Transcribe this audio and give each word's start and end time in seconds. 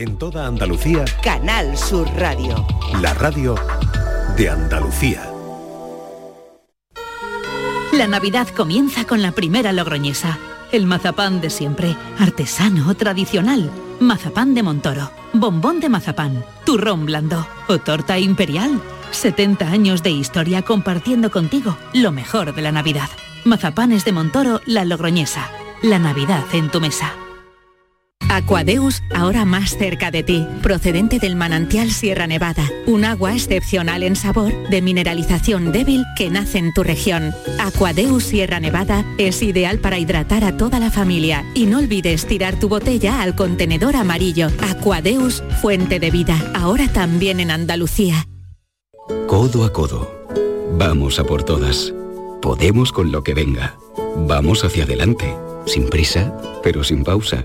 En 0.00 0.16
toda 0.16 0.46
Andalucía, 0.46 1.04
Canal 1.22 1.76
Sur 1.76 2.08
Radio. 2.16 2.66
la 3.02 3.12
radio 3.12 3.54
de 4.34 4.48
Andalucía. 4.48 5.30
La 7.92 8.06
Navidad 8.06 8.48
comienza 8.48 9.06
con 9.06 9.20
la 9.20 9.32
primera 9.32 9.74
logroñesa. 9.74 10.38
El 10.72 10.86
mazapán 10.86 11.42
de 11.42 11.50
siempre, 11.50 11.98
artesano, 12.18 12.94
tradicional. 12.94 13.70
Mazapán 14.00 14.54
de 14.54 14.62
Montoro, 14.62 15.10
bombón 15.34 15.80
de 15.80 15.90
mazapán, 15.90 16.46
turrón 16.64 17.04
blando 17.04 17.46
o 17.68 17.76
torta 17.76 18.18
imperial. 18.18 18.80
70 19.10 19.68
años 19.68 20.02
de 20.02 20.12
historia 20.12 20.62
compartiendo 20.62 21.30
contigo 21.30 21.76
lo 21.92 22.10
mejor 22.10 22.54
de 22.54 22.62
la 22.62 22.72
Navidad. 22.72 23.10
Mazapanes 23.44 24.06
de 24.06 24.12
Montoro, 24.12 24.62
la 24.64 24.86
logroñesa. 24.86 25.50
La 25.82 25.98
Navidad 25.98 26.46
en 26.54 26.70
tu 26.70 26.80
mesa. 26.80 27.12
Aquadeus, 28.30 29.02
ahora 29.12 29.44
más 29.44 29.76
cerca 29.76 30.12
de 30.12 30.22
ti, 30.22 30.46
procedente 30.62 31.18
del 31.18 31.34
manantial 31.34 31.90
Sierra 31.90 32.28
Nevada, 32.28 32.62
un 32.86 33.04
agua 33.04 33.34
excepcional 33.34 34.04
en 34.04 34.14
sabor, 34.14 34.52
de 34.68 34.80
mineralización 34.82 35.72
débil 35.72 36.04
que 36.16 36.30
nace 36.30 36.58
en 36.58 36.72
tu 36.72 36.84
región. 36.84 37.34
Aquadeus 37.58 38.22
Sierra 38.22 38.60
Nevada 38.60 39.04
es 39.18 39.42
ideal 39.42 39.80
para 39.80 39.98
hidratar 39.98 40.44
a 40.44 40.56
toda 40.56 40.78
la 40.78 40.92
familia 40.92 41.44
y 41.56 41.66
no 41.66 41.78
olvides 41.78 42.24
tirar 42.24 42.56
tu 42.56 42.68
botella 42.68 43.20
al 43.20 43.34
contenedor 43.34 43.96
amarillo. 43.96 44.46
Aquadeus, 44.60 45.42
fuente 45.60 45.98
de 45.98 46.12
vida, 46.12 46.52
ahora 46.54 46.86
también 46.86 47.40
en 47.40 47.50
Andalucía. 47.50 48.28
Codo 49.26 49.64
a 49.64 49.72
codo. 49.72 50.08
Vamos 50.78 51.18
a 51.18 51.24
por 51.24 51.42
todas. 51.42 51.92
Podemos 52.40 52.92
con 52.92 53.10
lo 53.10 53.24
que 53.24 53.34
venga. 53.34 53.74
Vamos 54.18 54.64
hacia 54.64 54.84
adelante. 54.84 55.34
Sin 55.66 55.88
prisa, 55.88 56.32
pero 56.62 56.84
sin 56.84 57.02
pausa. 57.02 57.44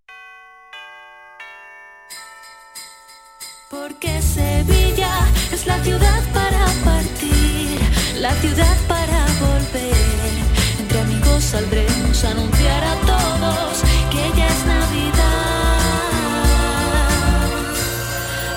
Saldremos 11.51 12.23
a 12.23 12.31
anunciar 12.31 12.81
a 12.81 12.95
todos 13.01 13.83
que 14.09 14.37
ya 14.37 14.47
es 14.47 14.65
Navidad. 14.65 15.81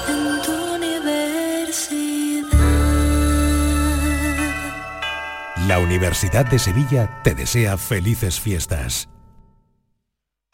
En 0.08 0.42
tu 0.42 0.52
universidad. 0.76 2.48
La 5.66 5.80
Universidad 5.80 6.46
de 6.46 6.60
Sevilla 6.60 7.20
te 7.24 7.34
desea 7.34 7.76
felices 7.76 8.38
fiestas. 8.38 9.08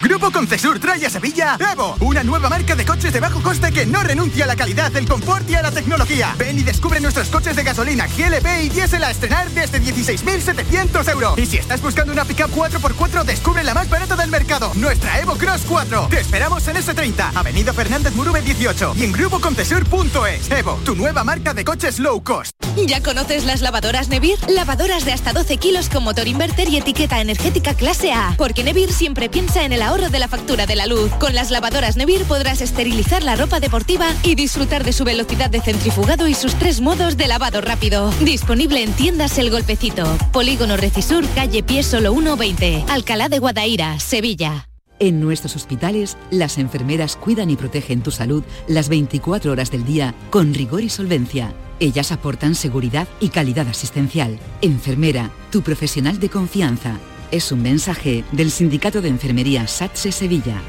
Grupo 0.03 0.31
Concesur 0.31 0.79
trae 0.79 1.05
a 1.05 1.11
Sevilla 1.11 1.59
Evo, 1.73 1.95
una 2.01 2.25
nueva 2.25 2.49
marca 2.49 2.75
de 2.75 2.87
coches 2.87 3.13
de 3.13 3.21
bajo 3.21 3.43
coste 3.43 3.71
que 3.71 3.85
no 3.85 4.03
renuncia 4.03 4.45
a 4.45 4.47
la 4.47 4.57
calidad, 4.57 4.97
el 4.97 5.07
confort 5.07 5.49
y 5.51 5.57
a 5.57 5.63
la 5.63 5.71
tecnología. 5.71 6.35
Ven 6.39 6.59
y 6.59 6.63
descubre 6.63 7.01
nuestros 7.01 7.29
coches 7.29 7.55
de 7.55 7.63
gasolina, 7.63 8.07
GLP 8.07 8.47
y 8.65 8.69
diésel 8.71 9.05
a 9.05 9.11
estrenar 9.11 9.51
desde 9.51 9.79
16.700 9.79 11.07
euros. 11.11 11.39
Y 11.39 11.45
si 11.45 11.59
estás 11.59 11.83
buscando 11.83 12.15
una 12.15 12.25
pickup 12.25 12.51
4x4, 12.51 13.25
descubre 13.25 13.63
la 13.63 13.75
más 13.75 13.91
barata 13.91 14.17
del 14.17 14.31
mercado, 14.31 14.73
nuestra 14.75 15.21
Evo 15.21 15.37
Cross 15.37 15.67
4. 15.69 16.07
Te 16.09 16.21
esperamos 16.21 16.67
en 16.69 16.77
S30, 16.77 17.33
Avenida 17.35 17.75
Fernández 17.75 18.15
Murube 18.15 18.41
18 18.41 18.95
y 18.97 19.05
en 19.05 19.13
grupoconcesur.es. 19.13 20.51
Evo, 20.51 20.81
tu 20.83 20.97
nueva 20.97 21.25
marca 21.25 21.53
de 21.53 21.63
coches 21.63 21.99
low 21.99 22.23
cost. 22.25 22.53
¿Ya 22.87 23.03
conoces 23.03 23.45
las 23.45 23.61
lavadoras 23.61 24.09
Nevir? 24.09 24.39
Lavadoras 24.49 25.05
de 25.05 25.13
hasta 25.13 25.35
12 25.35 25.59
kilos 25.59 25.91
con 25.91 26.05
motor 26.05 26.27
inverter 26.27 26.69
y 26.69 26.79
etiqueta 26.79 27.21
energética 27.21 27.75
clase 27.75 28.13
A. 28.13 28.35
Porque 28.39 28.65
Nevir 28.65 28.93
siempre 28.93 29.29
piensa 29.29 29.65
en 29.65 29.73
el 29.73 29.83
ahorro 29.91 30.09
de 30.09 30.21
la 30.21 30.29
factura 30.29 30.67
de 30.67 30.77
la 30.77 30.87
luz. 30.87 31.11
Con 31.19 31.35
las 31.35 31.51
lavadoras 31.51 31.97
Nevir 31.97 32.23
podrás 32.25 32.61
esterilizar 32.61 33.25
la 33.25 33.35
ropa 33.35 33.59
deportiva 33.59 34.07
y 34.23 34.37
disfrutar 34.37 34.85
de 34.85 34.93
su 34.93 35.05
velocidad 35.05 35.51
de 35.51 35.61
centrifugado 35.61 36.29
y 36.29 36.35
sus 36.35 36.55
tres 36.55 36.81
modos 36.81 37.17
de 37.17 37.27
lavado 37.27 37.61
rápido. 37.61 38.13
Disponible 38.21 38.85
en 38.85 38.93
tiendas 38.93 39.37
El 39.39 39.51
Golpecito. 39.51 40.05
Polígono 40.33 40.77
Recisur, 40.77 41.27
calle 41.35 41.65
Pie 41.65 41.83
Solo 41.83 42.13
120. 42.13 42.85
Alcalá 42.89 43.29
de 43.29 43.41
Guadaira, 43.41 43.99
Sevilla. 43.99 44.69
En 45.01 45.21
nuestros 45.21 45.57
hospitales, 45.57 46.17
las 46.31 46.59
enfermeras 46.59 47.17
cuidan 47.17 47.51
y 47.51 47.57
protegen 47.57 48.03
tu 48.03 48.13
salud 48.13 48.45
las 48.69 48.89
24 48.89 49.51
horas 49.51 49.73
del 49.73 49.85
día 49.85 50.15
con 50.31 50.55
rigor 50.55 50.83
y 50.83 50.91
solvencia. 50.91 51.53
Ellas 51.81 52.13
aportan 52.13 52.55
seguridad 52.55 53.09
y 53.19 53.31
calidad 53.31 53.67
asistencial. 53.67 54.39
Enfermera, 54.61 55.31
tu 55.51 55.63
profesional 55.63 56.21
de 56.21 56.29
confianza. 56.29 57.01
Es 57.31 57.53
un 57.53 57.63
mensaje 57.63 58.25
del 58.33 58.51
Sindicato 58.51 59.01
de 59.01 59.09
Enfermería 59.09 59.69
SATSE 59.69 60.11
Sevilla. 60.11 60.61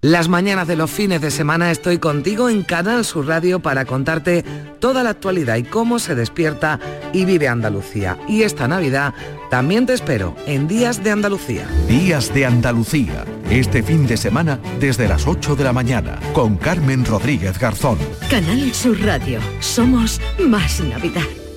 Las 0.00 0.28
mañanas 0.28 0.66
de 0.68 0.76
los 0.76 0.90
fines 0.90 1.20
de 1.20 1.30
semana 1.30 1.70
estoy 1.70 1.98
contigo 1.98 2.48
en 2.48 2.62
Canal 2.62 3.04
Sur 3.04 3.26
Radio 3.26 3.60
para 3.60 3.84
contarte 3.84 4.44
toda 4.80 5.02
la 5.02 5.10
actualidad 5.10 5.56
y 5.56 5.64
cómo 5.64 5.98
se 5.98 6.14
despierta 6.14 6.78
y 7.12 7.24
vive 7.24 7.48
Andalucía. 7.48 8.16
Y 8.28 8.42
esta 8.42 8.68
Navidad 8.68 9.14
también 9.50 9.86
te 9.86 9.94
espero 9.94 10.36
en 10.46 10.66
Días 10.66 11.02
de 11.02 11.12
Andalucía. 11.12 11.66
Días 11.88 12.32
de 12.34 12.46
Andalucía, 12.46 13.24
este 13.50 13.82
fin 13.82 14.06
de 14.06 14.16
semana 14.16 14.60
desde 14.80 15.08
las 15.08 15.26
8 15.26 15.56
de 15.56 15.64
la 15.64 15.72
mañana, 15.72 16.18
con 16.32 16.56
Carmen 16.56 17.04
Rodríguez 17.04 17.58
Garzón. 17.58 17.98
Canal 18.30 18.72
Sur 18.74 19.00
Radio. 19.00 19.40
Somos 19.60 20.20
más 20.38 20.80
Navidad. 20.80 21.47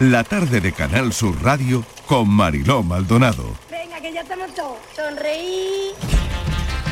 La 0.00 0.24
tarde 0.24 0.62
de 0.62 0.72
Canal 0.72 1.12
Sur 1.12 1.42
Radio 1.42 1.84
con 2.06 2.26
Mariló 2.26 2.82
Maldonado. 2.82 3.44
Venga, 3.70 4.00
que 4.00 4.10
ya 4.14 4.22
estamos 4.22 4.54
todos. 4.54 4.78
Sonreí. 4.96 5.90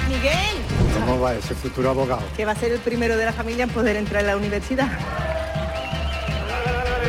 Miguel. 0.09 0.57
¿Cómo 0.93 1.19
va 1.19 1.33
ese 1.33 1.55
futuro 1.55 1.89
abogado? 1.89 2.21
Que 2.37 2.45
va 2.45 2.53
a 2.53 2.55
ser 2.55 2.71
el 2.71 2.81
primero 2.81 3.17
de 3.17 3.25
la 3.25 3.33
familia 3.33 3.65
en 3.65 3.71
poder 3.71 3.97
entrar 3.97 4.25
a 4.25 4.27
la 4.27 4.37
universidad. 4.37 4.91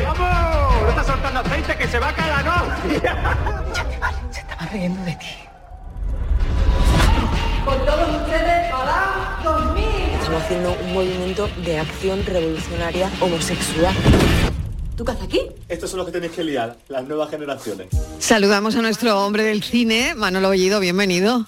¡Vamos! 0.06 0.82
¡No 0.82 0.88
está 0.88 1.04
soltando 1.04 1.40
aceite 1.40 1.76
que 1.76 1.86
se 1.86 1.98
va 1.98 2.08
a 2.08 2.14
caer 2.14 2.30
la 2.30 2.42
novia! 2.44 3.36
Se 4.30 4.40
estaba 4.40 4.66
riendo 4.72 5.04
de 5.04 5.12
ti. 5.16 5.26
Con 7.62 7.78
todos 7.84 8.22
ustedes, 8.22 8.72
para 8.72 9.38
2000. 9.44 9.84
Estamos 10.18 10.42
haciendo 10.44 10.76
un 10.82 10.94
movimiento 10.94 11.46
de 11.62 11.78
acción 11.78 12.24
revolucionaria 12.24 13.10
homosexual. 13.20 13.94
¿Tú 15.00 15.06
qué 15.06 15.12
haces 15.12 15.24
aquí? 15.24 15.40
Estos 15.66 15.88
son 15.88 15.96
los 16.00 16.06
que 16.08 16.12
tenéis 16.12 16.32
que 16.32 16.44
liar, 16.44 16.76
las 16.90 17.08
nuevas 17.08 17.30
generaciones. 17.30 17.86
Saludamos 18.18 18.76
a 18.76 18.82
nuestro 18.82 19.18
hombre 19.24 19.44
del 19.44 19.62
cine, 19.62 20.14
Manolo 20.14 20.50
Bellido, 20.50 20.78
bienvenido. 20.78 21.46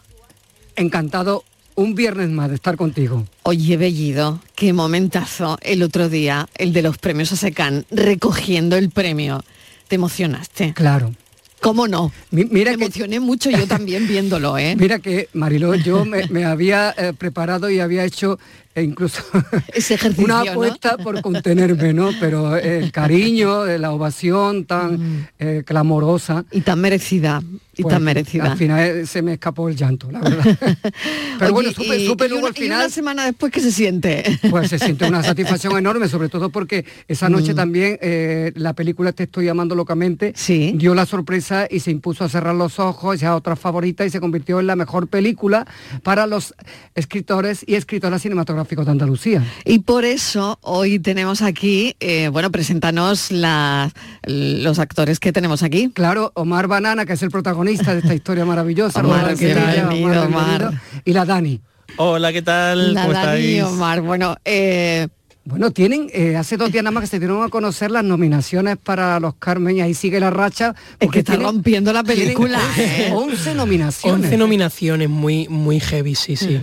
Encantado 0.74 1.44
un 1.74 1.94
viernes 1.94 2.30
más 2.30 2.48
de 2.48 2.54
estar 2.54 2.78
contigo. 2.78 3.26
Oye, 3.42 3.76
Bellido, 3.76 4.40
qué 4.54 4.72
momentazo 4.72 5.58
el 5.60 5.82
otro 5.82 6.08
día, 6.08 6.48
el 6.56 6.72
de 6.72 6.80
los 6.80 6.96
premios 6.96 7.30
ASECAN, 7.32 7.84
recogiendo 7.90 8.76
el 8.76 8.88
premio. 8.88 9.44
¿Te 9.86 9.96
emocionaste? 9.96 10.72
Claro. 10.72 11.12
¿Cómo 11.60 11.86
no? 11.86 12.10
Mi- 12.30 12.46
mira 12.46 12.70
Me 12.70 12.78
que- 12.78 12.84
emocioné 12.86 13.20
mucho 13.20 13.50
yo 13.50 13.66
también 13.68 14.08
viéndolo, 14.08 14.56
¿eh? 14.56 14.76
Mira 14.78 14.98
que, 14.98 15.28
Mariló, 15.34 15.74
yo 15.74 16.06
me, 16.06 16.26
me 16.28 16.46
había 16.46 16.94
eh, 16.96 17.12
preparado 17.12 17.68
y 17.68 17.80
había 17.80 18.02
hecho 18.06 18.38
e 18.74 18.82
incluso 18.82 19.22
una 20.18 20.44
¿no? 20.44 20.50
apuesta 20.50 20.96
por 20.98 21.20
contenerme, 21.22 21.92
¿no? 21.92 22.10
Pero 22.20 22.56
el 22.56 22.90
cariño, 22.92 23.66
la 23.66 23.92
ovación 23.92 24.64
tan 24.64 25.28
eh, 25.38 25.62
clamorosa. 25.66 26.44
Y 26.52 26.60
tan 26.62 26.80
merecida. 26.80 27.42
Y 27.74 27.82
pues, 27.82 27.94
tan 27.94 28.02
merecida. 28.04 28.52
Al 28.52 28.58
final 28.58 28.80
eh, 28.80 29.06
se 29.06 29.22
me 29.22 29.32
escapó 29.34 29.68
el 29.68 29.76
llanto, 29.76 30.10
la 30.10 30.20
verdad. 30.20 30.44
Pero 31.38 31.52
bueno, 31.54 31.70
supe, 31.72 31.96
y- 31.98 32.06
supe 32.06 32.26
y 32.26 32.28
luego 32.28 32.46
una- 32.46 32.54
al 32.54 32.62
y 32.62 32.66
una 32.66 32.74
final... 32.76 32.90
semana 32.90 33.24
después 33.24 33.50
que 33.52 33.60
se 33.60 33.72
siente. 33.72 34.22
Pues 34.50 34.68
se 34.68 34.78
siente 34.78 35.06
una 35.06 35.22
satisfacción 35.22 35.76
enorme, 35.78 36.06
sobre 36.08 36.28
todo 36.28 36.50
porque 36.50 36.84
esa 37.08 37.28
noche 37.28 37.52
Mm. 37.52 37.56
también 37.56 37.98
eh, 38.02 38.52
la 38.56 38.72
película 38.74 39.12
Te 39.12 39.24
estoy 39.24 39.46
llamando 39.46 39.74
locamente 39.74 40.34
dio 40.76 40.94
la 40.94 41.06
sorpresa 41.06 41.66
y 41.70 41.80
se 41.80 41.90
impuso 41.90 42.24
a 42.24 42.28
cerrar 42.28 42.54
los 42.54 42.78
ojos, 42.78 43.18
ya 43.20 43.34
otra 43.36 43.56
favorita 43.56 44.04
y 44.04 44.10
se 44.10 44.20
convirtió 44.20 44.60
en 44.60 44.66
la 44.66 44.76
mejor 44.76 45.08
película 45.08 45.66
para 46.02 46.26
los 46.26 46.54
escritores 46.94 47.64
y 47.66 47.74
escritoras 47.74 48.24
de 48.68 48.90
Andalucía. 48.90 49.44
Y 49.64 49.80
por 49.80 50.04
eso 50.04 50.58
hoy 50.62 50.98
tenemos 50.98 51.42
aquí, 51.42 51.94
eh, 52.00 52.28
bueno, 52.28 52.50
preséntanos 52.50 53.30
la- 53.30 53.92
los 54.26 54.78
actores 54.78 55.20
que 55.20 55.32
tenemos 55.32 55.62
aquí. 55.62 55.90
Claro, 55.92 56.32
Omar 56.34 56.68
Banana, 56.68 57.04
que 57.04 57.14
es 57.14 57.22
el 57.22 57.30
protagonista 57.30 57.92
de 57.92 58.00
esta 58.00 58.14
historia 58.14 58.44
maravillosa. 58.44 59.00
Omar, 59.00 59.36
Sevilla, 59.36 59.86
bienvenido, 59.88 60.24
Omar. 60.24 60.72
Y 61.04 61.12
la 61.12 61.24
Dani. 61.24 61.60
Hola, 61.96 62.32
¿qué 62.32 62.42
tal? 62.42 62.94
La 62.94 63.02
¿Cómo 63.02 63.12
Dani 63.14 63.44
y? 63.44 63.60
Omar. 63.60 64.00
Bueno, 64.00 64.36
eh, 64.44 65.08
Bueno, 65.44 65.72
tienen, 65.72 66.06
eh, 66.14 66.36
hace 66.36 66.56
dos 66.56 66.70
días 66.70 66.84
nada 66.84 66.92
más 66.92 67.00
que 67.00 67.08
se 67.08 67.18
dieron 67.18 67.42
a 67.42 67.48
conocer 67.48 67.90
las 67.90 68.04
nominaciones 68.04 68.76
para 68.76 69.18
los 69.18 69.34
Carmen 69.34 69.76
y 69.76 69.80
ahí 69.80 69.92
sigue 69.92 70.20
la 70.20 70.30
racha. 70.30 70.72
Es 71.00 71.10
que 71.10 71.18
está 71.18 71.34
rompiendo 71.34 71.92
la 71.92 72.04
película, 72.04 72.60
¿eh? 72.78 73.10
11 73.12 73.52
nominaciones. 73.56 74.26
11 74.26 74.36
nominaciones, 74.36 75.10
muy, 75.10 75.48
muy 75.48 75.80
heavy, 75.80 76.14
sí, 76.14 76.36
sí. 76.36 76.60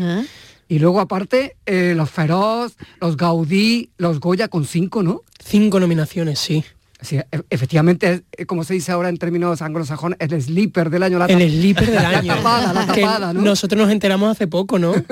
Y 0.69 0.79
luego 0.79 1.01
aparte, 1.01 1.57
eh, 1.65 1.93
los 1.97 2.09
Feroz, 2.09 2.77
los 3.01 3.17
Gaudí, 3.17 3.89
los 3.97 4.19
Goya 4.21 4.47
con 4.47 4.63
cinco, 4.65 5.03
¿no? 5.03 5.23
Cinco 5.43 5.79
nominaciones, 5.81 6.39
sí. 6.39 6.63
Sí, 7.01 7.17
e- 7.17 7.25
efectivamente, 7.49 8.23
eh, 8.37 8.45
como 8.45 8.63
se 8.63 8.75
dice 8.75 8.91
ahora 8.91 9.09
en 9.09 9.17
términos 9.17 9.61
anglosajones, 9.61 10.17
el 10.19 10.41
sleeper 10.41 10.89
del 10.89 11.03
año. 11.03 11.17
La 11.17 11.25
El 11.25 11.49
sleeper 11.49 11.87
del 11.89 11.95
la 12.03 12.09
año. 12.19 12.35
tapada, 12.35 12.71
la 12.73 12.85
tapada, 12.85 13.33
¿no? 13.33 13.41
Nosotros 13.41 13.81
nos 13.81 13.91
enteramos 13.91 14.29
hace 14.31 14.47
poco, 14.47 14.77
¿no? 14.79 14.93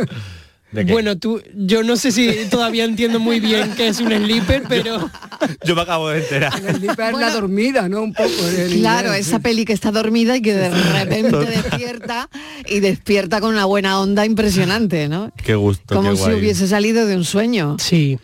Bueno, 0.72 1.18
tú, 1.18 1.42
yo 1.56 1.82
no 1.82 1.96
sé 1.96 2.12
si 2.12 2.30
todavía 2.52 2.84
entiendo 2.84 3.20
muy 3.20 3.40
bien 3.40 3.74
qué 3.78 3.88
es 3.88 4.00
un 4.02 4.10
sleeper, 4.12 4.64
pero 4.68 5.10
Yo 5.66 5.76
me 5.76 5.82
acabo 5.82 6.10
de 6.10 6.20
enterar. 6.20 6.54
El 6.68 6.76
sleeper 6.76 7.14
la 7.14 7.32
dormida, 7.32 7.88
¿no? 7.88 8.02
Un 8.04 8.14
poco. 8.14 8.30
claro, 8.74 9.08
inglés, 9.10 9.28
esa 9.28 9.38
sí. 9.38 9.44
peli 9.44 9.64
que 9.66 9.72
está 9.74 9.92
dormida 9.92 10.36
y 10.36 10.42
que 10.42 10.54
de 10.54 10.70
repente 10.70 11.38
despierta 11.38 12.30
y 12.68 12.82
despierta 12.82 13.40
con 13.40 13.52
una 13.54 13.66
buena 13.66 14.00
onda 14.02 14.26
impresionante, 14.26 15.08
¿no? 15.08 15.32
Qué 15.42 15.56
gusto, 15.56 15.96
Como 15.96 16.12
qué 16.12 16.18
si 16.18 16.24
guay. 16.24 16.36
hubiese 16.36 16.68
salido 16.68 17.06
de 17.06 17.16
un 17.16 17.24
sueño. 17.24 17.78
Sí. 17.80 18.20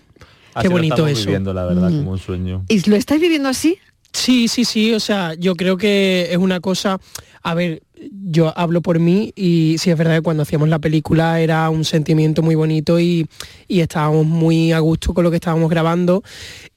Así 0.53 0.67
lo 0.67 0.73
bonito 0.73 0.95
estamos 0.95 1.11
eso. 1.13 1.25
viviendo, 1.27 1.53
la 1.53 1.65
verdad, 1.65 1.89
Mm. 1.89 1.97
como 1.97 2.11
un 2.11 2.19
sueño. 2.19 2.65
¿Y 2.67 2.87
lo 2.89 2.95
estáis 2.95 3.21
viviendo 3.21 3.47
así? 3.49 3.77
Sí, 4.11 4.47
sí, 4.47 4.65
sí, 4.65 4.93
o 4.93 4.99
sea, 4.99 5.33
yo 5.33 5.55
creo 5.55 5.77
que 5.77 6.27
es 6.29 6.37
una 6.37 6.59
cosa, 6.59 6.99
a 7.41 7.53
ver, 7.55 7.81
yo 8.11 8.53
hablo 8.57 8.81
por 8.81 9.00
mí 9.00 9.31
y 9.35 9.75
sí 9.79 9.91
es 9.91 9.97
verdad 9.97 10.15
que 10.15 10.21
cuando 10.21 10.44
hacíamos 10.44 10.69
la 10.69 10.79
película 10.79 11.39
era 11.39 11.69
un 11.69 11.85
sentimiento 11.85 12.41
muy 12.41 12.55
bonito 12.55 13.00
y, 13.00 13.27
y 13.67 13.81
estábamos 13.81 14.25
muy 14.25 14.71
a 14.71 14.79
gusto 14.79 15.13
con 15.13 15.23
lo 15.23 15.29
que 15.29 15.38
estábamos 15.38 15.69
grabando 15.69 16.23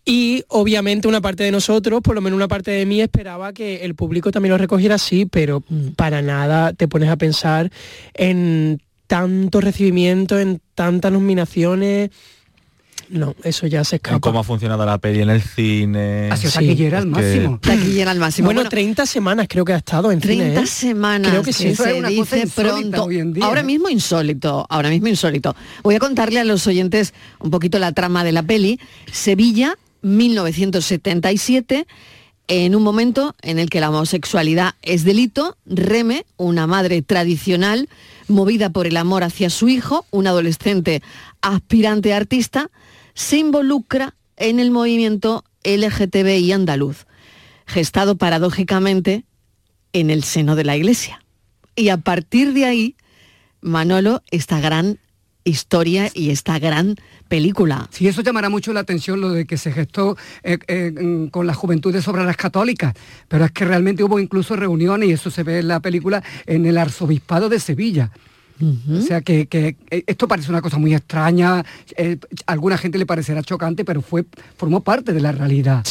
y 0.09 0.45
obviamente 0.49 1.09
una 1.09 1.21
parte 1.21 1.43
de 1.43 1.51
nosotros, 1.51 2.01
por 2.01 2.15
lo 2.15 2.21
menos 2.21 2.37
una 2.37 2.47
parte 2.47 2.71
de 2.71 2.87
mí 2.87 3.01
esperaba 3.01 3.53
que 3.53 3.85
el 3.85 3.97
público 3.97 4.31
también 4.31 4.53
lo 4.53 4.59
recogiera 4.59 4.95
así, 4.95 5.27
pero 5.27 5.65
para 5.97 6.23
nada 6.23 6.73
te 6.73 6.87
pones 6.87 7.09
a 7.09 7.17
pensar 7.17 7.73
en 8.15 8.81
tanto 9.09 9.61
recibimiento, 9.61 10.39
en 10.39 10.61
tantas 10.77 11.11
nominaciones. 11.11 12.11
No, 13.09 13.35
eso 13.45 13.67
ya 13.67 13.85
se 13.85 13.97
En 13.97 13.99
escapa. 13.99 14.21
cómo 14.21 14.41
ha 14.41 14.45
funcionado 14.45 14.85
la 14.85 14.99
peli 14.99 15.21
en 15.23 15.31
el 15.31 15.41
cine. 15.41 16.29
Ha 16.31 16.37
sido 16.37 16.51
Sí, 16.51 16.59
taquillera 16.59 16.99
al 16.99 17.05
que- 17.05 17.11
máximo. 17.11 17.59
Taquillera 17.61 18.11
al 18.11 18.19
máximo. 18.19 18.47
Bueno, 18.47 18.59
Bueno, 18.61 18.71
30 18.71 19.07
semanas 19.07 19.47
creo 19.49 19.65
que 19.65 19.73
ha 19.75 19.77
estado 19.77 20.11
en 20.11 20.19
30 20.21 20.45
cine. 20.45 20.61
¿eh? 20.63 20.67
semanas 20.67 21.31
Creo 21.31 21.43
que 21.43 21.53
sí. 21.53 21.75
se 21.77 22.03
dice 22.03 22.47
pronto. 22.55 23.09
ahora 23.43 23.63
mismo 23.63 23.89
insólito, 23.89 24.67
ahora 24.69 24.89
mismo 24.91 25.07
insólito. 25.09 25.55
Voy 25.85 25.95
a 25.95 25.99
contarle 26.01 26.41
a 26.41 26.45
los 26.45 26.67
oyentes 26.67 27.15
un 27.39 27.51
poquito 27.51 27.79
la 27.79 27.93
trama 27.93 28.25
de 28.25 28.33
la 28.33 28.43
peli. 28.43 28.81
Sevilla, 29.13 29.77
1977, 30.03 31.87
en 32.49 32.77
un 32.77 32.83
momento 32.83 33.35
en 33.43 33.59
el 33.59 33.71
que 33.71 33.81
la 33.81 33.91
homosexualidad 33.91 34.75
es 34.83 35.05
delito, 35.05 35.57
Reme, 35.67 36.27
una 36.37 36.67
madre 36.67 37.03
tradicional, 37.03 37.89
movida 38.29 38.71
por 38.71 38.87
el 38.87 38.97
amor 38.97 39.25
hacia 39.25 39.51
su 39.51 39.69
hijo, 39.69 40.07
un 40.11 40.27
adolescente 40.27 41.03
aspirante 41.41 42.15
artista, 42.15 42.71
se 43.15 43.39
involucra 43.39 44.15
en 44.37 44.61
el 44.61 44.71
movimiento 44.71 45.45
LGTBI 45.65 46.53
andaluz, 46.53 47.07
gestado 47.67 48.17
paradójicamente 48.17 49.25
en 49.93 50.11
el 50.11 50.23
seno 50.23 50.55
de 50.55 50.65
la 50.65 50.77
iglesia. 50.77 51.25
Y 51.75 51.89
a 51.89 51.97
partir 51.97 52.53
de 52.53 52.65
ahí, 52.65 52.97
Manolo, 53.61 54.23
esta 54.31 54.61
gran 54.61 54.99
historia 55.47 56.11
y 56.13 56.31
esta 56.31 56.59
gran 56.59 56.97
película. 57.29 57.89
Sí, 57.91 58.07
eso 58.07 58.23
llamará 58.23 58.49
mucho 58.51 58.73
la 58.73 58.81
atención 58.81 59.21
lo 59.21 59.31
de 59.31 59.47
que 59.47 59.57
se 59.57 59.73
gestó 59.73 60.17
eh, 60.43 60.59
eh, 60.69 61.29
con 61.31 61.47
las 61.47 61.57
juventudes 61.57 62.07
obreras 62.09 62.37
católicas, 62.37 62.95
pero 63.29 63.45
es 63.45 63.53
que 63.53 63.65
realmente 63.65 64.05
hubo 64.05 64.21
incluso 64.21 64.57
reuniones, 64.57 65.09
y 65.09 65.13
eso 65.13 65.31
se 65.31 65.43
ve 65.43 65.61
en 65.61 65.69
la 65.69 65.81
película, 65.81 66.23
en 66.47 66.67
el 66.67 66.77
arzobispado 66.77 67.49
de 67.49 67.61
Sevilla. 67.61 68.11
O 68.61 69.01
sea 69.01 69.21
que, 69.21 69.47
que, 69.47 69.77
eh, 69.91 70.05
esto 70.07 70.27
parece 70.29 70.51
una 70.51 70.63
cosa 70.63 70.79
muy 70.79 70.95
extraña, 70.95 71.65
eh, 71.97 72.17
a 72.47 72.53
alguna 72.53 72.79
gente 72.79 72.99
le 72.99 73.07
parecerá 73.07 73.43
chocante, 73.43 73.85
pero 73.85 74.01
fue 74.03 74.25
formó 74.57 74.81
parte 74.81 75.13
de 75.13 75.21
la 75.21 75.33
realidad. 75.33 75.85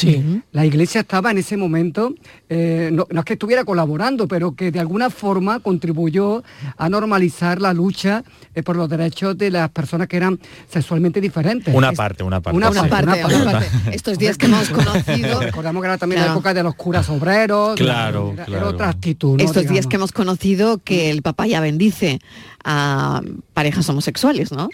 La 0.52 0.66
iglesia 0.66 1.02
estaba 1.02 1.32
en 1.32 1.38
ese 1.38 1.58
momento, 1.58 2.14
eh, 2.50 2.90
no, 2.92 3.08
no 3.12 3.20
es 3.20 3.26
que 3.26 3.34
estuviera 3.34 3.64
colaborando, 3.64 4.28
pero 4.28 4.56
que 4.56 4.72
de 4.72 4.80
alguna 4.80 5.10
forma 5.10 5.60
contribuyó 5.60 6.44
a 6.78 6.90
normalizar 6.90 7.62
la 7.62 7.74
lucha 7.74 8.24
eh, 8.56 8.64
por 8.64 8.76
los 8.76 8.90
derechos 8.90 9.38
de 9.38 9.52
las 9.52 9.70
personas 9.70 10.08
que 10.08 10.18
eran 10.18 10.40
sexualmente 10.70 11.22
diferentes. 11.22 11.74
Una 11.74 11.90
Es- 11.92 11.98
parte, 11.98 12.24
una 12.24 12.42
parte. 12.42 12.58
Una 12.58 12.72
sí. 12.72 12.90
parte, 12.90 13.26
una 13.26 13.38
Una 13.42 13.52
parte. 13.52 13.70
Estos 13.92 14.18
días 14.18 14.38
que 14.38 14.46
hemos 14.48 14.70
conocido, 14.70 15.40
Recordamos 15.46 15.82
que 15.82 15.88
era 15.88 15.98
también 15.98 16.22
la 16.22 16.32
época 16.32 16.54
de 16.54 16.64
los 16.64 16.76
curas 16.76 17.10
obreros. 17.10 17.76
Claro, 17.76 18.32
era, 18.34 18.44
era 18.44 18.46
claro. 18.46 18.70
otra 18.70 18.90
actitud. 18.90 19.38
¿no? 19.38 19.44
estos 19.44 19.68
días 19.68 19.88
que 19.88 19.96
hemos 19.98 20.12
conocido 20.12 20.80
que 20.80 21.12
el 21.12 21.22
papá 21.22 21.48
ya 21.48 21.60
bendice 21.60 22.20
a 22.66 23.22
parejas 23.54 23.88
homosexuales, 23.88 24.52
¿no? 24.52 24.70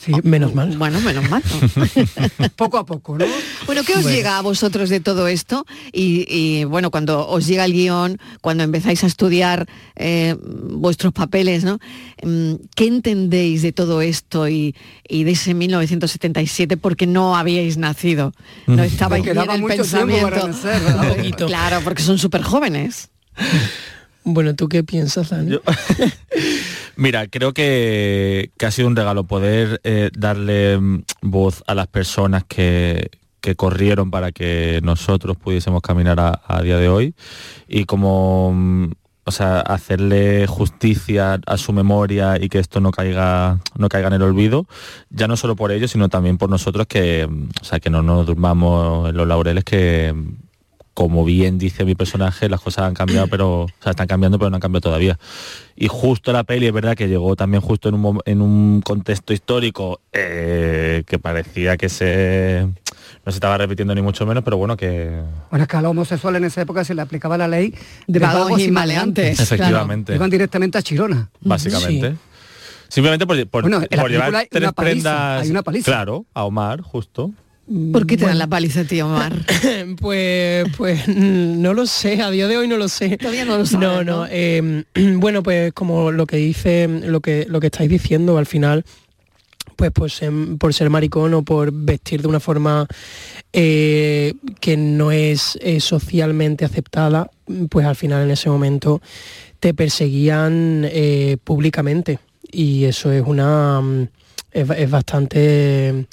Sí, 0.00 0.12
menos 0.22 0.54
mal. 0.54 0.78
Bueno, 0.78 1.00
menos 1.00 1.28
mal. 1.28 1.42
poco 2.56 2.78
a 2.78 2.86
poco, 2.86 3.18
¿no? 3.18 3.26
Bueno, 3.66 3.82
¿qué 3.84 3.94
os 3.94 4.02
Bueno. 4.04 4.16
llega 4.16 4.38
a 4.38 4.42
vosotros 4.42 4.90
de 4.90 5.00
todo 5.00 5.26
esto? 5.26 5.66
Y, 5.92 6.24
y, 6.32 6.62
bueno, 6.64 6.92
cuando 6.92 7.26
os 7.26 7.48
llega 7.48 7.64
el 7.64 7.72
guion, 7.72 8.18
cuando 8.40 8.62
empezáis 8.62 9.02
a 9.02 9.08
estudiar 9.08 9.66
eh, 9.96 10.36
vuestros 10.40 11.12
papeles, 11.12 11.64
¿no? 11.64 11.80
Mm, 12.22 12.54
¿Qué 12.76 12.86
entendéis 12.86 13.62
de 13.62 13.72
todo 13.72 14.00
esto 14.00 14.48
y, 14.48 14.76
y 15.08 15.24
de 15.24 15.32
ese 15.32 15.52
1977? 15.52 16.76
Porque 16.76 17.08
no 17.08 17.36
habíais 17.36 17.76
nacido, 17.76 18.32
no 18.68 18.84
estabais 18.84 19.24
Porque 19.24 19.34
ni 19.34 19.44
en 19.44 19.50
el 19.50 19.60
mucho 19.60 19.82
tiempo 19.82 19.90
pensamiento. 19.90 20.30
para 20.30 20.46
nacer. 20.46 21.34
Claro, 21.48 21.80
porque 21.82 22.02
son 22.04 22.18
súper 22.18 22.42
jóvenes. 22.42 23.10
Bueno, 24.22 24.54
¿tú 24.54 24.68
qué 24.68 24.84
piensas, 24.84 25.30
Dani? 25.30 25.58
Mira, 27.00 27.28
creo 27.28 27.52
que, 27.54 28.50
que 28.58 28.66
ha 28.66 28.72
sido 28.72 28.88
un 28.88 28.96
regalo 28.96 29.22
poder 29.22 29.80
eh, 29.84 30.10
darle 30.18 30.76
mm, 30.78 31.04
voz 31.22 31.62
a 31.68 31.76
las 31.76 31.86
personas 31.86 32.42
que, 32.42 33.12
que 33.40 33.54
corrieron 33.54 34.10
para 34.10 34.32
que 34.32 34.80
nosotros 34.82 35.36
pudiésemos 35.36 35.80
caminar 35.80 36.18
a, 36.18 36.62
día 36.62 36.76
de 36.76 36.88
hoy 36.88 37.14
y 37.68 37.84
como 37.84 38.52
mm, 38.52 38.90
o 39.26 39.30
sea, 39.30 39.60
hacerle 39.60 40.48
justicia 40.48 41.38
a 41.46 41.56
su 41.56 41.72
memoria 41.72 42.36
y 42.36 42.48
que 42.48 42.58
esto 42.58 42.80
no 42.80 42.90
caiga, 42.90 43.60
no 43.76 43.88
caiga 43.88 44.08
en 44.08 44.14
el 44.14 44.22
olvido, 44.22 44.66
ya 45.08 45.28
no 45.28 45.36
solo 45.36 45.54
por 45.54 45.70
ellos, 45.70 45.92
sino 45.92 46.08
también 46.08 46.36
por 46.36 46.50
nosotros 46.50 46.88
que, 46.88 47.28
mm, 47.28 47.50
o 47.60 47.64
sea, 47.64 47.78
que 47.78 47.90
no 47.90 48.02
nos 48.02 48.26
durmamos 48.26 49.10
en 49.10 49.16
los 49.16 49.28
laureles 49.28 49.62
que 49.62 50.12
como 50.98 51.24
bien 51.24 51.58
dice 51.58 51.84
mi 51.84 51.94
personaje, 51.94 52.48
las 52.48 52.60
cosas 52.60 52.86
han 52.86 52.94
cambiado, 52.94 53.28
pero 53.28 53.60
o 53.62 53.68
sea, 53.80 53.90
están 53.90 54.08
cambiando, 54.08 54.36
pero 54.36 54.50
no 54.50 54.56
han 54.56 54.60
cambiado 54.60 54.80
todavía. 54.80 55.16
Y 55.76 55.86
justo 55.86 56.32
la 56.32 56.42
peli 56.42 56.66
es 56.66 56.72
verdad 56.72 56.96
que 56.96 57.06
llegó 57.06 57.36
también 57.36 57.60
justo 57.60 57.88
en 57.88 57.94
un, 57.94 58.20
en 58.24 58.42
un 58.42 58.80
contexto 58.84 59.32
histórico 59.32 60.00
eh, 60.12 61.04
que 61.06 61.20
parecía 61.20 61.76
que 61.76 61.88
se 61.88 62.66
no 63.24 63.30
se 63.30 63.36
estaba 63.36 63.56
repitiendo 63.58 63.94
ni 63.94 64.02
mucho 64.02 64.26
menos, 64.26 64.42
pero 64.42 64.56
bueno 64.56 64.76
que 64.76 65.22
Bueno, 65.50 65.62
es 65.62 65.68
que 65.68 65.76
a 65.76 65.82
los 65.82 65.92
homosexuales 65.92 66.40
en 66.40 66.46
esa 66.46 66.62
época 66.62 66.82
se 66.82 66.94
le 66.96 67.02
aplicaba 67.02 67.38
la 67.38 67.46
ley 67.46 67.72
De 68.08 68.18
vagos 68.18 68.60
y 68.60 68.72
maleantes, 68.72 69.38
Efectivamente. 69.38 70.16
Iban 70.16 70.30
directamente 70.30 70.78
a 70.78 70.82
Chirona. 70.82 71.30
básicamente. 71.40 72.16
Simplemente 72.88 73.24
por, 73.24 73.46
por- 73.46 73.62
Bueno, 73.62 73.82
por 73.88 74.10
llevar 74.10 74.32
tres 74.50 74.72
paliza, 74.72 74.72
prendas. 74.72 75.42
hay 75.44 75.50
una 75.52 75.62
paliza. 75.62 75.84
Claro, 75.84 76.26
a 76.34 76.42
Omar, 76.44 76.80
justo. 76.80 77.30
¿Por 77.92 78.06
qué 78.06 78.16
te 78.16 78.24
dan 78.24 78.38
la 78.38 78.46
paliza, 78.46 78.84
tío 78.84 79.06
Omar? 79.06 79.34
pues, 80.00 80.66
pues 80.76 81.06
no 81.08 81.74
lo 81.74 81.86
sé, 81.86 82.22
a 82.22 82.30
día 82.30 82.48
de 82.48 82.56
hoy 82.56 82.66
no 82.66 82.76
lo 82.78 82.88
sé. 82.88 83.18
Todavía 83.18 83.44
no 83.44 83.58
lo 83.58 83.66
sabes, 83.66 83.86
No, 83.86 84.04
no. 84.04 84.20
¿no? 84.20 84.26
eh, 84.30 84.84
bueno, 85.16 85.42
pues 85.42 85.72
como 85.74 86.10
lo 86.10 86.26
que 86.26 86.38
dice, 86.38 86.88
lo 86.88 87.20
que, 87.20 87.46
lo 87.48 87.60
que 87.60 87.66
estáis 87.66 87.90
diciendo 87.90 88.38
al 88.38 88.46
final, 88.46 88.84
pues 89.76 89.92
por 89.92 90.10
ser, 90.10 90.32
por 90.58 90.72
ser 90.72 90.90
maricón 90.90 91.34
o 91.34 91.42
por 91.42 91.70
vestir 91.72 92.22
de 92.22 92.28
una 92.28 92.40
forma 92.40 92.86
eh, 93.52 94.34
que 94.60 94.76
no 94.76 95.12
es 95.12 95.58
eh, 95.62 95.80
socialmente 95.80 96.64
aceptada, 96.64 97.30
pues 97.68 97.86
al 97.86 97.96
final 97.96 98.22
en 98.24 98.30
ese 98.30 98.48
momento 98.50 99.00
te 99.60 99.74
perseguían 99.74 100.84
eh, 100.90 101.36
públicamente 101.44 102.18
y 102.50 102.84
eso 102.84 103.12
es 103.12 103.22
una 103.24 103.80
mm, 103.80 104.08
es, 104.52 104.70
es 104.70 104.90
bastante 104.90 106.06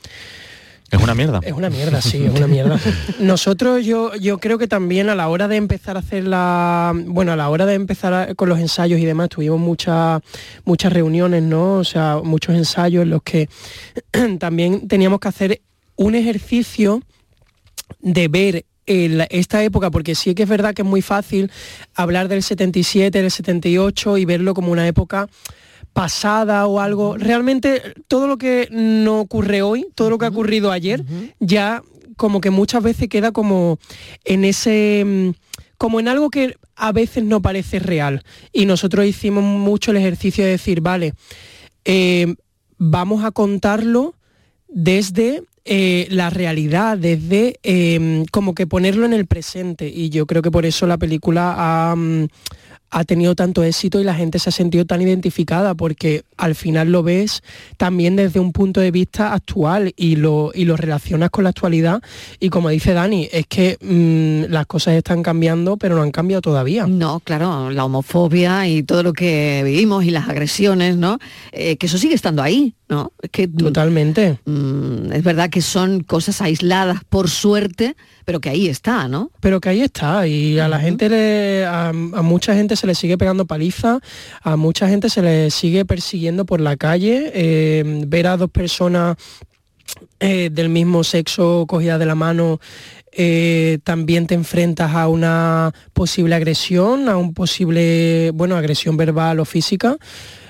Es 0.91 1.01
una 1.01 1.15
mierda. 1.15 1.39
es 1.43 1.51
una 1.53 1.69
mierda, 1.69 2.01
sí, 2.01 2.23
es 2.25 2.31
una 2.31 2.47
mierda. 2.47 2.79
Nosotros 3.19 3.83
yo, 3.85 4.13
yo 4.15 4.37
creo 4.37 4.57
que 4.57 4.67
también 4.67 5.09
a 5.09 5.15
la 5.15 5.27
hora 5.29 5.47
de 5.47 5.55
empezar 5.57 5.95
a 5.97 5.99
hacer 5.99 6.25
la. 6.25 6.93
Bueno, 6.95 7.31
a 7.31 7.35
la 7.35 7.49
hora 7.49 7.65
de 7.65 7.73
empezar 7.73 8.13
a- 8.13 8.35
con 8.35 8.49
los 8.49 8.59
ensayos 8.59 8.99
y 8.99 9.05
demás, 9.05 9.29
tuvimos 9.29 9.59
muchas 9.59 10.21
muchas 10.63 10.93
reuniones, 10.93 11.41
¿no? 11.43 11.73
O 11.77 11.83
sea, 11.83 12.19
muchos 12.23 12.55
ensayos 12.55 13.03
en 13.03 13.09
los 13.09 13.23
que 13.23 13.49
también 14.39 14.87
teníamos 14.87 15.19
que 15.19 15.27
hacer 15.27 15.61
un 15.95 16.13
ejercicio 16.15 17.01
de 18.01 18.27
ver 18.27 18.65
el- 18.85 19.25
esta 19.31 19.63
época, 19.63 19.89
porque 19.89 20.13
sí 20.13 20.35
que 20.35 20.43
es 20.43 20.49
verdad 20.49 20.73
que 20.75 20.83
es 20.83 20.87
muy 20.87 21.01
fácil 21.01 21.51
hablar 21.95 22.27
del 22.27 22.43
77, 22.43 23.21
del 23.21 23.31
78 23.31 24.17
y 24.19 24.25
verlo 24.25 24.53
como 24.53 24.71
una 24.71 24.87
época 24.87 25.27
pasada 25.95 26.67
o 26.67 26.81
algo. 26.81 27.15
Realmente 27.17 27.81
todo 28.09 28.27
lo 28.27 28.37
que 28.37 28.67
no 28.69 29.21
ocurre 29.21 29.61
hoy, 29.61 29.87
todo 29.95 30.09
lo 30.09 30.17
que 30.17 30.25
ha 30.25 30.29
ocurrido 30.29 30.73
ayer, 30.73 31.05
ya 31.39 31.81
como 32.17 32.41
que 32.41 32.49
muchas 32.49 32.83
veces 32.83 33.07
queda 33.07 33.31
como 33.31 33.79
en 34.25 34.43
ese 34.43 35.03
mm, 35.05 35.29
como 35.77 36.01
en 36.01 36.09
algo 36.09 36.29
que 36.29 36.57
a 36.75 36.91
veces 36.91 37.23
no 37.23 37.41
parece 37.41 37.79
real. 37.79 38.23
Y 38.51 38.65
nosotros 38.65 39.05
hicimos 39.05 39.41
mucho 39.45 39.91
el 39.91 39.97
ejercicio 39.97 40.43
de 40.43 40.51
decir, 40.51 40.81
vale, 40.81 41.13
eh, 41.85 42.35
vamos 42.77 43.23
a 43.23 43.31
contarlo 43.31 44.15
desde 44.67 45.43
eh, 45.63 46.07
la 46.09 46.29
realidad, 46.29 46.97
desde 46.97 47.57
eh, 47.63 48.25
como 48.31 48.53
que 48.53 48.67
ponerlo 48.67 49.05
en 49.05 49.13
el 49.13 49.27
presente. 49.27 49.87
Y 49.87 50.09
yo 50.09 50.25
creo 50.25 50.41
que 50.41 50.51
por 50.51 50.65
eso 50.65 50.87
la 50.87 50.97
película 50.97 51.55
ha, 51.57 51.95
mm, 51.95 52.27
ha 52.91 53.03
tenido 53.03 53.35
tanto 53.35 53.63
éxito 53.63 53.99
y 53.99 54.03
la 54.03 54.15
gente 54.15 54.39
se 54.39 54.49
ha 54.49 54.51
sentido 54.51 54.85
tan 54.85 55.01
identificada, 55.01 55.73
porque 55.73 56.23
al 56.37 56.55
final 56.55 56.91
lo 56.91 57.03
ves 57.03 57.41
también 57.77 58.15
desde 58.15 58.39
un 58.39 58.51
punto 58.51 58.79
de 58.79 58.91
vista 58.91 59.33
actual 59.33 59.93
y 59.97 60.15
lo, 60.15 60.51
y 60.53 60.65
lo 60.65 60.77
relacionas 60.77 61.29
con 61.29 61.43
la 61.43 61.49
actualidad. 61.49 62.01
Y 62.39 62.49
como 62.49 62.69
dice 62.69 62.93
Dani, 62.93 63.27
es 63.31 63.47
que 63.47 63.77
mm, 63.81 64.51
las 64.51 64.65
cosas 64.65 64.95
están 64.95 65.23
cambiando, 65.23 65.77
pero 65.77 65.95
no 65.95 66.03
han 66.03 66.11
cambiado 66.11 66.41
todavía. 66.41 66.87
No, 66.87 67.19
claro, 67.19 67.69
la 67.69 67.85
homofobia 67.85 68.67
y 68.67 68.83
todo 68.83 69.03
lo 69.03 69.13
que 69.13 69.61
vivimos 69.65 70.05
y 70.05 70.11
las 70.11 70.29
agresiones, 70.29 70.95
¿no? 70.97 71.19
Eh, 71.51 71.77
que 71.77 71.87
eso 71.87 71.97
sigue 71.97 72.15
estando 72.15 72.41
ahí, 72.41 72.75
¿no? 72.87 73.11
Es 73.21 73.29
que 73.31 73.47
Totalmente. 73.47 74.39
mm, 74.45 75.11
es 75.11 75.23
verdad 75.23 75.49
que 75.49 75.61
son 75.61 76.01
cosas 76.03 76.41
aisladas 76.41 77.01
por 77.09 77.29
suerte, 77.29 77.95
pero 78.25 78.39
que 78.39 78.49
ahí 78.49 78.67
está, 78.67 79.07
¿no? 79.07 79.31
Pero 79.39 79.59
que 79.59 79.69
ahí 79.69 79.81
está, 79.81 80.27
y 80.27 80.59
a 80.59 80.67
la 80.67 80.79
gente, 80.79 81.09
le- 81.09 81.65
a, 81.65 81.89
a 81.89 81.93
mucha 82.21 82.53
gente 82.53 82.75
se 82.75 82.85
le 82.87 82.95
sigue 82.95 83.17
pegando 83.17 83.45
paliza, 83.45 83.99
a 84.41 84.55
mucha 84.55 84.87
gente 84.87 85.09
se 85.09 85.21
le 85.21 85.49
sigue 85.51 85.85
persiguiendo 85.85 86.45
por 86.45 86.61
la 86.61 86.75
calle, 86.77 87.31
eh, 87.33 87.83
ver 88.07 88.27
a 88.27 88.37
dos 88.37 88.49
personas 88.51 89.17
eh, 90.19 90.49
del 90.51 90.69
mismo 90.69 91.03
sexo 91.03 91.65
cogidas 91.67 91.99
de 91.99 92.05
la 92.05 92.15
mano, 92.15 92.59
eh, 93.11 93.79
también 93.83 94.27
te 94.27 94.33
enfrentas 94.35 94.93
a 94.93 95.07
una 95.07 95.71
posible 95.93 96.35
agresión, 96.35 97.07
a 97.07 97.17
un 97.17 97.33
posible, 97.33 98.31
bueno, 98.33 98.57
agresión 98.57 98.97
verbal 98.97 99.39
o 99.39 99.45
física. 99.45 99.97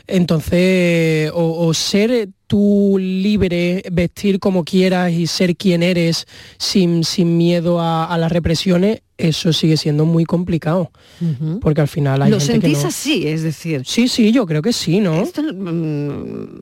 Entonces, 0.07 1.31
o, 1.33 1.65
o 1.67 1.74
ser 1.74 2.29
tú 2.47 2.97
libre, 3.00 3.83
vestir 3.91 4.39
como 4.39 4.63
quieras 4.63 5.12
y 5.12 5.25
ser 5.27 5.55
quien 5.55 5.81
eres 5.83 6.27
sin, 6.57 7.03
sin 7.03 7.38
miedo 7.38 7.79
a, 7.79 8.05
a 8.05 8.17
las 8.17 8.31
represiones, 8.31 9.01
eso 9.17 9.51
sigue 9.53 9.77
siendo 9.77 10.05
muy 10.05 10.25
complicado. 10.25 10.91
Porque 11.62 11.81
al 11.81 11.88
final 11.88 12.21
hay 12.21 12.29
Lo 12.31 12.39
gente 12.39 12.59
que 12.59 12.62
sentís 12.67 12.81
no- 12.83 12.88
así, 12.89 13.27
es 13.27 13.41
decir. 13.43 13.81
Sí, 13.85 14.07
sí, 14.07 14.31
yo 14.31 14.45
creo 14.45 14.62
que 14.62 14.74
sí, 14.74 15.00
¿no? 15.00 15.15
Esto, 15.21 15.41
mm, 15.41 16.62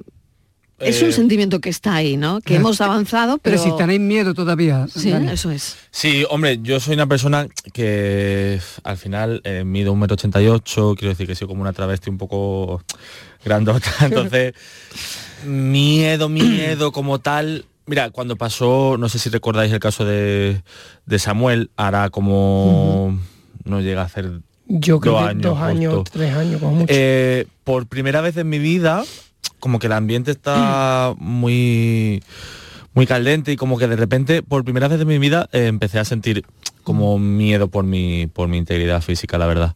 es 0.80 1.02
un 1.02 1.10
Eh, 1.10 1.14
sentimiento 1.14 1.60
que 1.60 1.70
está 1.70 1.96
ahí, 1.96 2.18
¿no? 2.18 2.42
Que 2.42 2.56
hemos 2.56 2.80
avanzado, 2.82 3.38
pero... 3.40 3.58
Pero 3.58 3.72
si 3.72 3.78
tenéis 3.78 4.00
miedo 4.02 4.34
todavía. 4.34 4.86
Sí, 4.94 5.10
Dani. 5.12 5.32
eso 5.32 5.50
es. 5.52 5.76
Sí, 5.92 6.26
hombre, 6.30 6.60
yo 6.62 6.80
soy 6.80 6.94
una 6.96 7.08
persona 7.08 7.48
que 7.74 8.60
al 8.84 8.98
final 8.98 9.42
eh, 9.44 9.64
mido 9.66 9.92
un 9.94 10.00
metro 10.00 10.14
ochenta 10.16 10.42
y 10.42 10.48
ocho, 10.48 10.94
quiero 10.98 11.10
decir 11.10 11.26
que 11.28 11.36
soy 11.36 11.48
como 11.48 11.62
una 11.62 11.74
travesti 11.74 12.10
un 12.10 12.18
poco 12.18 12.84
grandota, 13.44 13.90
entonces 14.02 14.54
miedo, 15.46 16.30
miedo 16.30 16.92
como 16.92 17.20
tal. 17.20 17.66
Mira, 17.86 18.12
cuando 18.12 18.38
pasó, 18.38 18.96
no 18.98 19.10
sé 19.10 19.20
si 19.20 19.30
recordáis 19.30 19.72
el 19.74 19.80
caso 19.80 20.06
de, 20.06 20.62
de 21.06 21.20
Samuel, 21.20 21.70
hará 21.76 22.10
como 22.10 23.20
no 23.66 23.82
llega 23.82 24.02
a 24.02 24.06
hacer 24.06 24.40
Yo 24.68 25.00
creo 25.00 25.14
dos 25.14 25.24
que 25.24 25.30
años, 25.30 25.42
dos 25.44 25.60
años, 25.60 25.94
justo. 25.96 26.12
tres 26.14 26.34
años, 26.36 26.60
como 26.62 26.76
mucho. 26.76 26.94
Eh, 26.96 27.46
por 27.64 27.88
primera 27.88 28.22
vez 28.22 28.38
en 28.38 28.48
mi 28.48 28.60
vida, 28.60 29.04
como 29.60 29.80
que 29.80 29.88
el 29.88 29.94
ambiente 29.94 30.32
está 30.32 31.14
muy 31.20 32.24
muy 32.94 33.08
caldente 33.08 33.52
y 33.52 33.56
como 33.56 33.78
que 33.78 33.88
de 33.88 33.96
repente, 33.96 34.44
por 34.44 34.64
primera 34.64 34.88
vez 34.88 35.02
en 35.02 35.08
mi 35.08 35.18
vida, 35.18 35.50
eh, 35.52 35.66
empecé 35.68 36.00
a 36.00 36.06
sentir 36.06 36.46
como 36.84 37.18
miedo 37.18 37.68
por 37.68 37.84
mi, 37.84 38.28
por 38.28 38.48
mi 38.48 38.58
integridad 38.58 39.02
física, 39.02 39.38
la 39.38 39.48
verdad. 39.48 39.76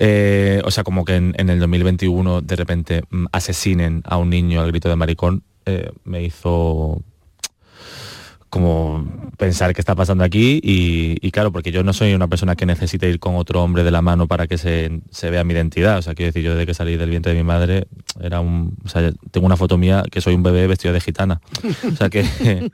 Eh, 0.00 0.62
o 0.64 0.70
sea, 0.70 0.84
como 0.84 1.04
que 1.04 1.16
en, 1.16 1.34
en 1.38 1.50
el 1.50 1.58
2021 1.58 2.40
de 2.40 2.56
repente 2.56 3.02
mm, 3.10 3.26
asesinen 3.32 4.02
a 4.04 4.16
un 4.16 4.30
niño 4.30 4.60
al 4.60 4.68
grito 4.68 4.88
de 4.88 4.96
maricón, 4.96 5.42
eh, 5.66 5.90
me 6.04 6.22
hizo 6.22 7.02
como 8.60 9.06
pensar 9.38 9.72
qué 9.72 9.80
está 9.80 9.94
pasando 9.94 10.24
aquí 10.24 10.60
y, 10.62 11.16
y 11.24 11.30
claro, 11.30 11.52
porque 11.52 11.70
yo 11.70 11.84
no 11.84 11.92
soy 11.92 12.12
una 12.12 12.26
persona 12.26 12.56
que 12.56 12.66
necesite 12.66 13.08
ir 13.08 13.20
con 13.20 13.36
otro 13.36 13.62
hombre 13.62 13.84
de 13.84 13.92
la 13.92 14.02
mano 14.02 14.26
para 14.26 14.48
que 14.48 14.58
se, 14.58 15.00
se 15.10 15.30
vea 15.30 15.44
mi 15.44 15.54
identidad. 15.54 15.98
O 15.98 16.02
sea, 16.02 16.14
quiero 16.14 16.28
decir, 16.30 16.42
yo 16.42 16.52
desde 16.52 16.66
que 16.66 16.74
salí 16.74 16.96
del 16.96 17.08
vientre 17.08 17.32
de 17.32 17.38
mi 17.38 17.44
madre 17.44 17.86
era 18.20 18.40
un... 18.40 18.76
O 18.84 18.88
sea, 18.88 19.12
tengo 19.30 19.46
una 19.46 19.56
foto 19.56 19.78
mía 19.78 20.02
que 20.10 20.20
soy 20.20 20.34
un 20.34 20.42
bebé 20.42 20.66
vestido 20.66 20.92
de 20.92 21.00
gitana. 21.00 21.40
O 21.90 21.96
sea 21.96 22.10
que, 22.10 22.24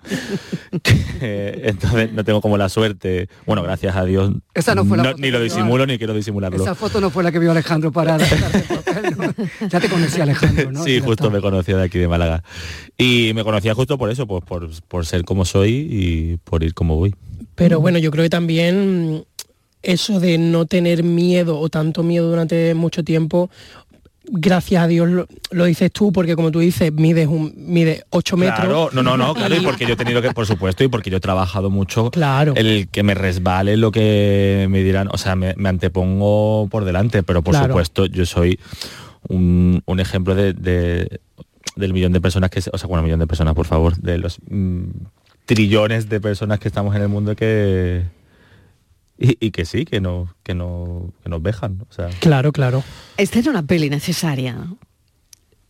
que, 0.83 1.61
entonces 1.65 2.13
no 2.13 2.25
tengo 2.25 2.41
como 2.41 2.57
la 2.57 2.71
suerte. 2.71 3.29
Bueno, 3.45 3.63
gracias 3.63 3.95
a 3.95 4.05
Dios. 4.05 4.33
Esa 4.55 4.75
no 4.75 4.87
fue 4.87 4.97
la 4.97 5.05
foto 5.05 5.19
ni 5.19 5.31
lo 5.31 5.41
disimulo 5.41 5.87
ni 5.87 5.99
quiero 5.99 6.15
disimularlo. 6.15 6.63
Esa 6.63 6.75
foto 6.75 6.99
no 6.99 7.11
fue 7.11 7.23
la 7.23 7.31
que 7.31 7.39
vio 7.39 7.51
Alejandro 7.51 7.93
para 7.93 8.17
darte 8.17 8.37
papel, 8.37 9.17
¿no? 9.61 9.69
Ya 9.69 9.81
te 9.81 9.89
conocía 9.91 10.23
Alejandro, 10.23 10.73
¿no? 10.73 10.83
sí, 10.83 11.01
justo 11.01 11.31
me 11.31 11.43
conocía 11.43 11.77
de 11.77 11.85
aquí 11.85 11.99
de 11.99 12.09
Málaga. 12.09 12.43
Y 12.97 13.33
me 13.35 13.45
conocía 13.45 13.75
justo 13.75 13.99
por 13.99 14.11
eso, 14.11 14.27
pues 14.27 14.43
por, 14.45 14.71
por 14.89 15.05
ser 15.05 15.25
como 15.25 15.45
soy 15.45 15.74
y 15.75 16.37
por 16.45 16.63
ir 16.63 16.75
como 16.75 16.97
voy. 16.97 17.15
Pero 17.55 17.81
bueno, 17.81 17.99
yo 17.99 18.11
creo 18.11 18.25
que 18.25 18.31
también 18.31 19.25
eso 19.83 20.19
de 20.21 20.39
no 20.39 20.67
tener 20.67 21.03
miedo 21.03 21.59
o 21.59 21.69
tanto 21.69 22.03
miedo 22.03 22.29
durante 22.31 22.75
mucho 22.75 23.05
tiempo, 23.05 23.51
gracias 24.27 24.83
a 24.83 24.87
Dios 24.87 25.09
lo, 25.11 25.27
lo 25.51 25.65
dices 25.67 25.93
tú, 25.93 26.11
porque 26.11 26.35
como 26.35 26.51
tú 26.51 26.61
dices, 26.61 26.91
mides 26.93 27.29
un 27.29 27.53
mide 27.57 28.05
8 28.11 28.37
metros. 28.39 28.59
Claro, 28.61 28.91
no, 28.95 29.03
no, 29.03 29.17
no, 29.19 29.35
claro, 29.35 29.55
y 29.55 29.61
porque 29.61 29.87
yo 29.87 29.93
he 29.93 29.97
tenido 29.97 30.23
que, 30.23 30.31
por 30.33 30.47
supuesto, 30.47 30.83
y 30.83 30.89
porque 30.89 31.11
yo 31.11 31.19
he 31.19 31.21
trabajado 31.21 31.69
mucho 31.69 32.11
Claro. 32.11 32.55
el 32.57 32.89
que 32.89 33.03
me 33.03 33.13
resbale 33.15 33.77
lo 33.77 33.91
que 33.93 34.67
me 34.71 34.83
dirán, 34.83 35.09
o 35.13 35.19
sea, 35.19 35.37
me, 35.37 35.55
me 35.59 35.69
antepongo 35.69 36.67
por 36.71 36.85
delante, 36.87 37.23
pero 37.23 37.43
por 37.43 37.53
Claro. 37.53 37.69
supuesto 37.69 38.07
yo 38.07 38.25
soy 38.25 38.59
un, 39.29 39.83
un 39.85 40.01
ejemplo 40.01 40.35
de, 40.35 40.55
de- 40.55 41.21
del 41.77 41.93
millón 41.93 42.13
de 42.13 42.21
personas 42.23 42.49
que, 42.51 42.63
se- 42.63 42.71
o 42.73 42.79
sea, 42.79 42.89
bueno, 42.89 43.03
millón 43.03 43.21
de 43.21 43.27
personas, 43.27 43.55
por 43.55 43.67
favor, 43.67 43.97
de 43.99 44.17
los 44.19 44.39
mm, 44.49 44.85
trillones 45.47 46.09
de 46.09 46.21
personas 46.21 46.59
que 46.59 46.69
estamos 46.69 46.95
en 46.97 47.03
el 47.03 47.09
mundo 47.09 47.37
que 47.37 48.03
y, 49.19 49.37
y 49.47 49.51
que 49.53 49.65
sí, 49.65 49.85
que 49.85 50.01
no, 50.01 50.35
que 50.43 50.55
no, 50.55 51.13
que 51.23 51.29
nos 51.29 51.41
vejan, 51.43 51.85
o 51.89 51.93
sea. 51.93 52.09
Claro, 52.21 52.51
claro. 52.53 52.83
Esta 53.17 53.39
era 53.39 53.51
una 53.51 53.63
peli 53.63 53.89
necesaria. 53.89 54.55
¿no? 54.55 54.77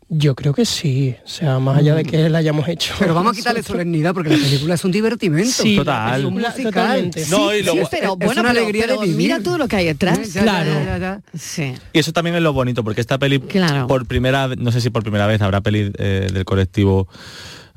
Yo 0.09 0.35
creo 0.35 0.55
que 0.55 0.65
sí, 0.65 1.15
o 1.25 1.29
sea, 1.29 1.59
más 1.59 1.79
allá 1.79 1.95
de 1.95 2.05
que 2.05 2.29
la 2.29 2.39
hayamos 2.39 2.69
hecho. 2.69 2.95
Pero 2.99 3.15
vamos 3.15 3.33
a 3.33 3.37
quitarle 3.37 3.63
solemnidad 3.63 4.15
porque 4.15 4.31
la 4.31 4.37
película 4.37 4.75
es 4.75 4.85
un 4.85 4.93
divertimento. 4.93 5.51
Sí, 5.51 5.77
Total. 5.77 6.21
Es 6.21 6.27
un 6.27 6.35
película, 6.35 6.51
musical. 6.51 6.73
totalmente. 6.73 7.27
No, 7.31 7.55
y 7.55 7.59
Sí, 7.59 7.65
luego- 7.65 7.89
pero 7.91 8.13
es 8.13 8.19
bueno, 8.27 8.41
una 8.41 8.51
pero- 8.51 8.61
alegría 8.63 8.83
pero 8.87 9.01
de 9.01 9.07
vivir. 9.09 9.17
mira 9.19 9.41
todo 9.41 9.59
lo 9.59 9.67
que 9.69 9.77
hay 9.77 9.87
detrás. 9.87 10.33
Ya, 10.33 10.43
Claro. 10.43 10.71
ya, 10.73 10.85
ya, 10.85 10.99
ya. 10.99 11.21
Sí. 11.39 11.75
Y 11.93 11.99
eso 11.99 12.13
también 12.13 12.37
es 12.37 12.43
lo 12.43 12.53
bonito, 12.53 12.85
porque 12.85 13.01
esta 13.01 13.19
peli, 13.19 13.41
Claro. 13.41 13.87
por 13.89 14.07
primera 14.07 14.47
vez, 14.47 14.59
no 14.59 14.73
sé 14.73 14.81
si 14.81 14.89
por 14.91 15.03
primera 15.03 15.27
vez 15.27 15.41
habrá 15.43 15.61
peli 15.63 15.91
eh, 15.99 16.29
del 16.33 16.45
colectivo 16.45 17.09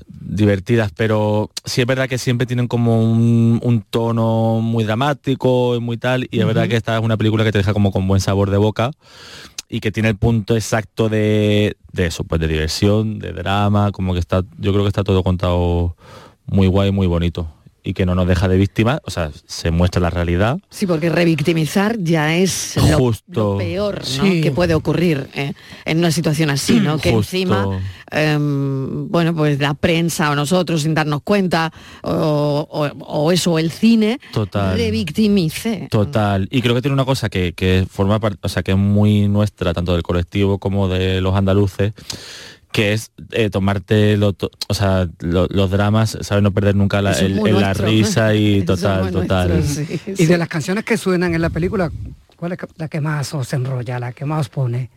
divertidas, 0.08 0.92
pero 0.96 1.50
sí 1.66 1.82
es 1.82 1.88
verdad 1.88 2.08
que 2.08 2.18
siempre 2.18 2.46
tienen 2.46 2.68
como 2.68 3.02
un, 3.02 3.60
un 3.64 3.82
tono 3.82 4.60
muy 4.62 4.84
dramático 4.84 5.76
y 5.76 5.80
muy 5.80 5.98
tal, 5.98 6.28
y 6.32 6.40
es 6.40 6.46
verdad 6.46 6.68
que 6.68 6.76
esta 6.76 6.98
es 6.98 7.04
una 7.04 7.18
película 7.18 7.44
que 7.44 7.52
te 7.52 7.60
deja 7.60 7.74
como 7.74 7.92
con 7.92 8.08
buen 8.08 8.22
sabor 8.22 8.50
de 8.50 8.58
boca 8.58 8.92
y 9.70 9.80
que 9.80 9.92
tiene 9.92 10.10
el 10.10 10.18
punto 10.18 10.56
exacto 10.56 11.10
de, 11.10 11.76
de 11.92 12.06
eso, 12.06 12.24
pues 12.24 12.40
de 12.40 12.48
diversión, 12.48 13.20
de 13.20 13.34
drama, 13.34 13.92
como 13.92 14.14
que 14.14 14.20
está, 14.20 14.44
yo 14.58 14.72
creo 14.72 14.84
que 14.84 14.90
está 14.90 15.04
todo 15.04 15.24
contado 15.24 15.96
muy 16.46 16.68
guay, 16.68 16.92
muy 16.92 17.08
bonito. 17.08 17.48
Y 17.88 17.94
que 17.94 18.06
no 18.06 18.16
nos 18.16 18.28
deja 18.28 18.48
de 18.50 18.58
víctimas, 18.58 19.00
o 19.06 19.12
sea, 19.12 19.32
se 19.46 19.72
muestra 19.72 20.02
la 20.02 20.10
realidad. 20.10 20.58
Sí, 20.70 20.86
porque 20.86 21.10
revictimizar 21.10 21.98
ya 22.00 22.36
es 22.36 22.76
lo, 22.76 22.98
Justo. 22.98 23.54
lo 23.54 23.58
peor 23.58 24.00
¿no? 24.00 24.06
Sí. 24.06 24.42
que 24.42 24.52
puede 24.52 24.74
ocurrir 24.76 25.30
eh, 25.34 25.54
en 25.86 26.00
una 26.00 26.12
situación 26.12 26.50
así, 26.50 26.80
¿no? 26.82 26.98
Que 26.98 27.12
Justo. 27.12 27.36
encima, 27.38 27.80
em, 28.12 29.08
bueno, 29.10 29.34
pues 29.34 29.60
la 29.60 29.74
prensa 29.74 30.32
o 30.32 30.36
nosotros 30.36 30.82
sin 30.82 30.94
darnos 30.94 31.22
cuenta, 31.24 31.72
o, 32.04 32.68
o- 32.70 33.06
o 33.06 33.32
eso, 33.32 33.58
el 33.58 33.72
cine, 33.72 34.20
Total. 34.34 34.76
revictimice. 34.78 35.88
Total. 35.90 36.48
Y 36.52 36.62
creo 36.62 36.76
que 36.76 36.82
tiene 36.82 36.94
una 36.94 37.06
cosa 37.06 37.30
que, 37.30 37.54
que 37.54 37.86
forma 37.90 38.20
parte, 38.20 38.40
o 38.44 38.50
sea, 38.50 38.64
que 38.64 38.72
es 38.72 38.78
muy 38.78 39.28
nuestra, 39.28 39.74
tanto 39.74 39.94
del 39.94 40.04
colectivo 40.04 40.58
como 40.60 40.88
de 40.90 41.22
los 41.22 41.36
andaluces, 41.36 41.94
que 42.78 42.94
es 42.94 43.10
eh, 43.32 43.50
tomarte 43.50 44.18
lo 44.18 44.34
to- 44.34 44.52
o 44.68 44.74
sea, 44.76 45.08
lo- 45.22 45.48
los 45.50 45.72
dramas, 45.72 46.16
¿sabes? 46.22 46.44
No 46.44 46.52
perder 46.52 46.76
nunca 46.76 47.02
la, 47.02 47.14
el- 47.14 47.40
el- 47.48 47.74
risa 47.76 48.36
y 48.36 48.62
total, 48.66 49.10
total. 49.12 49.50
nuestro, 49.50 49.84
Y 50.16 50.28
de 50.28 50.38
las 50.38 50.48
canciones 50.48 50.84
que 50.84 50.96
suenan 50.96 51.34
en 51.34 51.42
la 51.42 51.50
película, 51.50 51.92
¿cuál 52.36 52.52
es 52.52 52.60
la 52.76 52.88
que 52.88 53.02
más 53.02 53.34
os 53.34 53.52
enrolla, 53.54 53.98
la 53.98 54.12
que 54.12 54.26
más 54.26 54.42
os 54.42 54.50
pone? 54.50 54.92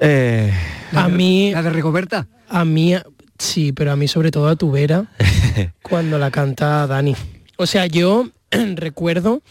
Eh, 0.00 0.52
a 0.92 1.08
mí... 1.08 1.50
¿La 1.52 1.62
de 1.62 1.70
Rigoberta? 1.70 2.28
A 2.48 2.64
mí, 2.64 2.94
sí, 3.36 3.72
pero 3.72 3.90
a 3.90 3.96
mí 3.96 4.06
sobre 4.06 4.30
todo 4.30 4.46
a 4.46 4.54
tu 4.54 4.70
vera, 4.70 5.06
cuando 5.82 6.18
la 6.18 6.30
canta 6.30 6.86
Dani. 6.86 7.16
O 7.56 7.66
sea, 7.66 7.86
yo 7.86 8.28
recuerdo 8.76 9.42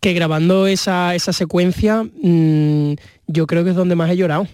que 0.00 0.14
grabando 0.14 0.66
esa, 0.66 1.14
esa 1.14 1.32
secuencia, 1.32 2.02
mm, 2.02 2.94
yo 3.28 3.46
creo 3.46 3.62
que 3.62 3.70
es 3.70 3.76
donde 3.76 3.94
más 3.94 4.10
he 4.10 4.16
llorado. 4.16 4.48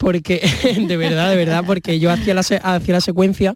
Porque, 0.00 0.40
de 0.88 0.96
verdad, 0.96 1.28
de 1.28 1.36
verdad, 1.36 1.62
porque 1.66 1.98
yo 2.00 2.10
hacía 2.10 2.32
la, 2.32 2.40
hacía 2.40 2.94
la 2.94 3.00
secuencia 3.02 3.54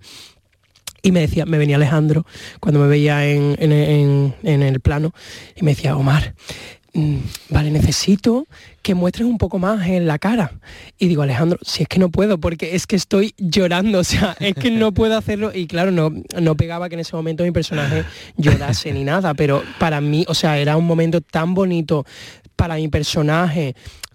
y 1.02 1.10
me 1.10 1.20
decía, 1.20 1.46
me 1.46 1.56
venía 1.56 1.76
Alejandro 1.76 2.26
cuando 2.60 2.80
me 2.80 2.86
veía 2.86 3.26
en, 3.26 3.56
en- 3.58 3.72
en- 3.72 4.34
en 4.42 4.62
el 4.62 4.80
plano 4.80 5.14
y 5.56 5.62
me 5.64 5.70
decía, 5.74 5.96
Omar, 5.96 6.34
mm, 6.92 7.16
vale, 7.48 7.70
necesito 7.70 8.46
que 8.82 8.94
muestres 8.94 9.26
un 9.26 9.38
poco 9.38 9.58
más 9.58 9.86
en 9.88 10.06
la 10.06 10.18
cara. 10.18 10.52
Y 10.98 11.08
digo, 11.08 11.22
Alejandro, 11.22 11.58
si 11.62 11.82
es 11.84 11.88
que 11.88 11.98
no 11.98 12.10
puedo, 12.10 12.36
porque 12.38 12.74
es 12.74 12.86
que 12.86 12.96
estoy 12.96 13.32
llorando, 13.38 13.98
o 14.00 14.04
sea, 14.04 14.36
es 14.38 14.54
que 14.54 14.70
no 14.70 14.92
puedo 14.92 15.16
hacerlo. 15.16 15.50
Y 15.54 15.66
claro, 15.66 15.90
no, 15.92 16.10
no 16.40 16.56
pegaba 16.56 16.90
que 16.90 16.94
en 16.96 17.00
ese 17.00 17.16
momento 17.16 17.42
mi 17.42 17.52
personaje 17.52 18.04
llorase 18.36 18.92
ni 18.92 19.02
nada, 19.04 19.32
pero 19.32 19.62
para 19.78 20.02
mí, 20.02 20.26
o 20.28 20.34
sea, 20.34 20.58
era 20.58 20.76
un 20.76 20.84
momento 20.86 21.22
tan 21.22 21.54
bonito 21.54 22.04
para 22.56 22.76
mi 22.76 22.88
personaje 22.88 23.74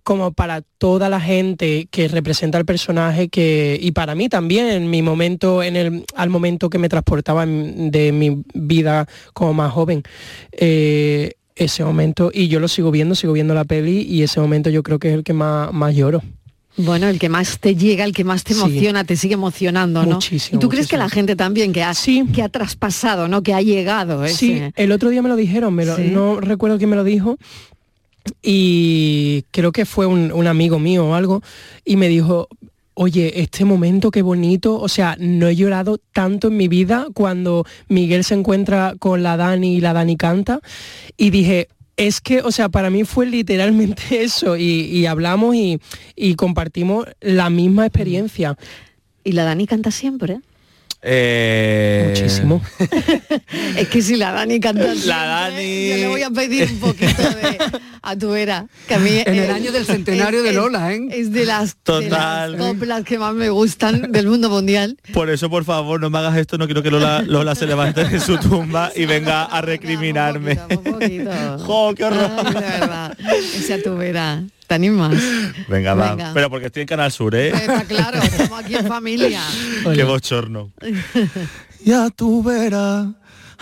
como 0.09 0.31
para 0.31 0.63
toda 0.79 1.07
la 1.07 1.21
gente 1.21 1.87
que 1.91 2.07
representa 2.07 2.57
el 2.57 2.65
personaje 2.65 3.29
que 3.29 3.77
y 3.79 3.91
para 3.91 4.15
mí 4.15 4.27
también 4.27 4.65
en 4.67 4.89
mi 4.89 5.03
momento 5.03 5.61
en 5.61 5.75
el 5.75 6.03
al 6.15 6.29
momento 6.31 6.71
que 6.71 6.79
me 6.79 6.89
transportaba 6.89 7.43
en- 7.43 7.91
de 7.91 8.11
mi 8.11 8.41
vida 8.55 9.07
como 9.33 9.53
más 9.53 9.71
joven 9.71 10.01
eh, 10.51 11.33
ese 11.55 11.83
momento 11.85 12.31
y 12.33 12.47
yo 12.47 12.59
lo 12.59 12.67
sigo 12.67 12.89
viendo 12.89 13.13
sigo 13.13 13.33
viendo 13.33 13.53
la 13.53 13.65
peli 13.65 14.01
y 14.01 14.23
ese 14.23 14.39
momento 14.39 14.71
yo 14.71 14.81
creo 14.81 14.97
que 14.97 15.09
es 15.09 15.13
el 15.13 15.23
que 15.23 15.33
más, 15.33 15.71
más 15.73 15.93
lloro 15.95 16.23
Bueno, 16.77 17.07
el 17.07 17.19
que 17.19 17.29
más 17.29 17.59
te 17.59 17.75
llega, 17.75 18.03
el 18.03 18.13
que 18.13 18.23
más 18.23 18.43
te 18.43 18.53
Sí. 18.55 18.59
emociona, 18.61 19.03
te 19.03 19.15
sigue 19.15 19.35
emocionando, 19.35 20.03
¿no? 20.07 20.15
Muchísimo, 20.15 20.57
¿Y 20.57 20.59
tú 20.59 20.69
crees 20.69 20.87
que 20.87 20.97
la 20.97 21.09
gente 21.09 21.35
también 21.35 21.71
que 21.71 21.83
ha, 21.83 21.93
que 22.33 22.41
ha 22.41 22.49
traspasado, 22.49 23.27
¿no? 23.27 23.43
Que 23.43 23.53
ha 23.53 23.61
llegado 23.61 24.25
Sí, 24.27 24.59
el 24.75 24.91
otro 24.91 25.09
día 25.09 25.21
me 25.21 25.29
lo 25.29 25.35
dijeron, 25.35 25.73
me 25.75 25.85
lo- 25.85 25.97
Sí. 25.97 26.09
no 26.11 26.39
recuerdo 26.39 26.77
quién 26.79 26.89
me 26.89 26.95
lo 26.95 27.03
dijo. 27.03 27.37
Y 28.41 29.43
creo 29.51 29.71
que 29.71 29.85
fue 29.85 30.05
un, 30.05 30.47
amigo 30.47 30.79
mío 30.79 31.07
o 31.07 31.13
algo. 31.13 31.41
Y 31.85 31.95
me 31.95 32.07
dijo, 32.07 32.47
oye, 32.93 33.41
este 33.41 33.65
momento 33.65 34.11
qué 34.11 34.21
bonito. 34.21 34.79
O 34.79 34.87
sea, 34.87 35.15
no 35.19 35.47
he 35.47 35.55
llorado 35.55 35.97
tanto 36.13 36.47
en 36.47 36.57
mi 36.57 36.67
vida 36.67 37.07
cuando 37.13 37.65
Miguel 37.87 38.23
se 38.23 38.35
encuentra 38.35 38.95
con 38.99 39.23
la 39.23 39.37
Dani 39.37 39.75
y 39.75 39.81
la 39.81 39.93
Dani 39.93 40.17
canta. 40.17 40.59
Y 41.17 41.29
dije, 41.29 41.69
es 41.97 42.21
que, 42.21 42.41
o 42.41 42.51
sea, 42.51 42.69
para 42.69 42.89
mí 42.89 43.03
fue 43.03 43.25
literalmente 43.25 44.03
eso. 44.23 44.57
Y, 44.57 44.63
y 44.63 45.05
hablamos 45.05 45.55
y, 45.55 45.79
y 46.15 46.35
compartimos 46.35 47.07
la 47.21 47.49
misma 47.49 47.85
experiencia. 47.85 48.57
Y 49.23 49.33
la 49.33 49.43
Dani 49.43 49.67
canta 49.67 49.91
siempre. 49.91 50.39
Eh, 51.01 52.07
Muchísimo. 52.09 52.61
Es 53.77 53.87
que 53.87 54.01
si 54.01 54.15
la 54.17 54.31
Dani 54.33 54.59
canta 54.59 54.93
La 55.05 55.25
Dani. 55.25 55.89
yo 55.89 55.95
le 55.97 56.07
voy 56.09 56.21
a 56.23 56.29
pedir 56.29 56.69
un 56.71 56.79
poquito 56.79 57.21
de 57.21 57.57
a 58.01 58.15
tu 58.17 58.29
vera. 58.31 58.65
Que 58.87 58.95
a 58.95 58.99
mí, 58.99 59.09
En 59.25 59.33
el 59.35 59.49
eh, 59.49 59.51
año 59.51 59.71
del 59.71 59.85
centenario 59.85 60.39
es- 60.39 60.45
de 60.45 60.53
Lola, 60.53 60.93
¿eh? 60.93 61.07
Es 61.11 61.31
de 61.31 61.45
las, 61.45 61.75
de 61.75 61.79
Total. 61.83 62.51
las 62.53 62.61
coplas 62.61 63.03
que 63.03 63.17
más 63.17 63.33
me 63.33 63.49
gustan 63.49 64.11
del 64.11 64.27
mundo 64.27 64.49
mundial. 64.49 64.97
Por 65.13 65.29
eso, 65.29 65.49
por 65.49 65.63
favor, 65.63 65.99
no 66.01 66.09
me 66.09 66.17
hagas 66.17 66.35
esto, 66.37 66.57
no 66.57 66.65
quiero 66.65 66.83
que 66.83 66.91
Lola, 66.91 67.21
Lola 67.25 67.55
se 67.55 67.65
levante 67.65 68.03
de 68.03 68.19
su 68.19 68.37
tumba 68.37 68.91
y 68.95 69.05
venga 69.05 69.43
a 69.45 69.61
recriminarme. 69.61 70.57
¡Jo, 71.65 71.93
qué 71.95 72.03
horror! 72.03 72.29
Ay, 72.45 72.53
de 72.53 72.59
verdad. 72.59 73.17
Ese 73.55 73.73
a 73.75 73.81
tu 73.81 73.95
vera. 73.95 74.43
¿Te 74.69 74.75
animas? 74.75 75.15
Venga, 75.67 75.95
va. 75.95 76.11
Venga. 76.13 76.31
Pero 76.31 76.47
porque 76.51 76.67
estoy 76.67 76.81
en 76.83 76.87
Canal 76.87 77.11
Sur, 77.11 77.33
¿eh? 77.33 77.47
Está 77.49 77.83
claro, 77.85 78.19
estamos 78.21 78.63
aquí 78.63 78.75
en 78.75 78.85
familia. 78.85 79.41
Qué 79.95 80.03
bochorno. 80.03 80.71
Y 81.83 81.91
a 81.93 82.09
tu 82.09 82.43
vera, 82.43 83.13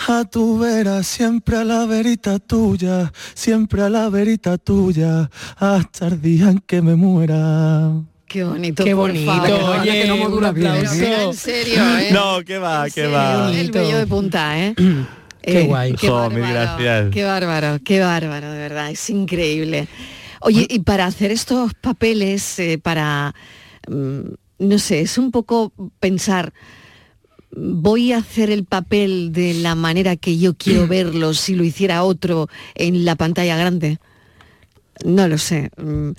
a 0.07 0.25
tu 0.25 0.57
vera, 0.57 1.03
siempre 1.03 1.55
a 1.57 1.63
la 1.63 1.85
verita 1.85 2.39
tuya, 2.39 3.13
siempre 3.35 3.83
a 3.83 3.89
la 3.89 4.09
verita 4.09 4.57
tuya, 4.57 5.29
hasta 5.55 6.07
el 6.07 6.19
día 6.21 6.49
en 6.49 6.59
que 6.65 6.81
me 6.81 6.95
muera. 6.95 7.91
Qué 8.27 8.43
bonito. 8.43 8.83
Qué 8.83 8.95
por 8.95 9.11
bonito, 9.11 9.31
favor. 9.31 9.79
oye, 9.81 10.01
que 10.01 10.07
no 10.07 10.15
un 10.15 10.19
modula 10.21 10.51
bien, 10.51 10.67
Pero 10.73 10.77
aplauso. 10.89 10.99
mira, 10.99 11.23
en 11.23 11.33
serio, 11.35 11.99
¿eh? 11.99 12.09
No, 12.11 12.43
que 12.43 12.57
va, 12.57 12.85
que 12.89 13.05
Sí, 13.05 13.11
va. 13.11 13.51
El 13.53 13.71
vello 13.71 13.97
de 13.99 14.07
punta, 14.07 14.59
¿eh? 14.59 14.73
Qué 15.43 15.61
Eh, 15.61 15.65
guay. 15.67 15.93
Qué 15.93 16.07
Jo, 16.09 16.15
bárbaro, 16.15 16.53
gracias. 16.53 17.05
Qué 17.13 17.23
bárbaro, 17.23 17.77
qué 17.85 17.99
bárbaro, 18.01 18.51
de 18.51 18.57
verdad, 18.59 18.89
es 18.89 19.09
increíble. 19.11 19.87
Oye, 20.41 20.67
y 20.69 20.79
para 20.79 21.05
hacer 21.05 21.31
estos 21.31 21.73
papeles, 21.73 22.59
eh, 22.59 22.77
para, 22.77 23.33
mm, 23.89 24.19
no 24.59 24.79
sé, 24.79 25.01
es 25.01 25.17
un 25.17 25.31
poco 25.31 25.71
pensar, 25.99 26.53
voy 27.51 28.11
a 28.13 28.17
hacer 28.17 28.49
el 28.49 28.65
papel 28.65 29.31
de 29.31 29.53
la 29.55 29.75
manera 29.75 30.15
que 30.15 30.37
yo 30.37 30.55
quiero 30.55 30.87
verlo 30.87 31.33
si 31.33 31.55
lo 31.55 31.63
hiciera 31.63 32.03
otro 32.03 32.49
en 32.75 33.05
la 33.05 33.15
pantalla 33.15 33.57
grande. 33.57 33.99
No 35.05 35.27
lo 35.27 35.37
sé. 35.37 35.69
mm, 35.77 36.11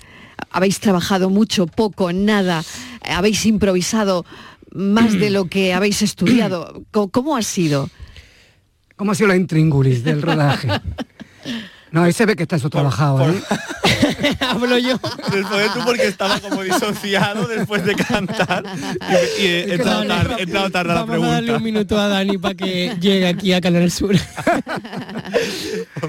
Habéis 0.51 0.79
trabajado 0.79 1.29
mucho, 1.29 1.67
poco, 1.67 2.11
nada. 2.13 2.63
Habéis 3.01 3.45
improvisado 3.45 4.25
más 4.71 5.19
de 5.19 5.29
lo 5.29 5.45
que 5.45 5.73
habéis 5.73 6.01
estudiado. 6.01 6.83
Co- 6.91 7.09
¿Cómo 7.09 7.35
ha 7.35 7.41
sido? 7.43 7.89
¿Cómo 8.95 9.11
ha 9.11 9.15
sido 9.15 9.27
la 9.29 9.35
intríngulis 9.35 10.03
del 10.03 10.21
rodaje? 10.21 10.67
No, 11.91 12.03
ahí 12.03 12.13
se 12.13 12.25
ve 12.25 12.35
que 12.35 12.43
está 12.43 12.55
eso 12.57 12.69
trabajado, 12.69 13.29
¿eh? 13.29 13.41
Hablo 14.41 14.77
yo. 14.77 14.99
Después 15.31 15.73
tú 15.73 15.79
porque 15.85 16.07
estaba 16.07 16.39
como 16.39 16.61
disociado 16.63 17.47
después 17.47 17.83
de 17.83 17.95
cantar 17.95 18.63
y, 19.39 19.41
y 19.41 19.45
he 19.47 19.73
entrado 19.73 20.05
tarde, 20.05 20.35
he 20.39 20.43
entrado 20.43 20.69
tarde 20.69 20.91
a 20.91 20.95
la 20.95 21.01
Vamos 21.05 21.25
a 21.27 21.31
darle 21.31 21.51
un 21.51 21.57
pregunta. 21.57 21.59
minuto 21.63 21.99
a 21.99 22.07
Dani 22.07 22.37
para 22.37 22.53
que 22.55 22.95
llegue 22.99 23.27
aquí 23.27 23.53
a 23.53 23.61
Canal 23.61 23.89
Sur. 23.91 24.15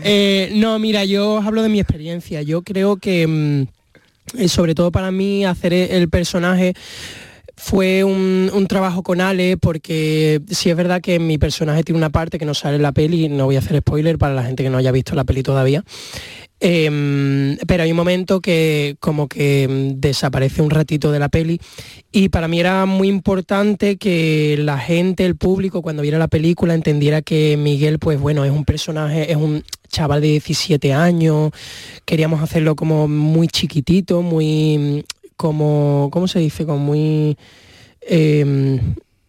Eh, 0.02 0.50
no, 0.54 0.78
mira, 0.78 1.04
yo 1.04 1.34
os 1.34 1.46
hablo 1.46 1.62
de 1.62 1.68
mi 1.68 1.80
experiencia. 1.80 2.42
Yo 2.42 2.62
creo 2.62 2.96
que, 2.96 3.26
mm, 3.26 4.38
eh, 4.38 4.48
sobre 4.48 4.74
todo 4.74 4.90
para 4.90 5.10
mí, 5.10 5.44
hacer 5.44 5.72
el 5.72 6.08
personaje 6.08 6.74
fue 7.62 8.04
un, 8.04 8.50
un 8.54 8.66
trabajo 8.66 9.02
con 9.02 9.20
Ale 9.20 9.58
porque 9.58 10.40
sí 10.48 10.70
es 10.70 10.76
verdad 10.76 11.02
que 11.02 11.18
mi 11.18 11.36
personaje 11.36 11.84
tiene 11.84 11.98
una 11.98 12.08
parte 12.08 12.38
que 12.38 12.46
no 12.46 12.54
sale 12.54 12.76
en 12.76 12.82
la 12.82 12.92
peli, 12.92 13.28
no 13.28 13.44
voy 13.44 13.56
a 13.56 13.58
hacer 13.58 13.78
spoiler 13.80 14.16
para 14.16 14.34
la 14.34 14.44
gente 14.44 14.62
que 14.62 14.70
no 14.70 14.78
haya 14.78 14.90
visto 14.90 15.14
la 15.14 15.24
peli 15.24 15.42
todavía. 15.42 15.84
Em, 16.58 17.58
pero 17.66 17.82
hay 17.82 17.90
un 17.90 17.96
momento 17.96 18.40
que 18.40 18.96
como 18.98 19.28
que 19.28 19.94
desaparece 19.94 20.62
un 20.62 20.70
ratito 20.70 21.12
de 21.12 21.18
la 21.18 21.28
peli 21.28 21.60
y 22.12 22.30
para 22.30 22.48
mí 22.48 22.60
era 22.60 22.86
muy 22.86 23.08
importante 23.08 23.96
que 23.96 24.56
la 24.58 24.78
gente, 24.78 25.26
el 25.26 25.36
público, 25.36 25.82
cuando 25.82 26.02
viera 26.02 26.18
la 26.18 26.28
película 26.28 26.74
entendiera 26.74 27.20
que 27.20 27.56
Miguel, 27.58 27.98
pues 27.98 28.18
bueno, 28.18 28.44
es 28.44 28.50
un 28.50 28.64
personaje, 28.64 29.30
es 29.30 29.36
un 29.36 29.64
chaval 29.88 30.22
de 30.22 30.28
17 30.28 30.92
años, 30.94 31.50
queríamos 32.06 32.42
hacerlo 32.42 32.74
como 32.74 33.06
muy 33.06 33.48
chiquitito, 33.48 34.22
muy 34.22 35.04
como, 35.40 36.11
¿cómo 36.12 36.29
se 36.29 36.38
dice? 36.38 36.66
Como 36.66 36.79
muy... 36.81 37.38
em, 38.03 38.79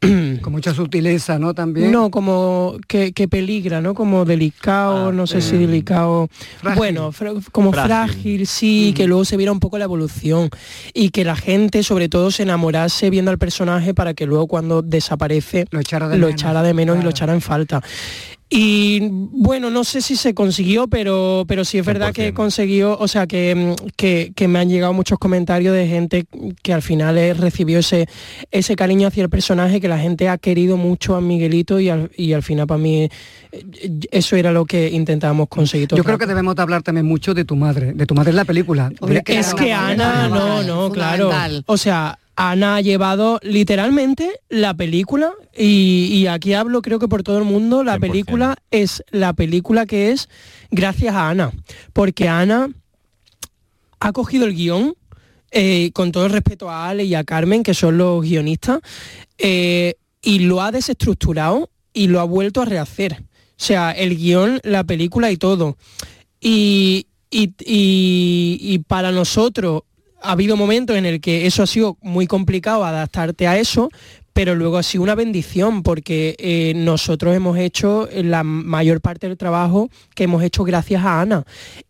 Con 0.41 0.51
mucha 0.51 0.73
sutileza, 0.73 1.37
¿no? 1.39 1.53
También. 1.53 1.91
no, 1.91 2.09
como 2.09 2.75
que, 2.87 3.13
que 3.13 3.27
peligra, 3.27 3.81
¿no? 3.81 3.93
Como 3.93 4.25
delicado, 4.25 5.11
no 5.13 5.27
sé 5.27 5.41
si 5.41 5.55
delicado. 5.57 6.27
Frágil. 6.59 6.77
Bueno, 6.77 7.11
fra- 7.11 7.33
como 7.51 7.71
Frágil. 7.71 7.87
frágil, 8.11 8.47
sí, 8.47 8.93
que 8.97 9.05
luego 9.05 9.23
se 9.25 9.37
viera 9.37 9.51
un 9.51 9.59
poco 9.59 9.77
la 9.77 9.83
evolución 9.85 10.49
y 10.95 11.11
que 11.11 11.23
la 11.23 11.35
gente 11.35 11.83
sobre 11.83 12.09
todo 12.09 12.31
se 12.31 12.41
enamorase 12.43 13.11
viendo 13.11 13.29
al 13.29 13.37
personaje 13.37 13.93
para 13.93 14.15
que 14.15 14.25
luego 14.25 14.47
cuando 14.47 14.81
desaparece 14.81 15.65
Lo 15.69 15.79
echara 15.79 16.09
de 16.09 16.17
lo 16.17 16.25
menos, 16.27 16.41
echara 16.41 16.63
de 16.63 16.73
menos 16.73 16.97
y 16.99 17.03
lo 17.03 17.11
echara 17.11 17.33
en 17.33 17.41
falta. 17.41 17.81
Y 18.53 18.99
bueno, 19.09 19.69
no 19.69 19.85
sé 19.85 20.01
si 20.01 20.17
se 20.17 20.33
consiguió, 20.33 20.89
pero, 20.89 21.45
pero 21.47 21.63
sí 21.63 21.77
es 21.77 21.85
verdad 21.85 22.11
que 22.11 22.33
consiguió, 22.33 22.97
o 22.99 23.07
sea, 23.07 23.25
que, 23.25 23.55
mm, 23.55 23.87
que, 23.95 24.33
que 24.35 24.49
me 24.49 24.59
han 24.59 24.67
llegado 24.67 24.91
muchos 24.91 25.17
comentarios 25.19 25.73
de 25.73 25.87
gente 25.87 26.25
que 26.61 26.73
al 26.73 26.81
final 26.81 27.17
eh, 27.17 27.33
recibió 27.33 27.79
ese, 27.79 28.09
ese 28.51 28.75
cariño 28.75 29.07
hacia 29.07 29.23
el 29.23 29.29
personaje, 29.29 29.79
que 29.79 29.87
la 29.87 29.99
gente 29.99 30.27
ha 30.27 30.37
querido 30.37 30.75
mucho 30.75 31.15
a 31.15 31.21
Miguelito 31.21 31.79
y 31.79 31.87
al, 31.87 32.11
y 32.17 32.33
al 32.33 32.43
final 32.43 32.67
para 32.67 32.77
mí 32.77 33.03
eh, 33.53 33.99
eso 34.11 34.35
era 34.35 34.51
lo 34.51 34.65
que 34.65 34.89
intentábamos 34.89 35.47
conseguir. 35.47 35.87
todo 35.87 35.95
Yo 35.95 36.03
creo 36.03 36.15
rato. 36.15 36.25
que 36.25 36.27
debemos 36.27 36.53
de 36.57 36.61
hablar 36.61 36.83
también 36.83 37.05
mucho 37.05 37.33
de 37.33 37.45
tu 37.45 37.55
madre, 37.55 37.93
de 37.93 38.05
tu 38.05 38.15
madre 38.15 38.31
en 38.31 38.35
la 38.35 38.43
película. 38.43 38.91
Es 39.27 39.53
que 39.53 39.71
Ana, 39.71 40.27
no, 40.27 40.61
no, 40.61 40.91
claro. 40.91 41.31
O 41.67 41.77
sea, 41.77 42.19
Ana 42.49 42.77
ha 42.77 42.81
llevado 42.81 43.39
literalmente 43.43 44.39
la 44.49 44.73
película 44.73 45.33
y, 45.55 46.09
y 46.11 46.27
aquí 46.27 46.53
hablo 46.53 46.81
creo 46.81 46.97
que 46.99 47.07
por 47.07 47.21
todo 47.23 47.37
el 47.37 47.43
mundo, 47.43 47.83
la 47.83 47.93
película 47.99 48.55
es 48.71 49.03
la 49.11 49.33
película 49.33 49.85
que 49.85 50.11
es 50.11 50.27
gracias 50.71 51.13
a 51.13 51.29
Ana, 51.29 51.51
porque 51.93 52.27
Ana 52.27 52.69
ha 53.99 54.11
cogido 54.13 54.45
el 54.45 54.55
guion, 54.55 54.95
eh, 55.51 55.91
con 55.93 56.11
todo 56.11 56.25
el 56.25 56.31
respeto 56.31 56.69
a 56.69 56.89
Ale 56.89 57.03
y 57.03 57.13
a 57.13 57.23
Carmen, 57.23 57.61
que 57.61 57.73
son 57.75 57.97
los 57.97 58.21
guionistas, 58.23 58.79
eh, 59.37 59.95
y 60.23 60.39
lo 60.39 60.61
ha 60.61 60.71
desestructurado 60.71 61.69
y 61.93 62.07
lo 62.07 62.19
ha 62.19 62.23
vuelto 62.23 62.61
a 62.61 62.65
rehacer. 62.65 63.21
O 63.21 63.63
sea, 63.63 63.91
el 63.91 64.17
guion, 64.17 64.59
la 64.63 64.83
película 64.83 65.29
y 65.29 65.37
todo. 65.37 65.77
Y, 66.39 67.05
y- 67.29 67.53
y- 67.63 68.57
y 68.59 68.79
para 68.79 69.11
nosotros 69.11 69.83
ha 70.21 70.31
habido 70.31 70.55
momentos 70.55 70.95
en 70.95 71.05
el 71.05 71.21
que 71.21 71.45
eso 71.45 71.63
ha 71.63 71.67
sido 71.67 71.97
muy 72.01 72.27
complicado 72.27 72.83
adaptarte 72.85 73.47
a 73.47 73.57
eso, 73.57 73.89
pero 74.33 74.55
luego 74.55 74.77
ha 74.77 74.83
sido 74.83 75.03
una 75.03 75.15
bendición 75.15 75.83
porque 75.83 76.35
eh, 76.39 76.73
nosotros 76.75 77.35
hemos 77.35 77.57
hecho 77.57 78.07
la 78.13 78.43
mayor 78.43 79.01
parte 79.01 79.27
del 79.27 79.37
trabajo 79.37 79.89
que 80.15 80.23
hemos 80.23 80.43
hecho 80.43 80.63
gracias 80.63 81.03
a 81.03 81.21
Ana. 81.21 81.43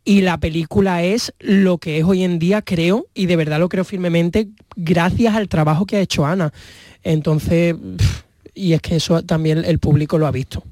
Y 0.03 0.21
la 0.21 0.39
película 0.39 1.03
es 1.03 1.33
lo 1.39 1.77
que 1.77 1.99
es 1.99 2.03
hoy 2.03 2.23
en 2.23 2.39
día, 2.39 2.61
creo, 2.61 3.07
y 3.13 3.27
de 3.27 3.35
verdad 3.35 3.59
lo 3.59 3.69
creo 3.69 3.83
firmemente, 3.83 4.49
gracias 4.75 5.35
al 5.35 5.47
trabajo 5.47 5.85
que 5.85 5.97
ha 5.97 6.01
hecho 6.01 6.25
Ana. 6.25 6.51
Entonces, 7.03 7.75
y 8.53 8.73
es 8.73 8.81
que 8.81 8.95
eso 8.95 9.23
también 9.23 9.63
el 9.63 9.79
público 9.79 10.17
lo 10.17 10.27
ha 10.27 10.31
visto. 10.31 10.63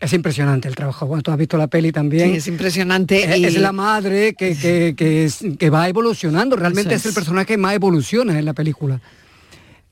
Es 0.00 0.12
impresionante 0.12 0.68
el 0.68 0.76
trabajo. 0.76 1.06
Bueno, 1.06 1.22
tú 1.22 1.30
has 1.32 1.38
visto 1.38 1.56
la 1.58 1.66
peli 1.66 1.90
también. 1.90 2.30
Sí, 2.30 2.36
es 2.36 2.46
impresionante 2.46 3.24
Es, 3.34 3.38
y- 3.38 3.44
es 3.46 3.58
la 3.58 3.72
madre 3.72 4.34
que, 4.34 4.56
que- 4.56 4.94
que 4.96 5.24
es- 5.24 5.44
que 5.58 5.70
va 5.70 5.88
evolucionando. 5.88 6.54
Realmente 6.56 6.94
es. 6.94 7.04
el 7.06 7.14
personaje 7.14 7.46
que 7.46 7.56
más 7.58 7.74
evoluciona 7.74 8.38
en 8.38 8.44
la 8.44 8.52
película. 8.52 9.00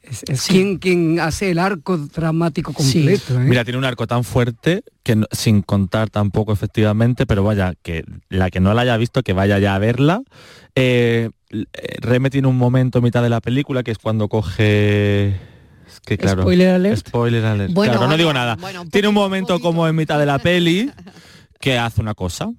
Es, 0.02 0.22
es 0.28 0.42
quien, 0.46 0.78
quien 0.78 1.18
hace 1.18 1.50
el 1.50 1.58
arco 1.58 1.98
dramático 1.98 2.72
completo. 2.72 3.34
¿eh? 3.34 3.44
Mira, 3.44 3.64
tiene 3.64 3.78
un 3.78 3.84
arco 3.84 4.06
tan 4.06 4.22
fuerte 4.22 4.84
que 5.02 5.16
no- 5.16 5.26
sin 5.32 5.62
contar 5.62 6.08
tampoco 6.10 6.52
efectivamente, 6.52 7.26
pero 7.26 7.42
vaya, 7.42 7.74
que 7.82 8.04
la 8.28 8.50
que 8.52 8.60
no 8.60 8.72
la 8.74 8.82
haya 8.82 8.96
visto, 8.98 9.24
que 9.24 9.32
vaya 9.32 9.58
ya 9.58 9.74
a 9.74 9.80
verla. 9.80 10.22
Eh, 10.76 11.30
eh, 11.50 11.64
Reme 12.00 12.30
tiene 12.30 12.46
un 12.46 12.56
momento 12.56 12.98
en 12.98 13.04
mitad 13.04 13.24
de 13.24 13.30
la 13.30 13.40
película 13.40 13.82
que 13.82 13.90
es 13.90 13.98
cuando 13.98 14.28
coge... 14.28 15.34
es 15.86 16.00
que 16.00 16.18
claro, 16.18 16.42
Spoiler 16.42 16.70
alert. 16.70 16.98
Spoiler 16.98 17.44
alert. 17.44 17.72
Bueno, 17.72 17.92
claro, 17.94 18.08
no 18.08 18.16
digo 18.16 18.32
nada. 18.32 18.56
tiene 18.90 19.08
un 19.08 19.14
momento 19.14 19.60
como 19.60 19.86
en 19.86 19.96
mitad 19.96 20.18
de 20.18 20.26
la 20.26 20.38
peli 20.38 20.90
que 21.60 21.78
hace 21.78 22.00
una 22.00 22.14
cosa. 22.14 22.50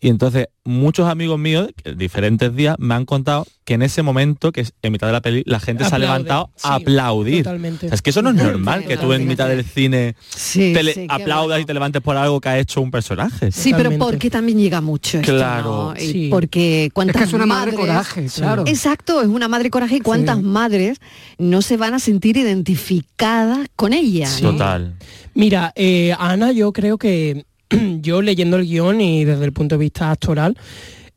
Y 0.00 0.08
entonces 0.08 0.48
muchos 0.64 1.08
amigos 1.08 1.38
míos, 1.38 1.68
diferentes 1.96 2.54
días, 2.54 2.76
me 2.78 2.94
han 2.94 3.06
contado 3.06 3.46
que 3.64 3.72
en 3.72 3.80
ese 3.82 4.02
momento, 4.02 4.52
que 4.52 4.60
es 4.60 4.74
en 4.82 4.92
mitad 4.92 5.06
de 5.06 5.14
la 5.14 5.22
peli, 5.22 5.42
la 5.46 5.60
gente 5.60 5.84
se 5.86 5.94
ha 5.94 5.98
levantado 5.98 6.50
sí, 6.56 6.62
a 6.68 6.74
aplaudir. 6.74 7.42
totalmente. 7.44 7.86
O 7.86 7.88
sea, 7.88 7.94
es 7.94 8.02
que 8.02 8.10
eso 8.10 8.20
no 8.20 8.28
es 8.30 8.36
normal, 8.36 8.84
que 8.84 8.98
tú 8.98 9.14
en 9.14 9.26
mitad 9.26 9.48
del 9.48 9.64
cine 9.64 10.14
Sí, 10.28 10.74
te 10.74 10.82
le- 10.82 11.06
aplaudas 11.08 11.58
y 11.62 11.64
te 11.64 11.72
levantes 11.72 12.02
por 12.02 12.18
algo 12.18 12.38
que 12.42 12.50
ha 12.50 12.58
hecho 12.58 12.82
un 12.82 12.90
personaje. 12.90 13.50
Sí, 13.50 13.72
pero 13.74 13.96
porque 13.98 14.28
también 14.28 14.58
llega 14.58 14.82
mucho 14.82 15.18
esto, 15.20 15.32
Claro. 15.32 15.94
¿no? 15.96 16.02
Y. 16.02 16.28
Porque 16.28 16.90
cuántas 16.92 17.16
Es 17.16 17.22
que 17.22 17.28
es 17.28 17.32
una 17.32 17.46
madre 17.46 17.72
madres- 17.72 17.80
coraje, 17.80 18.26
claro. 18.34 18.64
Exacto, 18.66 19.22
es 19.22 19.28
una 19.28 19.48
madre 19.48 19.70
coraje 19.70 19.96
y 19.96 20.00
cuántas 20.00 20.42
madres 20.42 20.98
no 21.38 21.62
se 21.62 21.78
van 21.78 21.94
a 21.94 21.98
sentir 21.98 22.36
identificadas 22.36 23.68
con 23.74 23.94
ella. 23.94 24.28
¿no? 24.42 24.52
Total. 24.52 24.94
Mira, 25.32 25.72
eh, 25.76 26.14
Ana, 26.18 26.52
yo 26.52 26.72
creo 26.74 26.98
que 26.98 27.46
yo 28.00 28.22
leyendo 28.22 28.56
el 28.56 28.66
guion 28.66 29.00
y 29.00 29.24
desde 29.24 29.44
el 29.44 29.52
punto 29.52 29.76
de 29.76 29.84
vista 29.84 30.10
actoral, 30.10 30.56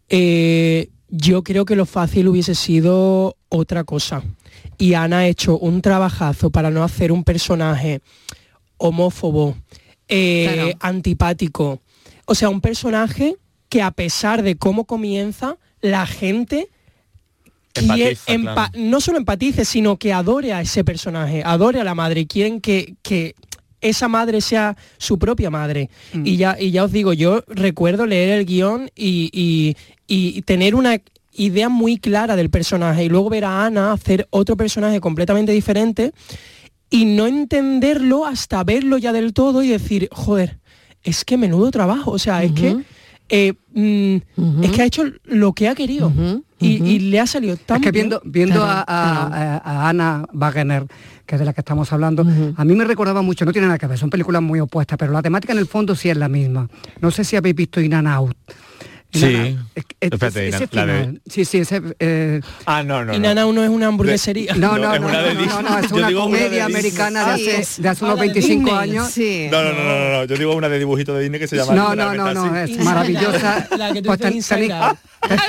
eh, 0.10 0.90
yo 1.10 1.44
creo 1.44 1.66
que 1.66 1.76
lo 1.76 1.86
fácil 1.86 2.28
hubiese 2.28 2.56
sido 2.56 3.36
otra 3.50 3.84
cosa. 3.84 4.24
Y 4.78 4.94
Ana 4.94 5.20
ha 5.20 5.28
hecho 5.28 5.58
un 5.58 5.82
trabajazo 5.82 6.50
para 6.50 6.70
no 6.70 6.84
hacer 6.84 7.12
un 7.12 7.24
personaje 7.24 8.02
homófobo, 8.78 9.58
eh, 10.08 10.50
Claro. 10.54 10.72
antipático. 10.82 11.80
O 12.26 12.36
sea, 12.36 12.50
un 12.50 12.62
personaje 12.62 13.36
que 13.70 13.82
a 13.82 13.92
pesar 13.92 14.44
de 14.44 14.56
cómo 14.56 14.86
comienza, 14.86 15.58
la 15.82 16.06
gente 16.06 16.68
quiere 17.74 18.10
Empatiza, 18.12 18.34
empa- 18.34 18.54
claro. 18.72 18.72
no 18.76 19.02
solo 19.02 19.18
empatice, 19.18 19.66
sino 19.66 19.98
que 19.98 20.14
adore 20.14 20.54
a 20.54 20.62
ese 20.62 20.84
personaje, 20.84 21.42
adore 21.46 21.80
a 21.80 21.84
la 21.84 21.96
madre, 21.96 22.22
y 22.22 22.26
quieren 22.28 22.60
que, 22.62 22.96
que 23.02 23.36
esa 23.82 24.08
madre 24.08 24.42
sea 24.42 24.76
su 24.98 25.18
propia 25.20 25.50
madre. 25.50 25.90
Y, 26.26 26.38
ya, 26.38 26.58
y 26.60 26.72
ya 26.72 26.84
os 26.84 26.92
digo, 26.92 27.14
yo 27.14 27.44
recuerdo 27.48 28.06
leer 28.06 28.38
el 28.40 28.46
guion 28.46 28.90
y, 28.96 29.30
y- 29.32 29.76
y 30.08 30.42
tener 30.44 30.74
una 30.76 31.00
idea 31.34 31.70
muy 31.70 31.98
clara 31.98 32.36
del 32.36 32.50
personaje 32.50 33.04
y 33.06 33.10
luego 33.10 33.30
ver 33.30 33.46
a 33.46 33.66
Ana 33.66 33.92
hacer 33.92 34.28
otro 34.32 34.56
personaje 34.58 35.00
completamente 35.02 35.52
diferente 35.52 36.12
y 36.90 37.06
no 37.06 37.28
entenderlo 37.28 38.26
hasta 38.26 38.64
verlo 38.64 38.98
ya 38.98 39.12
del 39.14 39.34
todo 39.34 39.62
y 39.64 39.68
decir, 39.68 40.08
joder, 40.12 40.58
es 41.04 41.26
que 41.26 41.38
menudo 41.38 41.70
trabajo, 41.72 42.12
o 42.12 42.20
sea, 42.20 42.44
es 42.44 42.52
que 42.54 42.70
eh, 43.30 43.54
mm, 43.74 44.64
es 44.64 44.72
que 44.72 44.82
ha 44.82 44.86
hecho 44.86 45.04
lo 45.26 45.54
que 45.54 45.68
ha 45.68 45.76
querido. 45.76 46.12
Y, 46.60 46.84
y 46.84 47.00
le 47.00 47.20
ha 47.20 47.28
salido 47.28 47.56
tan 47.56 47.78
Es 47.78 47.84
que 47.84 47.92
viendo, 47.92 48.20
viendo 48.26 48.56
Claro, 48.56 48.84
a, 48.88 49.28
a- 49.28 49.58
a- 49.58 49.58
a 49.86 49.90
Ana 49.90 50.26
Wagner, 50.34 50.88
que 51.26 51.36
es 51.36 51.40
de 51.40 51.46
la 51.46 51.54
que 51.54 51.62
estamos 51.62 51.92
hablando, 51.94 52.26
a 52.56 52.66
mí 52.66 52.74
me 52.74 52.84
recordaba 52.84 53.22
mucho, 53.22 53.46
no 53.46 53.52
tiene 53.52 53.68
nada 53.68 53.78
que 53.78 53.86
ver, 53.86 53.98
son 54.00 54.10
películas 54.10 54.42
muy 54.42 54.60
opuestas, 54.60 54.98
pero 54.98 55.12
la 55.14 55.22
temática 55.22 55.54
en 55.54 55.60
el 55.60 55.68
fondo 55.68 55.94
sí 55.96 56.10
es 56.10 56.18
la 56.18 56.28
misma. 56.30 56.68
No 57.00 57.12
sé 57.12 57.24
si 57.24 57.36
habéis 57.36 57.56
visto 57.56 57.80
In 57.80 57.94
and 57.94 58.08
Out. 58.08 58.36
Sí. 59.14 59.58
Es- 59.74 59.86
es- 60.02 60.12
Espérate, 60.12 60.52
la 60.72 60.86
de-. 60.86 61.20
Sí, 61.28 61.46
sí, 61.46 61.60
ese... 61.60 61.82
eh, 62.00 62.42
Ah, 62.66 62.84
no, 62.84 63.06
no. 63.06 63.14
y 63.16 63.20
Nana 63.20 63.46
uno 63.46 63.64
es 63.64 63.70
una 63.70 63.88
hamburguesería. 63.88 64.54
No, 64.56 64.78
no, 64.78 65.00
no, 65.00 65.00
no, 65.00 65.10
no, 65.10 65.34
no, 65.34 65.62
no, 65.62 65.80
es 65.80 65.92
una 65.92 66.08
digo 66.10 66.26
una 66.26 66.38
de 66.38 66.44
comedia 66.44 66.66
americana 66.66 67.26
de 67.26 67.32
hace, 67.34 67.60
es- 67.62 67.82
de 67.82 67.88
hace 67.90 68.04
unos 68.04 68.18
la 68.18 68.22
de 68.24 68.28
25 68.30 68.64
Disney, 68.66 68.80
años. 68.80 69.12
Sí. 69.12 69.48
No, 69.50 69.64
no, 69.64 69.74
no, 69.74 69.84
no, 69.84 70.10
no, 70.12 70.24
yo 70.26 70.36
digo 70.38 70.56
una 70.56 70.70
de 70.70 70.80
dibujito 70.80 71.14
de 71.14 71.22
Disney 71.24 71.40
que 71.40 71.48
se 71.48 71.56
llama 71.56 71.74
No, 71.74 71.96
no, 71.96 72.14
no, 72.14 72.34
no, 72.34 72.56
es 72.58 72.78
maravillosa. 72.84 73.68
La 73.78 73.94
que 73.94 74.02
tú 74.02 74.08
Pues 74.08 74.20
ten- 74.20 74.42
tenéis, 74.44 74.74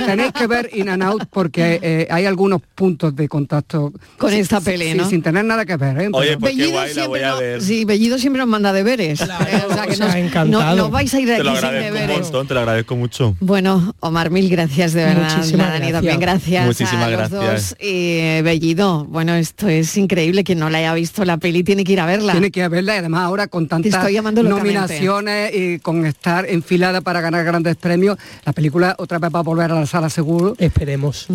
tenéis 0.06 0.32
que 0.32 0.46
ver 0.46 0.70
In 0.74 0.88
and 0.88 1.02
Out 1.02 1.24
porque 1.30 1.78
eh, 1.82 2.06
hay 2.10 2.24
algunos 2.26 2.60
puntos 2.74 3.14
de 3.14 3.28
contacto 3.28 3.92
Con 4.16 4.30
Sí, 4.30 4.38
esta 4.40 4.60
peli, 4.60 4.92
sí, 4.92 4.94
¿no? 4.96 5.08
sin 5.08 5.22
tener 5.22 5.44
nada 5.44 5.64
que 5.66 5.76
ver. 5.76 6.00
¿eh? 6.00 6.08
Oye, 6.12 6.36
pues 6.38 6.52
qué 6.52 6.58
Bellido 6.58 6.70
guay, 6.78 6.94
la 6.94 7.06
voy 7.06 7.18
siempre 7.18 7.24
a 7.24 7.30
no- 7.30 7.38
ver. 7.38 7.62
Sí, 7.62 7.84
Bellido 7.84 8.18
siempre 8.18 8.38
nos 8.40 8.48
manda 8.48 8.72
deberes. 8.72 9.20
Eh, 9.20 9.24
o 9.68 9.72
sea, 9.74 9.86
que 9.86 9.92
o 9.92 9.94
sea, 9.96 10.06
nos- 10.06 10.14
encantado. 10.16 10.76
no, 10.76 10.82
no 10.84 10.90
vais 10.90 11.12
a 11.12 11.20
ir 11.20 11.28
de 11.28 11.36
aquí 11.36 11.48
sin 11.60 11.70
deberes. 11.70 12.30
te 12.30 12.54
lo 12.54 12.60
agradezco 12.60 12.96
mucho. 12.96 13.36
Bueno, 13.48 13.94
Omar, 14.00 14.30
mil 14.30 14.46
gracias 14.50 14.92
de 14.92 15.04
verdad. 15.06 15.34
Muchísimas 15.36 15.68
Dani, 15.68 15.78
gracias. 15.78 15.92
también 15.94 16.20
gracias 16.20 16.66
Muchísimas 16.66 17.02
a 17.04 17.08
los 17.10 17.30
gracias. 17.30 17.70
dos. 17.70 17.76
Y 17.80 18.18
eh, 18.18 18.42
Bellido, 18.44 19.06
bueno, 19.06 19.34
esto 19.34 19.68
es 19.68 19.96
increíble. 19.96 20.44
Quien 20.44 20.58
no 20.58 20.68
la 20.68 20.78
haya 20.78 20.92
visto 20.92 21.24
la 21.24 21.38
peli 21.38 21.64
tiene 21.64 21.82
que 21.82 21.92
ir 21.94 22.00
a 22.00 22.04
verla. 22.04 22.32
Tiene 22.32 22.50
que 22.50 22.68
verla 22.68 22.96
y 22.96 22.98
además 22.98 23.22
ahora 23.22 23.46
con 23.46 23.66
tantas 23.66 23.94
estoy 23.94 24.12
llamando 24.12 24.42
locamente. 24.42 24.74
nominaciones 24.74 25.54
y 25.54 25.78
con 25.78 26.04
estar 26.04 26.44
enfilada 26.46 27.00
para 27.00 27.22
ganar 27.22 27.42
grandes 27.42 27.76
premios, 27.76 28.18
la 28.44 28.52
película 28.52 28.94
otra 28.98 29.18
vez 29.18 29.30
va 29.34 29.38
a 29.38 29.42
volver 29.42 29.72
a 29.72 29.80
la 29.80 29.86
sala 29.86 30.10
seguro. 30.10 30.54
Esperemos. 30.58 31.26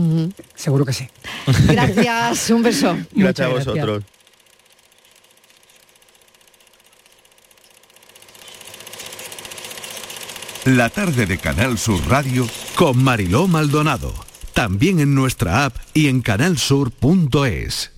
Seguro 0.54 0.86
que 0.86 0.94
sí. 0.94 1.08
Gracias, 1.68 2.52
un 2.52 2.62
beso. 2.62 2.96
Gracias 3.16 3.48
a 3.48 3.50
gracias. 3.50 3.66
vosotros. 3.76 4.04
La 10.66 10.90
tarde 10.90 11.26
de 11.26 11.38
Canal 11.40 11.78
Sur 11.78 12.00
Radio 12.08 12.48
con 12.76 13.04
Mariló 13.04 13.50
Maldonado. 13.50 14.14
También 14.54 15.02
en 15.02 15.14
nuestra 15.14 15.66
app 15.66 15.76
y 15.94 16.08
en 16.08 16.22
canalsur.es. 16.22 17.92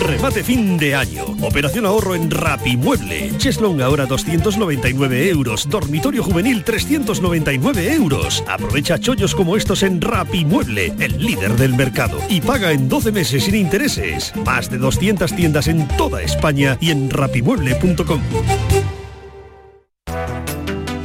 Remate 0.00 0.42
fin 0.42 0.78
de 0.78 0.96
año. 0.96 1.26
Operación 1.42 1.86
ahorro 1.86 2.16
en 2.16 2.28
Rapimueble. 2.28 3.30
Cheslong 3.38 3.80
ahora 3.82 4.06
299 4.06 5.28
euros. 5.28 5.70
Dormitorio 5.70 6.24
juvenil 6.24 6.64
399 6.64 7.92
euros. 7.92 8.42
Aprovecha 8.48 8.98
chollos 8.98 9.36
como 9.36 9.56
estos 9.56 9.84
en 9.84 10.00
Rapimueble, 10.00 10.94
el 10.98 11.24
líder 11.24 11.52
del 11.56 11.74
mercado. 11.74 12.18
Y 12.28 12.40
paga 12.40 12.72
en 12.72 12.88
12 12.88 13.12
meses 13.12 13.44
sin 13.44 13.54
intereses. 13.54 14.32
Más 14.44 14.68
de 14.68 14.78
200 14.78 15.32
tiendas 15.36 15.68
en 15.68 15.86
toda 15.96 16.20
España 16.20 16.78
y 16.80 16.90
en 16.90 17.10
rapimueble.com. 17.10 18.22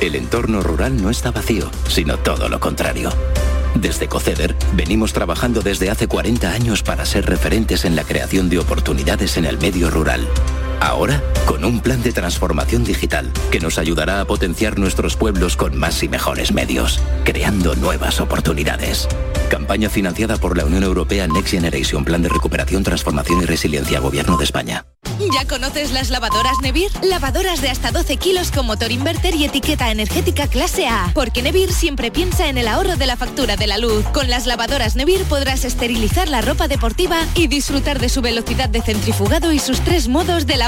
El 0.00 0.14
entorno 0.14 0.60
rural 0.60 1.00
no 1.00 1.10
está 1.10 1.30
vacío, 1.30 1.70
sino 1.88 2.18
todo 2.18 2.48
lo 2.48 2.60
contrario. 2.60 3.10
Desde 3.74 4.08
Coceder 4.08 4.56
venimos 4.74 5.12
trabajando 5.12 5.60
desde 5.60 5.90
hace 5.90 6.08
40 6.08 6.50
años 6.50 6.82
para 6.82 7.04
ser 7.04 7.26
referentes 7.26 7.84
en 7.84 7.96
la 7.96 8.04
creación 8.04 8.48
de 8.48 8.58
oportunidades 8.58 9.36
en 9.36 9.44
el 9.44 9.58
medio 9.58 9.90
rural. 9.90 10.26
Ahora, 10.80 11.20
con 11.46 11.64
un 11.64 11.80
plan 11.80 12.02
de 12.02 12.12
transformación 12.12 12.84
digital 12.84 13.30
que 13.50 13.58
nos 13.58 13.78
ayudará 13.78 14.20
a 14.20 14.24
potenciar 14.24 14.78
nuestros 14.78 15.16
pueblos 15.16 15.56
con 15.56 15.76
más 15.76 16.02
y 16.02 16.08
mejores 16.08 16.52
medios, 16.52 17.00
creando 17.24 17.74
nuevas 17.74 18.20
oportunidades. 18.20 19.08
Campaña 19.50 19.88
financiada 19.88 20.36
por 20.36 20.56
la 20.56 20.64
Unión 20.64 20.84
Europea 20.84 21.26
Next 21.26 21.50
Generation, 21.50 22.04
Plan 22.04 22.22
de 22.22 22.28
Recuperación, 22.28 22.84
Transformación 22.84 23.42
y 23.42 23.46
Resiliencia, 23.46 23.98
Gobierno 23.98 24.36
de 24.36 24.44
España. 24.44 24.84
¿Ya 25.32 25.46
conoces 25.46 25.90
las 25.90 26.10
lavadoras 26.10 26.58
Nevir? 26.62 26.90
Lavadoras 27.02 27.60
de 27.60 27.70
hasta 27.70 27.90
12 27.90 28.18
kilos 28.18 28.52
con 28.52 28.66
motor 28.66 28.92
inverter 28.92 29.34
y 29.34 29.44
etiqueta 29.44 29.90
energética 29.90 30.46
clase 30.46 30.86
A. 30.86 31.10
Porque 31.14 31.42
Nevir 31.42 31.72
siempre 31.72 32.10
piensa 32.10 32.48
en 32.48 32.58
el 32.58 32.68
ahorro 32.68 32.96
de 32.96 33.06
la 33.06 33.16
factura 33.16 33.56
de 33.56 33.66
la 33.66 33.78
luz. 33.78 34.04
Con 34.12 34.28
las 34.28 34.46
lavadoras 34.46 34.96
Nevir 34.96 35.24
podrás 35.24 35.64
esterilizar 35.64 36.28
la 36.28 36.42
ropa 36.42 36.68
deportiva 36.68 37.18
y 37.34 37.46
disfrutar 37.46 37.98
de 37.98 38.10
su 38.10 38.20
velocidad 38.20 38.68
de 38.68 38.82
centrifugado 38.82 39.52
y 39.52 39.58
sus 39.58 39.80
tres 39.80 40.08
modos 40.08 40.46
de 40.46 40.56
lavado 40.56 40.67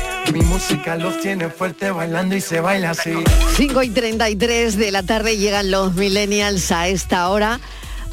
Mi 0.33 0.41
música 0.41 0.95
los 0.95 1.19
tiene 1.19 1.49
fuerte 1.49 1.91
bailando 1.91 2.35
y 2.35 2.41
se 2.41 2.61
baila 2.61 2.91
así. 2.91 3.11
5 3.57 3.83
y 3.83 3.89
33 3.89 4.77
de 4.77 4.91
la 4.91 5.03
tarde 5.03 5.37
llegan 5.37 5.71
los 5.71 5.93
millennials 5.95 6.71
a 6.71 6.87
esta 6.87 7.27
hora. 7.29 7.59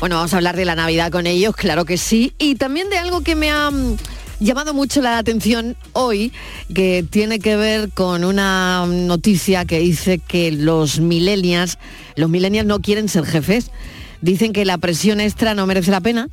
Bueno, 0.00 0.16
vamos 0.16 0.32
a 0.34 0.36
hablar 0.36 0.56
de 0.56 0.64
la 0.64 0.74
Navidad 0.74 1.12
con 1.12 1.26
ellos, 1.26 1.54
claro 1.54 1.84
que 1.84 1.96
sí. 1.96 2.32
Y 2.38 2.56
también 2.56 2.90
de 2.90 2.98
algo 2.98 3.20
que 3.20 3.34
me 3.36 3.50
ha 3.50 3.70
mm, 3.70 3.96
llamado 4.40 4.74
mucho 4.74 5.00
la 5.00 5.18
atención 5.18 5.76
hoy, 5.92 6.32
que 6.74 7.04
tiene 7.08 7.38
que 7.38 7.56
ver 7.56 7.90
con 7.90 8.24
una 8.24 8.84
noticia 8.86 9.64
que 9.64 9.78
dice 9.78 10.18
que 10.18 10.50
los 10.50 11.00
millennials, 11.00 11.78
los 12.16 12.30
millennials 12.30 12.66
no 12.66 12.80
quieren 12.80 13.08
ser 13.08 13.26
jefes. 13.26 13.70
Dicen 14.20 14.52
que 14.52 14.64
la 14.64 14.78
presión 14.78 15.20
extra 15.20 15.54
no 15.54 15.66
merece 15.66 15.92
la 15.92 16.00
pena. 16.00 16.28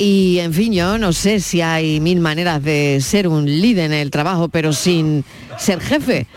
Y 0.00 0.38
en 0.38 0.52
fin, 0.54 0.72
yo 0.72 0.96
no 0.96 1.12
sé 1.12 1.40
si 1.40 1.60
hay 1.60 1.98
mil 2.00 2.20
maneras 2.20 2.62
de 2.62 3.00
ser 3.02 3.26
un 3.26 3.44
líder 3.46 3.86
en 3.86 3.94
el 3.94 4.10
trabajo, 4.12 4.48
pero 4.48 4.72
sin 4.72 5.24
ser 5.58 5.80
jefe. 5.80 6.28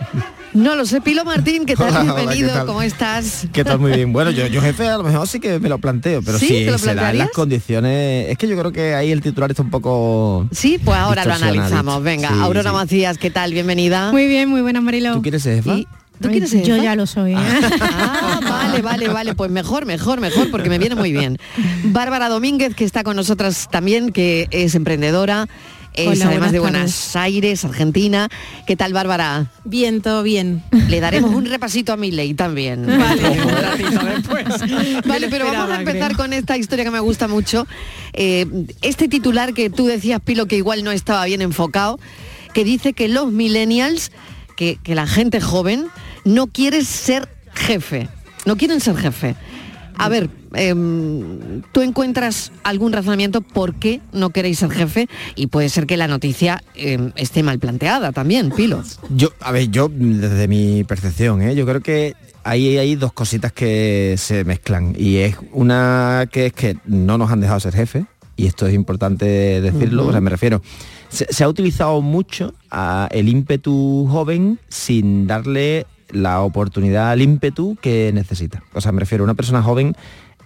No 0.54 0.76
lo 0.76 0.86
sé, 0.86 1.00
Pilo 1.00 1.24
Martín, 1.24 1.66
¿qué 1.66 1.76
tal? 1.76 1.90
Hola, 1.92 2.02
hola, 2.02 2.14
¿qué 2.16 2.22
Bienvenido, 2.22 2.54
tal? 2.54 2.66
¿cómo 2.66 2.82
estás? 2.82 3.48
¿Qué 3.54 3.64
tal? 3.64 3.80
Muy 3.80 3.92
bien. 3.94 4.12
Bueno, 4.12 4.32
yo, 4.32 4.48
yo 4.48 4.62
jefe 4.62 4.88
a 4.88 4.98
lo 4.98 5.04
mejor 5.04 5.28
sí 5.28 5.40
que 5.40 5.60
me 5.60 5.70
lo 5.70 5.78
planteo, 5.78 6.22
pero 6.24 6.40
¿Sí? 6.40 6.48
si 6.48 6.54
¿Te 6.66 6.72
lo 6.72 6.78
se 6.80 6.96
dan 6.96 7.20
las 7.20 7.30
condiciones... 7.30 8.30
Es 8.30 8.38
que 8.38 8.48
yo 8.48 8.58
creo 8.58 8.72
que 8.72 8.96
ahí 8.96 9.12
el 9.12 9.22
titular 9.22 9.50
está 9.52 9.62
un 9.64 9.70
poco... 9.70 10.48
Sí, 10.52 10.80
pues 10.84 10.98
ahora 10.98 11.24
lo 11.24 11.34
analizamos. 11.36 12.02
Venga, 12.04 12.30
Sí, 12.30 12.40
Aurora 12.42 12.72
sí. 12.72 12.76
Macías, 12.76 13.18
¿qué 13.20 13.30
tal? 13.30 13.54
Bienvenida. 13.54 14.12
Muy 14.12 14.28
bien, 14.28 14.50
muy 14.50 14.62
buena 14.62 14.82
Marilo. 14.82 15.14
¿Tú 15.14 15.22
quieres 15.22 15.44
ser 15.44 15.64
jefa? 15.64 15.78
¿Tú 16.22 16.30
quieres 16.30 16.50
ser 16.50 16.64
Yo 16.64 16.76
jefa? 16.76 16.84
ya 16.86 16.96
lo 16.96 17.06
soy. 17.06 17.34
¿eh? 17.34 17.38
Ah, 17.82 18.40
vale, 18.50 18.82
vale, 18.82 19.08
vale. 19.08 19.36
Pues 19.36 19.52
mejor, 19.52 19.86
mejor, 19.86 20.22
mejor, 20.22 20.50
porque 20.52 20.70
me 20.70 20.78
viene 20.78 20.96
muy 20.96 21.12
bien. 21.12 21.38
Bárbara 21.84 22.30
Domínguez, 22.30 22.76
que 22.76 22.84
está 22.84 23.04
con 23.04 23.16
nosotras 23.16 23.68
también, 23.72 24.12
que 24.12 24.48
es 24.52 24.76
emprendedora, 24.76 25.48
es 25.94 26.08
Hola, 26.08 26.28
además 26.28 26.52
de 26.54 26.60
Buenos 26.60 27.16
Aires, 27.18 27.66
Argentina. 27.66 28.30
¿Qué 28.66 28.78
tal, 28.78 28.94
Bárbara? 28.94 29.52
Bien, 29.66 30.02
todo 30.02 30.24
bien. 30.24 30.64
Le 30.88 31.02
daremos 31.02 31.32
un 31.32 31.46
repasito 31.46 31.92
a 31.92 31.98
mi 31.98 32.12
ley 32.12 32.34
también. 32.34 32.86
Vale. 32.88 33.30
Un 33.42 33.52
ratito 33.52 34.06
después. 34.06 35.06
Vale, 35.06 35.28
pero 35.30 35.46
vamos 35.48 35.70
a 35.70 35.80
empezar 35.80 36.14
creo. 36.14 36.18
con 36.18 36.34
esta 36.34 36.56
historia 36.58 36.86
que 36.86 36.92
me 36.92 37.02
gusta 37.02 37.28
mucho. 37.28 37.68
Eh, 38.14 38.46
este 38.82 39.10
titular 39.10 39.54
que 39.54 39.70
tú 39.70 39.86
decías, 39.86 40.22
Pilo, 40.22 40.46
que 40.46 40.56
igual 40.56 40.86
no 40.86 40.92
estaba 40.92 41.26
bien 41.26 41.42
enfocado, 41.42 42.00
que 42.54 42.64
dice 42.64 42.94
que 42.94 43.10
los 43.10 43.32
millennials, 43.34 44.14
que, 44.56 44.78
que 44.82 44.96
la 44.96 45.08
gente 45.08 45.42
joven, 45.42 45.88
no 46.26 46.48
quiere 46.48 46.84
ser 46.84 47.28
jefe. 47.54 48.10
No 48.46 48.58
quieren 48.58 48.80
ser 48.80 48.96
jefe. 48.98 49.36
A 49.98 50.10
ver, 50.10 50.30
em, 50.54 51.62
¿tú 51.72 51.82
encuentras 51.82 52.52
algún 52.64 52.92
razonamiento 52.92 53.42
por 53.42 53.76
qué 53.76 54.02
no 54.14 54.32
queréis 54.32 54.60
ser 54.60 54.72
jefe? 54.72 55.08
Y 55.36 55.48
puede 55.48 55.70
ser 55.70 55.86
que 55.86 55.98
la 55.98 56.08
noticia 56.08 56.64
em, 56.76 57.12
esté 57.16 57.44
mal 57.44 57.60
planteada 57.60 58.12
también, 58.12 58.50
Pilo. 58.50 58.84
Yo, 59.10 59.30
a 59.42 59.52
ver, 59.52 59.70
yo 59.70 59.90
desde 59.94 60.48
mi 60.48 60.84
percepción, 60.86 61.42
¿eh? 61.44 61.56
yo 61.56 61.66
creo 61.68 61.82
que 61.82 62.16
ahí 62.44 62.78
hay 62.78 62.96
dos 62.96 63.14
cositas 63.14 63.52
que 63.52 64.16
se 64.18 64.44
mezclan. 64.44 64.96
Y 64.98 65.18
es 65.18 65.36
una 65.52 66.28
que 66.32 66.48
es 66.48 66.54
que 66.54 66.78
no 66.86 67.20
nos 67.20 67.32
han 67.32 67.42
dejado 67.42 67.60
ser 67.60 67.76
jefe, 67.76 68.06
y 68.36 68.48
esto 68.48 68.66
es 68.66 68.74
importante 68.74 69.62
decirlo, 69.62 70.02
Ujú. 70.02 70.10
o 70.10 70.12
sea, 70.14 70.22
me 70.22 70.32
refiero, 70.32 70.64
se, 71.10 71.32
se 71.32 71.44
ha 71.44 71.50
utilizado 71.50 72.02
mucho 72.02 72.56
a 72.72 73.08
el 73.12 73.30
ímpetu 73.30 74.08
joven 74.10 74.60
sin 74.68 75.28
darle 75.28 75.86
la 76.12 76.42
oportunidad 76.42 77.12
al 77.12 77.22
ímpetu 77.22 77.78
que 77.82 78.12
necesita. 78.14 78.64
O 78.74 78.82
sea, 78.82 78.92
me 78.92 79.00
refiero, 79.00 79.24
una 79.24 79.34
persona 79.36 79.62
joven 79.62 79.96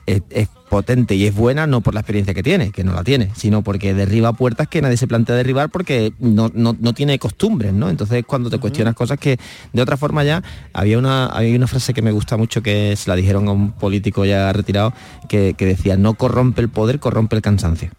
es, 0.05 0.21
es 0.29 0.47
potente 0.69 1.15
y 1.15 1.25
es 1.25 1.33
buena 1.33 1.65
no 1.65 1.81
por 1.81 1.93
la 1.95 2.01
experiencia 2.01 2.33
que 2.35 2.43
tiene, 2.43 2.71
que 2.71 2.83
no 2.83 2.93
la 2.93 3.03
tiene, 3.03 3.31
sino 3.35 3.63
porque 3.63 3.93
derriba 3.95 4.33
puertas 4.33 4.67
que 4.67 4.81
nadie 4.81 4.97
se 4.97 5.07
plantea 5.07 5.35
derribar 5.35 5.69
porque 5.69 6.13
no, 6.19 6.51
no- 6.53 6.75
no 6.79 6.93
tiene 6.93 7.17
costumbres, 7.17 7.73
¿no? 7.73 7.89
Entonces 7.89 8.23
cuando 8.27 8.49
te 8.51 8.59
cuestionas 8.59 8.93
cosas 8.93 9.17
que 9.19 9.37
de 9.73 9.81
otra 9.81 9.97
forma 9.97 10.23
ya, 10.23 10.43
había 10.73 10.99
una, 10.99 11.25
había 11.27 11.55
una 11.55 11.67
frase 11.67 11.93
que 11.93 12.01
me 12.03 12.11
gusta 12.11 12.37
mucho 12.37 12.61
que 12.61 12.95
se 12.95 13.09
la 13.09 13.15
dijeron 13.15 13.47
a 13.47 13.51
un 13.51 13.71
político 13.71 14.25
ya 14.25 14.51
retirado, 14.53 14.93
que, 15.27 15.55
que 15.57 15.65
decía, 15.65 15.97
no 15.97 16.13
corrompe 16.15 16.61
el 16.61 16.69
poder, 16.69 16.99
corrompe 16.99 17.35
el 17.35 17.41
cansancio. 17.41 17.89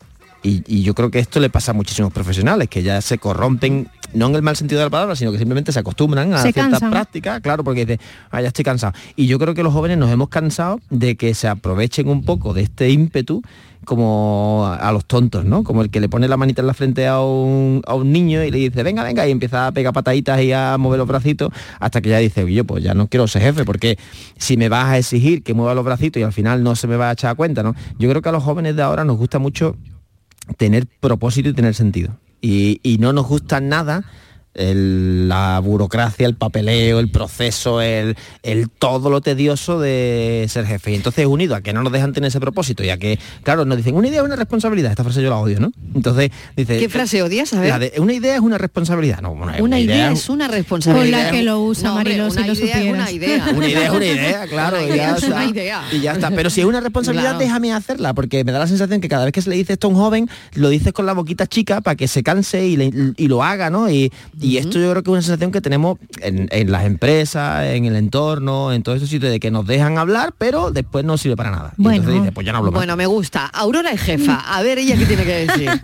Y, 0.42 0.62
y 0.68 0.82
yo 0.82 0.94
creo 0.94 1.10
que 1.10 1.18
esto 1.18 1.40
le 1.40 1.50
pasa 1.50 1.72
a 1.72 1.74
muchísimos 1.74 2.12
profesionales, 2.12 2.68
que 2.68 2.84
ya 2.84 3.00
se 3.00 3.18
corrompen, 3.18 3.88
no 4.14 4.26
en 4.26 4.34
el 4.34 4.42
mal 4.42 4.56
sentido 4.56 4.78
de 4.80 4.86
la 4.86 4.90
palabra, 4.90 5.16
sino 5.16 5.32
que 5.32 5.38
simplemente 5.38 5.72
se 5.72 5.78
acostumbran 5.78 6.32
a 6.32 6.38
Se 6.38 6.52
ciertas 6.52 6.72
cansan. 6.72 6.90
prácticas, 6.90 7.40
claro, 7.40 7.64
porque 7.64 7.84
dice, 7.86 8.00
ah, 8.30 8.40
ya 8.40 8.48
estoy 8.48 8.64
cansado. 8.64 8.92
Y 9.16 9.26
yo 9.26 9.38
creo 9.38 9.54
que 9.54 9.62
los 9.62 9.72
jóvenes 9.72 9.98
nos 9.98 10.10
hemos 10.10 10.28
cansado 10.28 10.80
de 10.90 11.16
que 11.16 11.34
se 11.34 11.48
aprovechen 11.48 12.08
un 12.08 12.24
poco 12.24 12.54
de 12.54 12.62
este 12.62 12.90
ímpetu 12.90 13.42
como 13.84 14.66
a 14.80 14.90
los 14.90 15.04
tontos, 15.04 15.44
¿no? 15.44 15.62
Como 15.62 15.80
el 15.82 15.90
que 15.90 16.00
le 16.00 16.08
pone 16.08 16.26
la 16.26 16.36
manita 16.36 16.60
en 16.60 16.66
la 16.66 16.74
frente 16.74 17.06
a 17.06 17.20
un, 17.20 17.82
a 17.86 17.94
un 17.94 18.10
niño 18.10 18.42
y 18.42 18.50
le 18.50 18.58
dice, 18.58 18.82
venga, 18.82 19.04
venga, 19.04 19.26
y 19.28 19.30
empieza 19.30 19.68
a 19.68 19.72
pegar 19.72 19.92
pataditas 19.92 20.42
y 20.42 20.52
a 20.52 20.76
mover 20.76 20.98
los 20.98 21.06
bracitos, 21.06 21.52
hasta 21.78 22.00
que 22.00 22.08
ya 22.08 22.18
dice, 22.18 22.42
oye, 22.42 22.64
pues 22.64 22.82
ya 22.82 22.94
no 22.94 23.06
quiero 23.06 23.28
ser 23.28 23.42
jefe, 23.42 23.64
porque 23.64 23.96
si 24.38 24.56
me 24.56 24.68
vas 24.68 24.86
a 24.86 24.98
exigir 24.98 25.44
que 25.44 25.54
mueva 25.54 25.72
los 25.74 25.84
bracitos 25.84 26.20
y 26.20 26.24
al 26.24 26.32
final 26.32 26.64
no 26.64 26.74
se 26.74 26.88
me 26.88 26.96
va 26.96 27.10
a 27.10 27.12
echar 27.12 27.36
cuenta, 27.36 27.62
¿no? 27.62 27.74
Yo 27.96 28.08
creo 28.10 28.22
que 28.22 28.28
a 28.28 28.32
los 28.32 28.42
jóvenes 28.42 28.74
de 28.74 28.82
ahora 28.82 29.04
nos 29.04 29.18
gusta 29.18 29.38
mucho 29.38 29.76
tener 30.56 30.86
propósito 31.00 31.48
y 31.48 31.52
tener 31.52 31.74
sentido. 31.74 32.16
Y, 32.40 32.98
no 33.00 33.12
nos 33.12 33.26
gusta 33.26 33.60
nada 33.60 34.04
el- 34.56 35.28
la 35.28 35.60
burocracia, 35.60 36.26
el 36.26 36.34
papeleo, 36.34 36.98
el 37.00 37.10
proceso, 37.10 37.80
el, 37.80 38.16
el 38.42 38.68
todo 38.70 39.10
lo 39.10 39.20
tedioso 39.20 39.78
de 39.80 40.46
ser 40.48 40.66
jefe. 40.66 40.92
Y 40.92 40.94
entonces 40.96 41.26
unido 41.26 41.54
a 41.54 41.60
que 41.60 41.72
no 41.72 41.82
nos 41.82 41.92
dejan 41.92 42.12
tener 42.12 42.28
ese 42.28 42.40
propósito 42.40 42.82
y 42.84 42.90
a 42.90 42.98
que, 42.98 43.18
claro, 43.42 43.64
nos 43.64 43.76
dicen, 43.76 43.94
una 43.94 44.08
idea 44.08 44.20
es 44.20 44.24
una 44.26 44.36
responsabilidad. 44.36 44.90
Esta 44.90 45.04
frase 45.04 45.22
yo 45.22 45.30
la 45.30 45.36
odio, 45.38 45.60
¿no? 45.60 45.72
Entonces 45.94 46.30
dice... 46.56 46.78
¿Qué 46.78 46.88
frase 46.88 47.22
odias? 47.22 47.52
A 47.52 47.60
ver. 47.60 47.68
la 47.70 47.78
de, 47.78 47.92
una 47.98 48.12
idea 48.14 48.34
es 48.34 48.40
una 48.40 48.58
responsabilidad. 48.58 49.20
No, 49.20 49.32
Una 49.32 49.78
idea 49.80 50.10
es 50.12 50.28
una 50.28 50.48
responsabilidad. 50.48 51.18
Con 51.18 51.26
la 51.26 51.30
que 51.32 51.42
lo 51.42 51.60
usa, 51.60 51.92
Mariló, 51.94 52.30
si 52.30 52.38
una 52.38 52.46
lo 52.46 52.52
idea 52.54 52.64
es 52.64 52.72
supieras. 52.74 52.94
una 53.00 53.10
idea. 53.10 53.46
Una 53.56 53.68
idea 53.68 53.84
es 53.86 53.90
una 53.90 54.06
idea, 54.06 54.46
claro. 54.46 54.76
Una 54.78 54.86
y 54.86 54.90
idea 54.90 54.96
ya 54.96 55.16
es 55.16 55.22
está. 55.22 55.36
una 55.36 55.44
idea. 55.46 55.82
Y 55.92 56.00
ya 56.00 56.12
está. 56.12 56.30
Pero 56.30 56.50
si 56.50 56.60
es 56.60 56.66
una 56.66 56.80
responsabilidad, 56.80 57.30
Claro. 57.30 57.38
déjame 57.38 57.72
hacerla, 57.72 58.14
porque 58.14 58.44
me 58.44 58.52
da 58.52 58.58
la 58.60 58.66
sensación 58.66 59.00
que 59.00 59.08
cada 59.08 59.24
vez 59.24 59.32
que 59.32 59.42
se 59.42 59.50
le 59.50 59.56
dice 59.56 59.72
esto 59.74 59.86
a 59.88 59.90
un 59.90 59.96
joven, 59.96 60.28
lo 60.54 60.68
dices 60.68 60.92
con 60.92 61.06
la 61.06 61.12
boquita 61.12 61.46
chica 61.46 61.80
para 61.80 61.96
que 61.96 62.06
se 62.08 62.22
canse 62.22 62.66
y, 62.66 62.76
le- 62.76 62.92
y 63.16 63.28
lo 63.28 63.42
haga, 63.42 63.70
¿no? 63.70 63.90
Y, 63.90 64.12
y 64.40 64.45
esto 64.56 64.78
yo 64.78 64.90
creo 64.90 65.02
que 65.02 65.10
es 65.10 65.12
una 65.12 65.22
sensación 65.22 65.50
que 65.52 65.60
tenemos 65.60 65.98
en, 66.22 66.48
en 66.50 66.70
las 66.70 66.84
empresas, 66.84 67.64
en 67.66 67.84
el 67.84 67.96
entorno, 67.96 68.72
en 68.72 68.82
todos 68.82 68.96
esos 68.98 69.08
sitios 69.10 69.32
de 69.32 69.40
que 69.40 69.50
nos 69.50 69.66
dejan 69.66 69.98
hablar, 69.98 70.34
pero 70.38 70.70
después 70.70 71.04
no 71.04 71.18
sirve 71.18 71.36
para 71.36 71.50
nada. 71.50 71.72
Y 71.76 71.86
entonces 71.86 72.14
dices, 72.14 72.32
pues 72.32 72.46
ya 72.46 72.52
no 72.52 72.58
hablo 72.58 72.70
más. 72.70 72.78
Bueno, 72.78 72.96
me 72.96 73.06
gusta. 73.06 73.46
Aurora 73.46 73.90
es 73.90 74.00
jefa. 74.00 74.34
A 74.46 74.62
ver, 74.62 74.78
ella 74.78 74.96
qué 74.96 75.06
tiene 75.06 75.24
que 75.24 75.46
decir. 75.46 75.70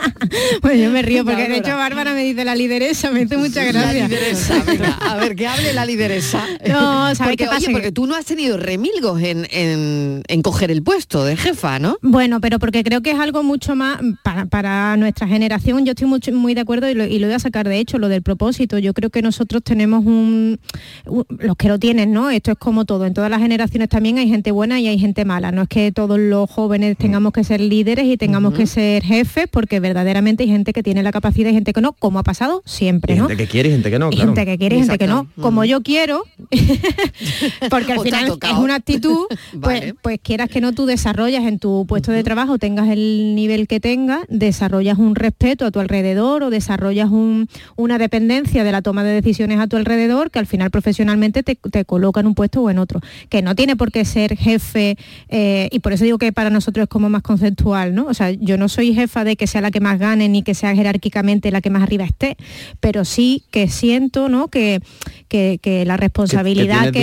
Pues 0.60 0.80
yo 0.80 0.90
me 0.90 1.02
río 1.02 1.24
porque 1.24 1.48
de 1.48 1.56
hecho 1.58 1.76
Bárbara 1.76 2.14
me 2.14 2.22
dice 2.22 2.44
la 2.44 2.54
lideresa, 2.54 3.10
me 3.10 3.22
hace 3.22 3.36
mucha 3.36 3.64
La 3.64 3.72
gracia. 3.72 4.08
lideresa, 4.08 4.62
venga, 4.64 4.92
a 4.94 5.16
ver, 5.16 5.34
que 5.34 5.46
hable 5.46 5.72
la 5.72 5.84
lideresa. 5.84 6.46
No, 6.68 7.14
¿sabes 7.14 7.18
porque, 7.18 7.36
qué 7.36 7.44
pasa? 7.46 7.56
Oye, 7.58 7.72
porque 7.72 7.92
tú 7.92 8.06
no 8.06 8.14
has 8.14 8.24
tenido 8.24 8.56
remilgos 8.56 9.20
en, 9.22 9.46
en, 9.50 10.22
en 10.26 10.42
coger 10.42 10.70
el 10.70 10.82
puesto 10.82 11.24
de 11.24 11.36
jefa, 11.36 11.78
¿no? 11.78 11.96
Bueno, 12.02 12.40
pero 12.40 12.58
porque 12.58 12.84
creo 12.84 13.02
que 13.02 13.10
es 13.10 13.18
algo 13.18 13.42
mucho 13.42 13.74
más 13.74 13.98
para, 14.22 14.46
para 14.46 14.96
nuestra 14.96 15.26
generación. 15.26 15.84
Yo 15.84 15.92
estoy 15.92 16.06
mucho, 16.06 16.32
muy 16.32 16.54
de 16.54 16.60
acuerdo 16.60 16.88
y 16.88 16.94
lo, 16.94 17.04
y 17.04 17.18
lo 17.18 17.26
voy 17.26 17.34
a 17.34 17.38
sacar 17.38 17.68
de 17.68 17.78
hecho, 17.78 17.98
lo 17.98 18.08
del 18.08 18.22
propósito. 18.22 18.42
Yo 18.78 18.94
creo 18.94 19.10
que 19.10 19.22
nosotros 19.22 19.62
tenemos 19.62 20.04
un, 20.04 20.58
un- 21.06 21.26
los 21.38 21.56
que 21.56 21.68
lo 21.68 21.78
tienen, 21.78 22.12
¿no? 22.12 22.30
Esto 22.30 22.52
es 22.52 22.58
como 22.58 22.84
todo. 22.84 23.06
En 23.06 23.14
todas 23.14 23.30
las 23.30 23.40
generaciones 23.40 23.88
también 23.88 24.18
hay 24.18 24.28
gente 24.28 24.50
buena 24.52 24.80
y 24.80 24.88
hay 24.88 24.98
gente 24.98 25.24
mala. 25.24 25.52
No 25.52 25.62
es 25.62 25.68
que 25.68 25.92
todos 25.92 26.18
los 26.18 26.50
jóvenes 26.50 26.96
tengamos 26.96 27.32
que 27.32 27.44
ser 27.44 27.60
líderes 27.60 28.06
y 28.06 28.16
tengamos 28.16 28.54
que 28.54 28.66
ser 28.66 29.02
jefes, 29.02 29.46
porque 29.50 29.80
verdaderamente 29.80 30.42
hay 30.44 30.48
gente 30.50 30.72
que 30.72 30.82
tiene 30.82 31.02
la 31.02 31.12
capacidad 31.12 31.50
y 31.50 31.54
gente 31.54 31.72
que 31.72 31.80
no, 31.80 31.92
como 31.92 32.18
ha 32.18 32.22
pasado 32.22 32.62
siempre, 32.64 33.14
¿no? 33.16 33.28
gente 33.28 33.42
que 33.44 33.48
quiere 33.50 33.68
y 33.68 33.72
gente 33.72 33.90
que 33.90 33.98
no, 33.98 34.10
claro. 34.10 34.26
gente 34.34 34.44
que 34.46 34.58
quiere 34.58 34.76
y 34.76 34.80
gente 34.80 34.98
que 34.98 35.06
no. 35.06 35.26
Como 35.40 35.64
yo 35.64 35.82
quiero, 35.82 36.24
porque 37.70 37.92
al 37.92 37.98
ha 37.98 38.02
final 38.02 38.38
es 38.42 38.58
una 38.58 38.74
actitud, 38.76 39.26
pues, 39.60 39.80
Vale. 39.80 39.94
pues 40.02 40.18
quieras 40.22 40.48
que 40.48 40.60
no 40.60 40.72
tú 40.72 40.86
desarrollas 40.86 41.44
en 41.44 41.58
tu 41.58 41.86
puesto 41.86 42.12
de 42.12 42.22
trabajo, 42.22 42.58
tengas 42.58 42.88
el 42.88 43.34
nivel 43.34 43.66
que 43.68 43.80
tengas, 43.80 44.22
desarrollas 44.28 44.98
un 44.98 45.14
respeto 45.14 45.64
a 45.66 45.70
tu 45.70 45.80
alrededor 45.80 46.42
o 46.42 46.50
desarrollas 46.50 47.10
un- 47.10 47.48
una 47.76 47.98
dependencia 47.98 48.41
de 48.42 48.72
la 48.72 48.82
toma 48.82 49.04
de 49.04 49.12
decisiones 49.12 49.58
a 49.60 49.66
tu 49.66 49.76
alrededor 49.76 50.30
que 50.30 50.38
al 50.38 50.46
final 50.46 50.70
profesionalmente 50.70 51.42
te, 51.42 51.54
te 51.56 51.84
coloca 51.84 52.20
en 52.20 52.26
un 52.26 52.34
puesto 52.34 52.62
o 52.62 52.70
en 52.70 52.78
otro. 52.78 53.00
Que 53.28 53.42
no 53.42 53.54
tiene 53.54 53.76
por 53.76 53.90
qué 53.92 54.04
ser 54.04 54.36
jefe, 54.36 54.96
eh, 55.28 55.68
y 55.70 55.78
por 55.80 55.92
eso 55.92 56.04
digo 56.04 56.18
que 56.18 56.32
para 56.32 56.50
nosotros 56.50 56.84
es 56.84 56.88
como 56.88 57.08
más 57.08 57.22
conceptual, 57.22 57.94
¿no? 57.94 58.06
O 58.06 58.14
sea, 58.14 58.30
yo 58.30 58.56
no 58.56 58.68
soy 58.68 58.94
jefa 58.94 59.24
de 59.24 59.36
que 59.36 59.46
sea 59.46 59.60
la 59.60 59.70
que 59.70 59.80
más 59.80 59.98
gane 59.98 60.28
ni 60.28 60.42
que 60.42 60.54
sea 60.54 60.74
jerárquicamente 60.74 61.50
la 61.50 61.60
que 61.60 61.70
más 61.70 61.82
arriba 61.82 62.04
esté, 62.04 62.36
pero 62.80 63.04
sí 63.04 63.42
que 63.50 63.68
siento, 63.68 64.28
¿no? 64.28 64.48
Que, 64.48 64.80
que, 65.28 65.58
que 65.62 65.84
la 65.84 65.96
responsabilidad 65.96 66.86
tu- 66.92 66.98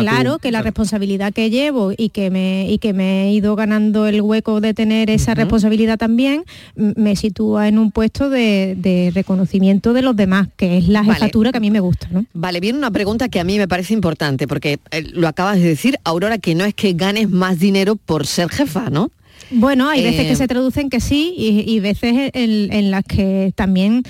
claro, 0.00 0.38
que 0.38 0.50
la 0.50 0.58
responsabilidad 0.62 1.32
que 1.32 1.50
llevo 1.50 1.92
y 1.96 2.08
que 2.10 2.30
me 2.30 2.70
y 2.70 2.78
que 2.78 2.92
me 2.92 3.24
he 3.28 3.32
ido 3.32 3.56
ganando 3.56 4.06
el 4.06 4.20
hueco 4.20 4.60
de 4.60 4.74
tener 4.74 5.10
esa 5.10 5.34
responsabilidad 5.34 5.98
también 5.98 6.44
me 6.74 7.16
sitúa 7.16 7.68
en 7.68 7.78
un 7.78 7.90
puesto 7.90 8.30
de, 8.30 8.74
de 8.78 9.10
reconocimiento 9.14 9.92
de 9.92 10.02
los 10.02 10.16
demás 10.16 10.48
que 10.56 10.78
es 10.78 10.88
la 10.88 11.02
Vale. 11.02 11.14
jefatura 11.14 11.50
que 11.52 11.58
a 11.58 11.60
mí 11.60 11.70
me 11.70 11.80
gusta 11.80 12.08
¿no? 12.10 12.24
Vale, 12.32 12.60
viene 12.60 12.78
una 12.78 12.90
pregunta 12.90 13.28
que 13.28 13.40
a 13.40 13.44
mí 13.44 13.58
me 13.58 13.66
parece 13.68 13.92
importante, 13.94 14.46
porque 14.46 14.78
eh, 14.90 15.02
lo 15.12 15.26
acabas 15.28 15.56
de 15.56 15.66
decir, 15.68 15.96
Aurora, 16.04 16.38
que 16.38 16.54
no 16.54 16.64
es 16.64 16.74
que 16.74 16.92
ganes 16.92 17.28
más 17.30 17.58
dinero 17.58 17.96
por 17.96 18.26
ser 18.26 18.48
jefa, 18.50 18.90
¿no? 18.90 19.10
bueno 19.50 19.88
hay 19.88 20.02
veces 20.02 20.20
Eh, 20.24 20.28
que 20.28 20.36
se 20.36 20.46
traducen 20.48 20.88
que 20.88 21.00
sí 21.00 21.34
y, 21.36 21.70
y 21.70 21.80
veces 21.80 22.30
en, 22.34 22.72
en 22.72 22.90
las 22.90 23.04
que 23.04 23.52
también 23.54 24.02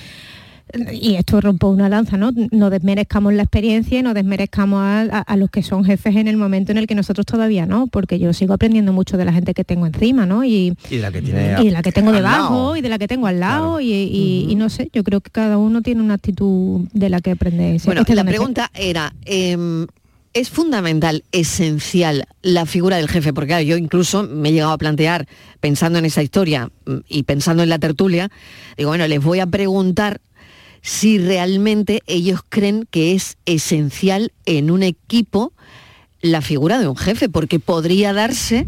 y 0.92 1.14
esto 1.16 1.40
rompo 1.40 1.68
una 1.68 1.88
lanza, 1.88 2.16
¿no? 2.16 2.30
No 2.50 2.70
desmerezcamos 2.70 3.32
la 3.34 3.42
experiencia 3.42 3.98
y 3.98 4.02
no 4.02 4.14
desmerezcamos 4.14 4.80
a, 4.80 5.00
a- 5.02 5.20
a 5.20 5.36
los 5.36 5.50
que 5.50 5.62
son 5.62 5.84
jefes 5.84 6.16
en 6.16 6.28
el 6.28 6.36
momento 6.36 6.72
en 6.72 6.78
el 6.78 6.86
que 6.86 6.94
nosotros 6.94 7.26
todavía 7.26 7.66
no, 7.66 7.86
porque 7.86 8.18
yo 8.18 8.32
sigo 8.32 8.54
aprendiendo 8.54 8.92
mucho 8.92 9.16
de 9.16 9.24
la 9.24 9.32
gente 9.32 9.54
que 9.54 9.64
tengo 9.64 9.86
encima, 9.86 10.26
¿no? 10.26 10.44
Y, 10.44 10.74
Y 10.90 10.96
de 10.96 11.02
la 11.02 11.12
que 11.12 11.22
tiene 11.22 11.56
y 11.60 11.64
de 11.66 11.70
la 11.70 11.82
que 11.82 11.92
tengo 11.92 12.12
debajo 12.12 12.54
lado. 12.54 12.76
y 12.76 12.80
de 12.80 12.88
la 12.88 12.98
que 12.98 13.08
tengo 13.08 13.26
al 13.26 13.40
lado 13.40 13.80
y, 13.80 13.92
y- 13.92 14.46
y 14.48 14.54
no 14.56 14.68
sé, 14.68 14.90
yo 14.92 15.04
creo 15.04 15.20
que 15.20 15.30
cada 15.30 15.58
uno 15.58 15.82
tiene 15.82 16.02
una 16.02 16.14
actitud 16.14 16.88
de 16.92 17.08
la 17.08 17.20
que 17.20 17.32
aprende. 17.32 17.78
Bueno, 17.84 18.00
Este 18.02 18.14
la 18.14 18.24
pregunta 18.24 18.70
era, 18.74 19.14
em, 19.24 19.86
¿es 20.32 20.50
fundamental, 20.50 21.22
esencial 21.30 22.24
la 22.42 22.66
figura 22.66 22.96
del 22.96 23.08
jefe? 23.08 23.32
Porque 23.32 23.48
claro, 23.48 23.62
yo 23.62 23.76
incluso 23.76 24.24
me 24.24 24.48
he 24.48 24.52
llegado 24.52 24.72
a 24.72 24.78
plantear, 24.78 25.26
pensando 25.60 25.98
en 25.98 26.04
esa 26.04 26.22
historia 26.22 26.70
mm, 26.86 26.92
y 27.08 27.22
pensando 27.22 27.62
en 27.62 27.68
la 27.68 27.78
tertulia, 27.78 28.30
digo, 28.76 28.90
bueno, 28.90 29.06
les 29.06 29.22
voy 29.22 29.38
a 29.40 29.46
preguntar 29.46 30.20
si 30.86 31.16
realmente 31.18 32.02
ellos 32.06 32.40
creen 32.46 32.86
que 32.90 33.14
es 33.14 33.38
esencial 33.46 34.32
en 34.44 34.70
un 34.70 34.82
equipo 34.82 35.54
la 36.20 36.42
figura 36.42 36.78
de 36.78 36.86
un 36.88 36.96
jefe, 36.96 37.30
porque 37.30 37.58
podría 37.58 38.12
darse 38.12 38.66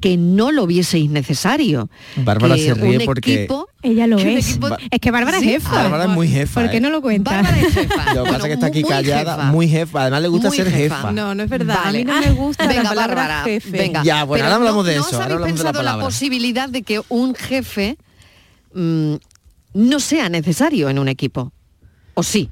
que 0.00 0.16
no 0.16 0.52
lo 0.52 0.66
vieseis 0.66 1.10
necesario. 1.10 1.88
Bárbara 2.16 2.56
se 2.56 2.72
ríe 2.72 3.00
porque- 3.04 3.44
equipo- 3.44 3.68
Ella 3.82 4.06
lo 4.06 4.18
es. 4.18 4.48
equipo- 4.56 4.74
es 4.90 5.00
que 5.00 5.10
Bárbara 5.10 5.38
Sí, 5.38 5.48
es 5.48 5.62
jefa. 5.62 5.70
Bárbara 5.82 6.04
es 6.04 6.10
muy 6.10 6.28
jefa. 6.28 6.60
¿Por 6.62 6.70
qué 6.70 6.76
¿eh? 6.78 6.80
no 6.80 6.88
lo 6.90 7.02
cuentas? 7.02 7.34
Bárbara 7.42 7.60
es 7.60 7.74
jefa. 7.74 8.14
Lo 8.14 8.24
que 8.24 8.30
pasa 8.30 8.36
es 8.38 8.44
que 8.44 8.52
está 8.54 8.66
aquí 8.66 8.80
muy 8.80 8.90
callada, 8.90 9.34
jefa. 9.36 9.44
muy 9.52 9.68
jefa. 9.68 10.00
Además 10.02 10.22
le 10.22 10.28
gusta 10.28 10.48
Muy 10.48 10.56
ser 10.56 10.70
jefa. 10.70 10.96
jefa. 10.96 11.12
No, 11.12 11.34
no 11.34 11.42
es 11.42 11.48
verdad. 11.50 11.76
Vale. 11.84 12.00
A 12.00 12.04
mí 12.04 12.10
no 12.10 12.20
me 12.20 12.30
gusta 12.32 12.66
Venga, 12.66 12.82
la 12.84 12.88
palabra 12.90 13.14
Bárbara, 13.16 13.44
jefe. 13.44 13.70
Venga, 13.70 14.02
Ya, 14.02 14.24
bueno, 14.24 14.42
pero 14.42 14.44
ahora 14.46 14.56
hablamos 14.56 14.84
no- 14.84 14.90
de 14.90 14.96
¿no 14.96 15.00
eso, 15.02 15.16
habéis 15.16 15.32
hablamos 15.32 15.58
de 15.58 15.64
la 15.64 15.72
pensado 15.72 15.82
la 15.98 16.04
posibilidad 16.04 16.68
de 16.70 16.82
que 16.82 17.00
un 17.08 17.34
jefe 17.34 17.96
mm, 18.74 19.14
no 19.74 20.00
sea 20.00 20.28
necesario 20.28 20.88
en 20.88 20.98
un 20.98 21.08
equipo? 21.08 21.52
¿O 22.14 22.22
sí? 22.22 22.48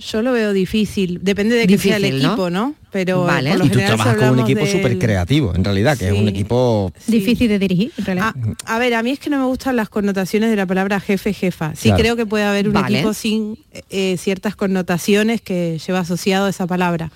Yo 0.00 0.22
lo 0.22 0.30
veo 0.32 0.52
difícil. 0.52 1.18
Depende 1.22 1.56
de 1.56 1.66
que 1.66 1.76
sea 1.76 1.96
el 1.96 2.04
equipo, 2.04 2.50
¿no? 2.50 2.76
Pero 2.92 3.24
Vale. 3.24 3.50
por 3.50 3.58
lo 3.58 3.64
Y 3.64 3.68
tú 3.68 3.74
general, 3.80 3.96
si 3.98 4.02
trabajas 4.04 4.28
con 4.28 4.38
un 4.38 4.44
equipo 4.44 4.60
del- 4.60 4.68
súper 4.70 4.96
creativo, 4.98 5.52
en 5.56 5.64
realidad, 5.64 5.98
que 5.98 6.06
es 6.06 6.12
un 6.12 6.22
Sí. 6.22 6.28
equipo... 6.28 6.92
Difícil 7.08 7.48
de 7.48 7.58
dirigir, 7.58 7.92
en 7.98 8.04
realidad. 8.04 8.32
A, 8.64 8.76
a 8.76 8.78
ver, 8.78 8.94
a 8.94 9.02
mí 9.02 9.10
es 9.10 9.18
que 9.18 9.28
no 9.28 9.38
me 9.38 9.46
gustan 9.46 9.74
las 9.74 9.88
connotaciones 9.88 10.50
de 10.50 10.56
la 10.56 10.66
palabra 10.66 11.00
jefe, 11.00 11.32
jefa. 11.32 11.74
Sí 11.74 11.88
Claro. 11.88 12.00
creo 12.00 12.16
que 12.16 12.26
puede 12.26 12.44
haber 12.44 12.68
un 12.68 12.74
Vale. 12.74 12.98
equipo 12.98 13.12
sin 13.12 13.58
eh, 13.90 14.16
ciertas 14.18 14.54
connotaciones 14.54 15.40
que 15.40 15.80
lleva 15.84 15.98
asociado 15.98 16.46
esa 16.46 16.68
palabra. 16.68 17.10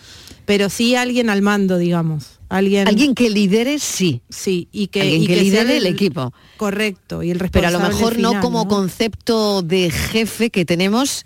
Pero 0.44 0.68
sí 0.68 0.96
alguien 0.96 1.30
al 1.30 1.40
mando, 1.40 1.78
digamos. 1.78 2.40
Alguien, 2.52 2.86
Alguien 2.86 3.14
que 3.14 3.30
lidere, 3.30 3.78
sí. 3.78 4.20
Sí, 4.28 4.68
y 4.72 4.88
que, 4.88 5.00
Alguien 5.00 5.22
y 5.22 5.26
que 5.26 5.36
lidere 5.36 5.78
el 5.78 5.86
equipo. 5.86 6.34
Correcto, 6.58 7.22
y 7.22 7.30
el 7.30 7.38
Pero 7.38 7.66
a 7.66 7.70
responsable 7.70 7.78
lo 7.78 7.94
mejor 7.94 8.18
no 8.18 8.40
como 8.42 8.64
¿no? 8.64 8.68
concepto 8.68 9.62
de 9.62 9.90
jefe 9.90 10.50
que 10.50 10.66
tenemos 10.66 11.24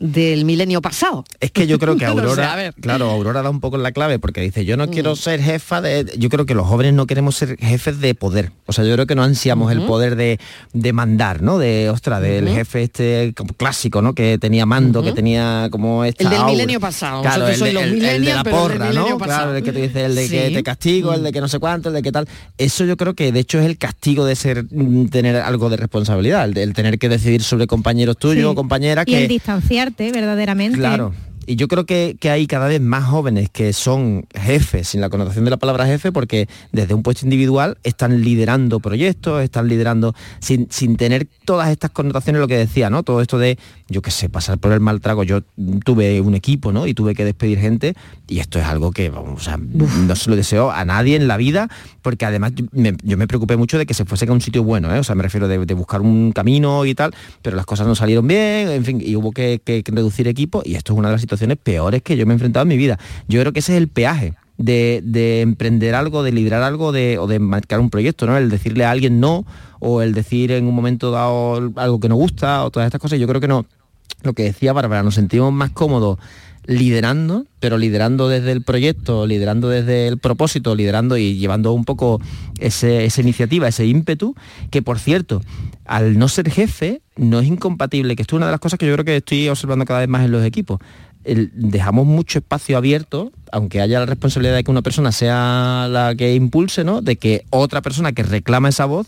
del 0.00 0.44
milenio 0.44 0.80
pasado. 0.82 1.24
Es 1.38 1.50
que 1.52 1.66
yo 1.66 1.78
creo 1.78 1.96
que 1.96 2.04
No 2.10 2.14
lo 2.14 2.34
sé, 2.34 2.42
Aurora, 2.42 2.72
claro, 2.80 3.10
Aurora 3.10 3.42
da 3.42 3.50
un 3.50 3.60
poco 3.60 3.76
la 3.78 3.92
clave 3.92 4.18
porque 4.18 4.40
dice, 4.40 4.64
yo 4.64 4.76
no 4.76 4.86
Mm. 4.86 4.90
quiero 4.90 5.14
ser 5.14 5.40
jefa 5.40 5.80
de... 5.80 6.10
Yo 6.18 6.28
creo 6.30 6.46
que 6.46 6.54
los 6.54 6.66
jóvenes 6.66 6.94
no 6.94 7.06
queremos 7.06 7.36
ser 7.36 7.56
jefes 7.58 8.00
de 8.00 8.14
poder. 8.14 8.50
O 8.66 8.72
sea, 8.72 8.84
yo 8.84 8.94
creo 8.94 9.06
que 9.06 9.14
no 9.14 9.22
ansiamos 9.22 9.70
el 9.70 9.82
poder 9.82 10.16
de, 10.16 10.40
de 10.72 10.92
mandar, 10.92 11.42
¿no? 11.42 11.58
De, 11.58 11.90
ostras, 11.90 12.20
del 12.22 12.48
jefe 12.48 12.82
este 12.84 13.34
clásico, 13.56 14.00
¿no? 14.02 14.14
Que 14.14 14.38
tenía 14.38 14.64
mando, 14.66 15.02
que 15.02 15.12
tenía 15.12 15.68
como 15.70 16.04
esta 16.04 16.24
El 16.24 16.30
del 16.30 16.38
aura. 16.40 16.52
milenio 16.52 16.80
pasado. 16.80 17.22
Claro, 17.22 17.46
el, 17.48 17.60
de- 17.60 17.72
los 17.72 17.82
el- 17.84 17.88
el 17.92 18.00
de 18.00 18.06
millennials, 18.06 18.44
la 18.44 18.50
porra, 18.50 18.92
¿no? 18.92 19.18
Claro, 19.18 19.54
el 19.54 19.62
que 19.62 19.72
te 19.72 19.82
dice 19.82 20.04
el 20.06 20.14
de 20.14 20.28
que 20.28 20.50
te 20.50 20.62
castigo, 20.62 21.12
el 21.12 21.22
de 21.22 21.32
que 21.32 21.40
no 21.40 21.48
sé 21.48 21.58
cuánto, 21.58 21.88
el 21.90 21.94
de 21.94 22.02
que 22.02 22.10
tal. 22.12 22.26
Eso 22.56 22.84
yo 22.86 22.96
creo 22.96 23.14
que 23.14 23.32
de 23.32 23.40
hecho 23.40 23.58
es 23.60 23.66
el 23.66 23.76
castigo 23.76 24.24
de 24.24 24.34
ser 24.34 24.64
mm, 24.70 25.06
tener 25.08 25.36
algo 25.36 25.68
de 25.68 25.76
responsabilidad, 25.76 26.44
el, 26.46 26.54
de- 26.54 26.62
el 26.62 26.72
tener 26.72 26.98
que 26.98 27.08
decidir 27.10 27.42
sobre 27.42 27.66
compañeros 27.66 28.16
tuyos 28.16 28.30
Sí. 28.40 28.44
o 28.44 28.54
compañeras 28.54 29.04
Y 29.06 29.12
que 29.12 29.22
el 29.24 29.28
verdaderamente. 29.96 30.78
Claro. 30.78 31.12
Y 31.50 31.56
yo 31.56 31.66
creo 31.66 31.84
que, 31.84 32.16
que 32.20 32.30
hay 32.30 32.46
cada 32.46 32.68
vez 32.68 32.80
más 32.80 33.02
jóvenes 33.06 33.50
que 33.50 33.72
son 33.72 34.24
jefes, 34.32 34.86
sin 34.86 35.00
la 35.00 35.08
connotación 35.10 35.44
de 35.44 35.50
la 35.50 35.56
palabra 35.56 35.84
jefe, 35.84 36.12
porque 36.12 36.48
desde 36.70 36.94
un 36.94 37.02
puesto 37.02 37.26
individual 37.26 37.76
están 37.82 38.20
liderando 38.22 38.78
proyectos, 38.78 39.42
están 39.42 39.66
liderando 39.66 40.14
sin, 40.38 40.68
sin 40.70 40.96
tener 40.96 41.26
todas 41.44 41.70
estas 41.70 41.90
connotaciones, 41.90 42.38
lo 42.38 42.46
que 42.46 42.56
decía, 42.56 42.88
¿no? 42.88 43.02
Todo 43.02 43.20
esto 43.20 43.36
de, 43.36 43.58
yo 43.88 44.00
qué 44.00 44.12
sé, 44.12 44.28
pasar 44.28 44.58
por 44.58 44.70
el 44.70 44.78
mal 44.78 45.00
trago. 45.00 45.24
Yo 45.24 45.40
tuve 45.84 46.20
un 46.20 46.36
equipo, 46.36 46.70
¿no? 46.70 46.86
Y 46.86 46.94
tuve 46.94 47.16
que 47.16 47.24
despedir 47.24 47.58
gente 47.58 47.94
y 48.28 48.38
esto 48.38 48.60
es 48.60 48.64
algo 48.66 48.92
que, 48.92 49.10
vamos, 49.10 49.40
o 49.40 49.44
sea, 49.44 49.56
no 49.58 50.14
se 50.14 50.30
lo 50.30 50.36
deseo 50.36 50.70
a 50.70 50.84
nadie 50.84 51.16
en 51.16 51.26
la 51.26 51.36
vida, 51.36 51.68
porque 52.00 52.26
además 52.26 52.52
yo 52.54 52.66
me, 52.70 52.94
yo 53.02 53.16
me 53.16 53.26
preocupé 53.26 53.56
mucho 53.56 53.76
de 53.76 53.86
que 53.86 53.94
se 53.94 54.04
fuese 54.04 54.24
a 54.28 54.32
un 54.32 54.40
sitio 54.40 54.62
bueno, 54.62 54.94
¿eh? 54.94 55.00
O 55.00 55.02
sea, 55.04 55.16
me 55.16 55.24
refiero 55.24 55.48
de, 55.48 55.66
de 55.66 55.74
buscar 55.74 56.00
un 56.00 56.30
camino 56.30 56.84
y 56.86 56.94
tal, 56.94 57.12
pero 57.42 57.56
las 57.56 57.66
cosas 57.66 57.88
no 57.88 57.96
salieron 57.96 58.28
bien, 58.28 58.68
en 58.68 58.84
fin, 58.84 59.02
y 59.04 59.16
hubo 59.16 59.32
que, 59.32 59.60
que- 59.64 59.82
que 59.82 59.90
reducir 59.90 60.28
equipo 60.28 60.62
y 60.64 60.76
esto 60.76 60.92
es 60.92 60.98
una 61.00 61.08
de 61.08 61.14
las 61.14 61.20
situaciones 61.20 61.39
peores 61.56 62.02
que 62.02 62.16
yo 62.16 62.26
me 62.26 62.32
he 62.32 62.34
enfrentado 62.34 62.62
en 62.62 62.68
mi 62.68 62.76
vida. 62.76 62.98
Yo 63.28 63.40
creo 63.40 63.52
que 63.52 63.60
ese 63.60 63.72
es 63.72 63.78
el 63.78 63.88
peaje. 63.88 64.34
De, 64.58 65.00
de 65.02 65.40
emprender 65.40 65.94
algo, 65.94 66.22
de 66.22 66.32
liderar 66.32 66.62
algo 66.62 66.92
de, 66.92 67.16
o 67.16 67.26
de 67.26 67.38
marcar 67.38 67.80
un 67.80 67.88
proyecto, 67.88 68.26
¿no? 68.26 68.36
El 68.36 68.50
decirle 68.50 68.84
a 68.84 68.90
alguien 68.90 69.18
no, 69.18 69.46
o 69.78 70.02
el 70.02 70.12
decir 70.12 70.52
en 70.52 70.66
un 70.66 70.74
momento 70.74 71.10
dado 71.10 71.72
algo 71.76 71.98
que 71.98 72.10
no 72.10 72.16
gusta, 72.16 72.62
o 72.64 72.70
todas 72.70 72.86
estas 72.86 73.00
cosas. 73.00 73.18
Yo 73.18 73.26
creo 73.26 73.40
que 73.40 73.48
no, 73.48 73.64
lo 74.22 74.34
que 74.34 74.42
decía 74.42 74.74
Bárbara, 74.74 75.02
nos 75.02 75.14
sentimos 75.14 75.50
más 75.50 75.70
cómodos 75.70 76.18
liderando, 76.66 77.46
pero 77.58 77.78
liderando 77.78 78.28
desde 78.28 78.52
el 78.52 78.62
proyecto, 78.62 79.26
liderando 79.26 79.68
desde 79.68 80.06
el 80.06 80.18
propósito, 80.18 80.74
liderando 80.74 81.16
y 81.16 81.36
llevando 81.36 81.72
un 81.72 81.84
poco 81.84 82.20
esa 82.58 83.20
iniciativa, 83.20 83.66
ese 83.66 83.86
ímpetu, 83.86 84.34
que 84.70 84.82
por 84.82 84.98
cierto, 84.98 85.40
al 85.84 86.18
no 86.18 86.28
ser 86.28 86.50
jefe, 86.50 87.00
no 87.16 87.40
es 87.40 87.48
incompatible, 87.48 88.14
que 88.14 88.22
esto 88.22 88.36
es 88.36 88.38
una 88.38 88.46
de 88.46 88.52
las 88.52 88.60
cosas 88.60 88.78
que 88.78 88.86
yo 88.86 88.92
creo 88.92 89.04
que 89.04 89.16
estoy 89.16 89.48
observando 89.48 89.84
cada 89.84 90.00
vez 90.00 90.08
más 90.08 90.24
en 90.24 90.32
los 90.32 90.44
equipos. 90.44 90.80
El- 91.24 91.50
dejamos 91.54 92.06
mucho 92.06 92.38
espacio 92.38 92.76
abierto, 92.78 93.30
aunque 93.52 93.80
haya 93.80 94.00
la 94.00 94.06
responsabilidad 94.06 94.56
de 94.56 94.64
que 94.64 94.70
una 94.70 94.82
persona 94.82 95.12
sea 95.12 95.86
la 95.90 96.14
que 96.14 96.34
impulse, 96.34 96.82
¿no? 96.84 97.02
De 97.02 97.16
que 97.16 97.44
otra 97.50 97.82
persona 97.82 98.12
que 98.12 98.22
reclama 98.22 98.68
esa 98.70 98.86
voz 98.86 99.06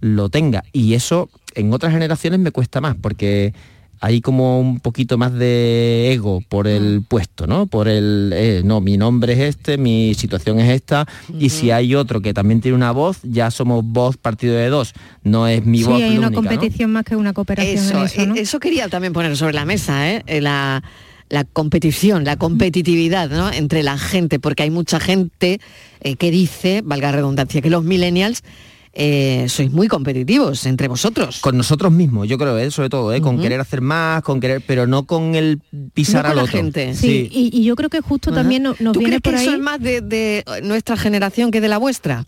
lo 0.00 0.28
tenga. 0.28 0.64
Y 0.72 0.94
eso 0.94 1.28
en 1.54 1.72
otras 1.72 1.92
generaciones 1.92 2.40
me 2.40 2.50
cuesta 2.50 2.80
más, 2.80 2.96
porque 3.00 3.54
hay 4.00 4.20
como 4.20 4.58
un 4.58 4.80
poquito 4.80 5.16
más 5.16 5.32
de 5.32 6.12
ego 6.12 6.42
por 6.48 6.66
el 6.66 7.02
puesto, 7.06 7.46
¿no? 7.46 7.66
Por 7.66 7.86
el, 7.86 8.32
eh, 8.34 8.62
no, 8.64 8.80
mi 8.80 8.96
nombre 8.96 9.34
es 9.34 9.38
este, 9.38 9.78
mi 9.78 10.14
situación 10.14 10.58
es 10.58 10.70
esta, 10.72 11.06
y 11.38 11.50
si 11.50 11.70
hay 11.70 11.94
otro 11.94 12.20
que 12.20 12.34
también 12.34 12.60
tiene 12.60 12.74
una 12.74 12.90
voz, 12.90 13.18
ya 13.22 13.52
somos 13.52 13.84
voz 13.84 14.16
partido 14.16 14.56
de 14.56 14.68
dos, 14.70 14.92
no 15.22 15.46
es 15.46 15.64
mi 15.64 15.78
sí, 15.78 15.84
voz 15.84 16.02
hay 16.02 16.14
la 16.14 16.18
una 16.18 16.26
única, 16.26 16.30
¿no? 16.30 16.48
competición 16.48 16.90
más 16.90 17.04
que 17.04 17.14
una 17.14 17.32
cooperación 17.32 17.76
Eso, 17.76 17.98
en 18.00 18.04
eso, 18.06 18.26
¿no? 18.26 18.34
eh, 18.34 18.40
eso 18.40 18.58
quería 18.58 18.88
también 18.88 19.12
poner 19.12 19.36
sobre 19.36 19.54
la 19.54 19.64
mesa, 19.64 20.10
¿eh? 20.10 20.24
Eh, 20.26 20.40
La, 20.40 20.82
la 21.28 21.44
competición, 21.44 22.24
la 22.24 22.36
competitividad 22.36 23.30
¿no? 23.30 23.50
entre 23.52 23.82
la 23.82 23.98
gente, 23.98 24.38
porque 24.38 24.62
hay 24.64 24.70
mucha 24.70 25.00
gente 25.00 25.60
eh, 26.00 26.16
que 26.16 26.30
dice, 26.30 26.82
valga 26.84 27.10
la 27.10 27.16
redundancia, 27.16 27.60
que 27.62 27.70
los 27.70 27.84
millennials 27.84 28.42
eh, 28.94 29.46
sois 29.48 29.72
muy 29.72 29.88
competitivos 29.88 30.66
entre 30.66 30.86
vosotros. 30.88 31.40
Con 31.40 31.56
nosotros 31.56 31.90
mismos, 31.92 32.28
yo 32.28 32.36
creo, 32.36 32.58
¿eh? 32.58 32.70
sobre 32.70 32.90
todo, 32.90 33.12
¿eh? 33.14 33.22
con 33.22 33.40
querer 33.40 33.58
hacer 33.60 33.80
más, 33.80 34.22
con 34.22 34.38
querer, 34.38 34.62
pero 34.66 34.86
no 34.86 35.04
con 35.06 35.34
el 35.34 35.60
pisar 35.94 36.16
No 36.16 36.22
con 36.22 36.30
al 36.30 36.36
la 36.36 36.42
otro. 36.42 36.56
gente. 36.58 36.94
Sí, 36.94 37.28
Y, 37.32 37.50
y 37.58 37.64
yo 37.64 37.74
creo 37.74 37.88
que 37.88 38.00
justo 38.02 38.32
también 38.32 38.62
no- 38.64 38.76
nos 38.80 38.92
¿Tú 38.92 38.98
viene 39.00 39.18
crees 39.18 39.22
que 39.22 39.30
por 39.30 39.38
ahí... 39.38 39.46
eso 39.46 39.54
es 39.56 39.60
más 39.62 39.80
de, 39.80 40.02
de 40.02 40.44
nuestra 40.62 40.98
generación 40.98 41.50
que 41.50 41.62
de 41.62 41.68
la 41.68 41.78
vuestra? 41.78 42.26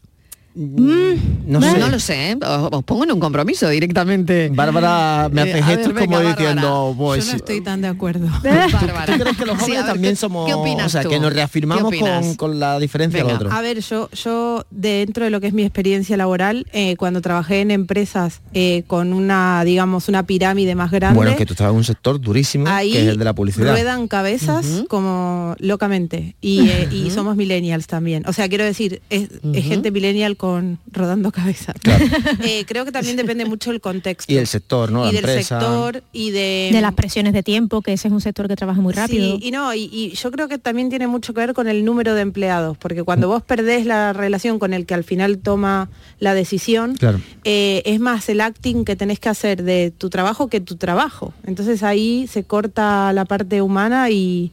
No 0.57 1.59
Bueno, 1.59 1.75
sé. 1.75 1.79
no 1.81 1.89
lo 1.89 1.99
sé, 2.01 2.31
¿eh? 2.31 2.37
os, 2.41 2.69
os 2.73 2.85
pongo 2.85 3.05
en 3.05 3.13
un 3.13 3.19
compromiso 3.21 3.69
directamente. 3.69 4.51
Bárbara 4.55 5.29
me 5.33 5.41
Eh, 5.43 5.45
hace 5.45 5.53
ver, 5.55 5.65
gestos 5.65 5.87
venga, 5.95 6.01
como 6.07 6.17
Bárbara. 6.17 6.37
diciendo, 6.37 6.95
pues, 6.97 7.25
Yo 7.27 7.31
no 7.33 7.37
estoy 7.39 7.61
tan 7.61 7.81
de 7.81 7.89
acuerdo. 7.89 8.27
Bárbara. 8.43 9.07
¿Tú 9.17 9.19
crees 9.21 9.37
que 9.37 9.45
los 9.47 9.59
jóvenes 9.59 9.87
también 9.87 10.13
¿qué- 10.13 10.17
somos, 10.17 10.47
¿Qué 10.47 10.55
opinas 10.55 10.87
o 10.87 10.89
sea, 10.91 11.03
tú? 11.03 11.09
que 11.11 11.19
nos 11.19 11.31
¿Qué 11.31 11.35
reafirmamos 11.37 11.93
con, 11.95 12.35
con 12.37 12.61
la 12.61 12.79
diferencia 12.79 13.19
del 13.19 13.27
Venga. 13.27 13.37
otro? 13.47 13.53
A 13.53 13.61
ver, 13.63 13.81
yo, 13.81 14.09
yo 14.13 14.65
dentro 14.71 15.25
de 15.25 15.31
lo 15.31 15.41
que 15.41 15.49
es 15.49 15.53
mi 15.55 15.63
experiencia 15.65 16.17
laboral, 16.17 16.67
eh, 16.73 16.95
cuando 16.97 17.21
trabajé 17.21 17.61
en 17.61 17.71
empresas 17.73 18.41
eh, 18.55 18.85
con 18.87 19.13
una, 19.13 19.65
digamos, 19.65 20.09
una 20.09 20.25
pirámide 20.25 20.75
más 20.77 20.91
grande, 20.93 21.17
Bueno, 21.17 21.33
es 21.33 21.37
que 21.37 21.47
tú 21.47 21.55
estabas 21.55 21.73
en 21.73 21.79
un 21.79 21.85
sector 21.85 22.21
durísimo, 22.21 22.69
ahí 22.69 22.93
que 22.93 23.03
es 23.03 23.09
el 23.09 23.19
de 23.19 23.25
la 23.25 23.35
publicidad. 23.35 23.73
ruedan 23.73 24.07
cabezas 24.09 24.85
como 24.89 25.57
locamente 25.59 26.37
y, 26.41 26.69
eh, 26.69 26.89
y 26.93 27.11
somos 27.11 27.37
millennials 27.37 27.87
también. 27.89 28.23
O 28.27 28.33
sea, 28.33 28.49
quiero 28.49 28.65
decir, 28.65 29.03
es, 29.11 29.29
gente 29.65 29.91
millennial 29.91 30.37
con 30.45 30.79
rodando 30.93 31.33
cabezas. 31.33 31.75
Eh, 32.45 32.65
creo 32.67 32.85
que 32.85 32.93
también 32.93 33.17
depende 33.17 33.47
mucho 33.47 33.71
del 33.71 33.81
contexto. 33.81 34.31
Y 34.31 34.37
el 34.37 34.47
sector, 34.47 34.93
¿no? 34.93 35.05
La 35.05 35.11
y 35.11 35.15
del 35.15 35.25
empresa. 35.25 35.59
sector 35.59 36.03
y 36.13 36.31
de... 36.33 36.69
de 36.73 36.81
las 36.83 36.93
presiones 36.93 37.33
de 37.33 37.43
tiempo, 37.43 37.81
que 37.81 37.95
ese 37.95 38.09
es 38.09 38.13
un 38.13 38.21
sector 38.21 38.47
que 38.49 38.57
trabaja 38.57 38.81
muy 38.83 38.93
rápido. 38.93 39.39
Sí, 39.39 39.47
y 39.49 39.51
no, 39.51 39.73
y, 39.75 39.89
y 39.91 40.11
yo 40.11 40.31
creo 40.31 40.47
que 40.49 40.59
también 40.59 40.91
tiene 40.91 41.07
mucho 41.07 41.33
que 41.33 41.41
ver 41.41 41.55
con 41.55 41.67
el 41.69 41.85
número 41.87 42.15
de 42.15 42.21
empleados, 42.21 42.77
porque 42.77 43.03
cuando 43.03 43.29
vos 43.29 43.43
perdés 43.43 43.87
la 43.87 44.13
relación 44.13 44.59
con 44.59 44.75
el 44.75 44.85
que 44.85 44.93
al 44.95 45.05
final 45.05 45.39
toma 45.39 45.89
la 46.21 46.35
decisión, 46.35 46.95
Claro. 46.97 47.21
eh, 47.45 47.83
es 47.87 47.99
más 48.01 48.29
el 48.29 48.41
acting 48.43 48.85
que 48.85 48.97
tenés 48.97 49.19
que 49.21 49.31
hacer 49.31 49.63
de 49.63 49.93
tu 49.97 50.11
trabajo 50.11 50.49
que 50.49 50.61
tu 50.61 50.77
trabajo. 50.77 51.33
Entonces 51.47 51.83
ahí 51.83 52.27
se 52.31 52.45
corta 52.45 53.13
la 53.15 53.25
parte 53.25 53.63
humana 53.63 54.11
y, 54.11 54.53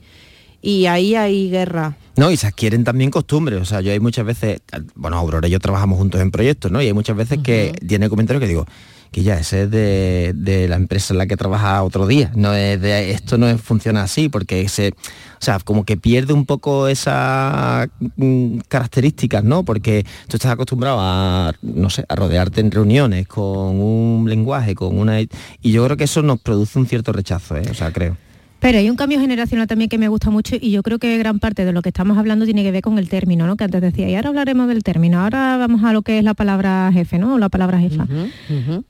y 0.61 0.85
ahí 0.85 1.15
hay 1.15 1.49
guerra. 1.49 1.95
No, 2.17 2.29
y 2.29 2.37
se 2.37 2.47
adquieren 2.47 2.83
también 2.83 3.09
costumbres. 3.09 3.59
O 3.61 3.65
sea, 3.65 3.81
yo 3.81 3.91
hay 3.91 3.99
muchas 3.99 4.25
veces, 4.25 4.61
bueno, 4.95 5.17
Aurora 5.17 5.47
y 5.47 5.51
yo 5.51 5.59
trabajamos 5.59 5.97
juntos 5.97 6.21
en 6.21 6.29
proyectos, 6.31 6.71
¿no? 6.71 6.81
Y 6.81 6.87
hay 6.87 6.93
muchas 6.93 7.15
veces 7.15 7.39
que 7.43 7.73
tiene 7.87 8.09
comentarios 8.09 8.41
que 8.41 8.47
digo, 8.47 8.65
que 9.11 9.23
ya 9.23 9.37
ese 9.39 9.63
es 9.63 9.71
de, 9.71 10.31
de 10.35 10.67
la 10.69 10.75
empresa 10.77 11.13
en 11.13 11.17
la 11.17 11.25
que 11.27 11.35
trabaja 11.37 11.81
otro 11.83 12.07
día. 12.07 12.31
No 12.35 12.53
es 12.53 12.79
de 12.79 13.11
esto 13.11 13.37
no 13.37 13.47
es- 13.47 13.59
funciona 13.61 14.03
así, 14.03 14.29
porque 14.29 14.67
se, 14.69 14.89
o 14.89 14.93
sea, 15.39 15.59
como 15.59 15.83
que 15.85 15.97
pierde 15.97 16.33
un 16.33 16.45
poco 16.45 16.87
esas 16.87 17.89
mm, 18.17 18.59
características, 18.67 19.43
¿no? 19.43 19.63
Porque 19.63 20.05
tú 20.27 20.37
estás 20.37 20.51
acostumbrado 20.51 20.97
a, 20.99 21.53
no 21.61 21.89
sé, 21.89 22.05
a 22.07 22.15
rodearte 22.15 22.61
en 22.61 22.71
reuniones 22.71 23.27
con 23.27 23.79
un 23.81 24.25
lenguaje, 24.29 24.75
con 24.75 24.97
una. 24.97 25.19
Y 25.21 25.29
yo 25.63 25.83
creo 25.85 25.97
que 25.97 26.03
eso 26.05 26.21
nos 26.21 26.39
produce 26.39 26.77
un 26.79 26.87
cierto 26.87 27.11
rechazo, 27.13 27.57
¿eh? 27.57 27.63
O 27.69 27.73
sea, 27.73 27.91
creo. 27.91 28.15
Pero 28.61 28.77
hay 28.77 28.89
un 28.91 28.95
cambio 28.95 29.19
generacional 29.19 29.65
también 29.65 29.89
que 29.89 29.97
me 29.97 30.07
gusta 30.07 30.29
mucho 30.29 30.55
y 30.61 30.69
yo 30.69 30.83
creo 30.83 30.99
que 30.99 31.17
gran 31.17 31.39
parte 31.39 31.65
de 31.65 31.73
lo 31.73 31.81
que 31.81 31.89
estamos 31.89 32.17
hablando 32.19 32.45
tiene 32.45 32.61
que 32.61 32.71
ver 32.71 32.83
con 32.83 32.99
el 32.99 33.09
término, 33.09 33.47
¿no? 33.47 33.57
Que 33.57 33.63
antes 33.63 33.81
decía, 33.81 34.07
y 34.07 34.13
ahora 34.15 34.29
hablaremos 34.29 34.67
del 34.67 34.83
término, 34.83 35.19
ahora 35.19 35.57
vamos 35.57 35.83
a 35.83 35.91
lo 35.93 36.03
que 36.03 36.19
es 36.19 36.23
la 36.23 36.35
palabra 36.35 36.89
jefe, 36.93 37.17
¿no? 37.17 37.33
O 37.33 37.37
la 37.39 37.49
palabra 37.49 37.79
jefa. 37.79 38.05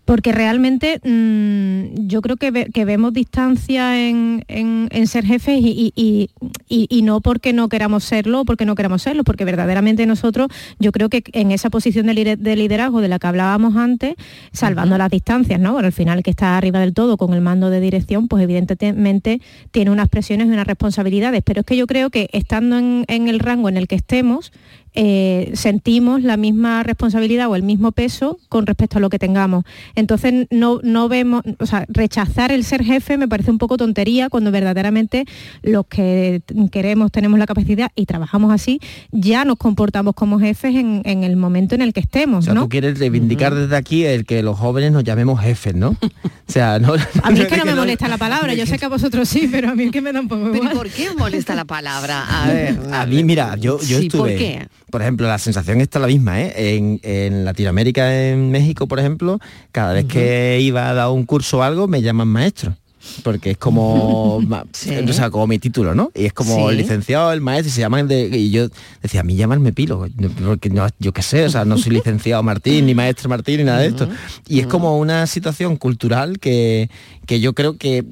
Porque 0.04 0.34
realmente 0.34 1.00
mm, 1.04 2.06
yo 2.08 2.22
creo 2.22 2.36
que, 2.36 2.52
ve- 2.52 2.68
que 2.74 2.84
vemos 2.84 3.14
distancia 3.14 4.08
en, 4.10 4.44
en- 4.50 4.90
en 4.92 5.08
ser 5.08 5.26
jefes 5.26 5.60
y, 5.64 5.94
y- 5.96 6.30
y- 6.68 7.02
no 7.02 7.22
porque 7.22 7.54
no 7.54 7.70
queramos 7.70 8.04
serlo 8.04 8.42
o 8.42 8.46
porque 8.46 8.66
no 8.66 8.76
queramos 8.76 9.02
serlo, 9.04 9.24
porque 9.24 9.46
verdaderamente 9.46 10.06
nosotros, 10.06 10.50
yo 10.80 10.92
creo 10.92 11.08
que 11.08 11.24
en 11.32 11.52
esa 11.52 11.70
posición 11.70 12.08
de, 12.08 12.14
lider- 12.14 12.38
de 12.38 12.56
liderazgo 12.58 13.00
de 13.00 13.08
la 13.08 13.20
que 13.20 13.28
hablábamos 13.28 13.78
antes, 13.78 14.16
salvando 14.52 14.98
las 14.98 15.10
distancias, 15.10 15.60
¿no? 15.62 15.72
Bueno, 15.72 15.86
al 15.88 15.94
final 15.94 16.18
el 16.18 16.24
que 16.26 16.30
está 16.32 16.58
arriba 16.58 16.80
del 16.82 16.94
todo 16.94 17.16
con 17.16 17.34
el 17.34 17.40
mando 17.42 17.70
de 17.70 17.80
dirección, 17.80 18.28
pues 18.28 18.44
evidentemente 18.44 19.40
tiene 19.72 19.92
unas 19.92 20.10
presiones 20.10 20.48
y 20.48 20.52
unas 20.52 20.68
responsabilidades, 20.68 21.42
pero 21.46 21.62
es 21.62 21.66
que 21.66 21.78
yo 21.78 21.88
creo 21.88 22.10
que 22.10 22.30
estando 22.34 22.78
en, 22.78 23.06
el 23.08 23.40
rango 23.40 23.70
en 23.70 23.78
el 23.78 23.88
que 23.88 23.96
estemos, 23.96 24.52
eh, 24.94 25.52
sentimos 25.54 26.22
la 26.22 26.38
misma 26.38 26.84
responsabilidad 26.84 27.48
o 27.50 27.56
el 27.56 27.64
mismo 27.64 27.92
peso 27.92 28.40
con 28.50 28.66
respecto 28.66 28.98
a 28.98 29.02
lo 29.02 29.10
que 29.10 29.20
tengamos. 29.20 29.64
Entonces 29.96 30.48
no, 30.50 30.80
no 30.84 31.08
vemos, 31.10 31.44
o 31.60 31.66
sea, 31.66 31.86
rechazar 31.88 32.52
el 32.52 32.64
ser 32.64 32.84
jefe 32.84 33.18
me 33.18 33.28
parece 33.28 33.52
un 33.52 33.58
poco 33.58 33.78
tontería 33.78 34.30
cuando 34.30 34.52
verdaderamente 34.52 35.26
los 35.64 35.86
que 35.88 36.42
queremos, 36.72 37.12
tenemos 37.12 37.40
la 37.40 37.46
capacidad 37.46 37.92
y 37.96 38.06
trabajamos 38.06 38.52
así, 38.54 38.80
ya 39.12 39.46
nos 39.46 39.58
comportamos 39.58 40.14
como 40.16 40.40
jefes 40.40 40.76
en, 40.76 41.02
en 41.06 41.24
el 41.24 41.36
momento 41.38 41.76
en 41.76 41.82
el 41.82 41.94
que 41.94 42.00
estemos, 42.02 42.40
O 42.40 42.42
sea, 42.44 42.54
¿no? 42.54 42.64
tú 42.64 42.70
quieres 42.70 43.00
reivindicar 43.00 43.56
desde 43.56 43.76
aquí 43.76 44.04
el 44.06 44.26
que 44.26 44.44
los 44.44 44.58
jóvenes 44.58 44.92
nos 44.92 45.04
llamemos 45.04 45.40
jefes, 45.40 45.76
¿no? 45.76 45.90
O 45.90 46.52
sea, 46.52 46.80
no... 46.80 46.94
A 47.24 47.32
mí 47.32 47.40
es 47.40 47.48
que 47.48 47.58
no 47.58 47.66
me 47.72 47.76
molesta 47.76 48.08
la 48.08 48.18
palabra, 48.18 48.54
yo 48.54 48.66
sé 48.66 48.78
que 48.78 48.86
a 48.86 48.90
vosotros 48.90 49.28
sí, 49.30 49.48
pero 49.52 49.70
a 49.70 49.76
mí 49.76 49.84
es 49.86 49.92
que 49.92 50.02
me 50.02 50.12
da 50.12 50.20
un 50.22 50.28
poco 50.28 50.46
¿Pero 50.52 50.58
igual. 50.58 50.74
por 50.76 50.90
qué 50.90 51.10
os 51.10 51.16
molesta 51.16 51.56
la 51.56 51.66
palabra? 51.66 52.26
A 52.44 52.48
ver, 52.52 52.78
A 52.92 53.06
mí, 53.06 53.24
mira, 53.24 53.56
yo, 53.56 53.80
yo 53.82 54.00
Sí, 54.00 54.10
¿por 54.10 54.30
estuve... 54.30 54.36
qué? 54.38 54.68
Por 54.92 55.02
ejemplo, 55.02 55.28
la 55.28 55.40
sensación 55.40 55.82
está 55.82 55.98
la 56.00 56.08
misma, 56.08 56.42
¿eh? 56.42 56.76
En, 56.76 57.00
en 57.04 57.46
Latinoamérica, 57.46 58.30
en 58.30 58.52
México, 58.52 58.88
por 58.88 59.00
ejemplo, 59.00 59.40
cada 59.72 59.94
vez 59.94 60.06
que 60.06 60.60
iba 60.62 60.90
a 60.90 60.94
dar 60.94 61.10
un 61.10 61.26
curso 61.26 61.60
o 61.60 61.62
algo, 61.64 61.88
me 61.88 62.02
llaman 62.02 62.28
maestro 62.28 62.76
porque 63.24 63.52
es 63.52 63.58
como 63.58 64.36
o 65.08 65.14
sea, 65.14 65.30
como 65.32 65.48
mi 65.48 65.58
título, 65.60 65.96
¿no? 65.96 66.12
Y 66.14 66.26
es 66.26 66.34
como 66.34 66.56
Sí. 66.56 66.62
el 66.72 66.78
licenciado, 66.78 67.34
el 67.34 67.42
maestro, 67.42 67.70
y 67.70 67.72
se 67.72 67.82
llaman 67.82 68.08
de, 68.08 68.28
y 68.28 68.52
yo 68.52 68.68
decía, 69.02 69.22
a 69.22 69.24
mí 69.24 69.36
llamarme 69.36 69.74
pilo, 69.74 70.08
porque 70.46 70.70
no, 70.70 70.88
yo 71.00 71.12
qué 71.12 71.22
sé, 71.24 71.46
o 71.46 71.50
sea, 71.50 71.66
no 71.66 71.78
soy 71.78 71.94
licenciado 71.94 72.44
Martín, 72.44 72.86
ni 72.86 72.94
maestro 72.94 73.28
Martín, 73.30 73.58
ni 73.58 73.64
nada 73.64 73.80
de 73.80 73.88
esto. 73.88 74.08
Y 74.48 74.60
es 74.60 74.68
como 74.68 75.00
una 75.00 75.26
situación 75.28 75.78
cultural 75.78 76.38
que, 76.40 76.90
que 77.26 77.40
yo 77.40 77.54
creo 77.54 77.78
que 77.78 78.06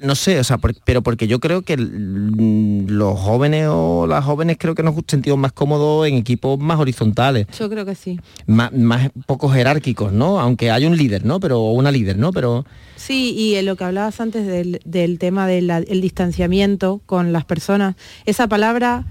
no 0.00 0.14
sé, 0.14 0.38
o 0.38 0.44
sea, 0.44 0.58
por- 0.58 0.74
pero 0.84 1.02
porque 1.02 1.26
yo 1.26 1.40
creo 1.40 1.62
que 1.62 1.76
los 1.76 3.18
jóvenes 3.18 3.68
o 3.70 4.06
las 4.06 4.24
jóvenes 4.24 4.56
creo 4.58 4.74
que 4.74 4.82
nos 4.82 4.94
sentimos 5.06 5.38
más 5.38 5.52
cómodos 5.52 6.06
en 6.06 6.14
equipos 6.14 6.58
más 6.58 6.78
horizontales, 6.78 7.46
Yo 7.58 7.68
creo 7.70 7.84
que 7.84 7.94
sí. 7.94 8.18
más, 8.46 8.72
más 8.72 9.10
poco 9.26 9.48
jerárquicos, 9.48 10.12
¿no? 10.12 10.40
Aunque 10.40 10.70
hay 10.70 10.86
un 10.86 10.96
líder, 10.96 11.24
¿no? 11.24 11.40
Pero 11.40 11.60
o 11.60 11.72
una 11.72 11.90
líder, 11.90 12.18
¿no? 12.18 12.32
Pero 12.32 12.64
Sí, 12.96 13.34
y 13.36 13.56
en 13.56 13.66
lo 13.66 13.76
que 13.76 13.84
hablabas 13.84 14.20
antes 14.20 14.46
del, 14.46 14.80
del 14.84 15.18
tema 15.18 15.46
del 15.46 15.68
el 15.70 16.00
distanciamiento 16.00 17.00
con 17.06 17.32
las 17.32 17.44
personas, 17.44 17.96
esa 18.24 18.46
palabra 18.48 19.04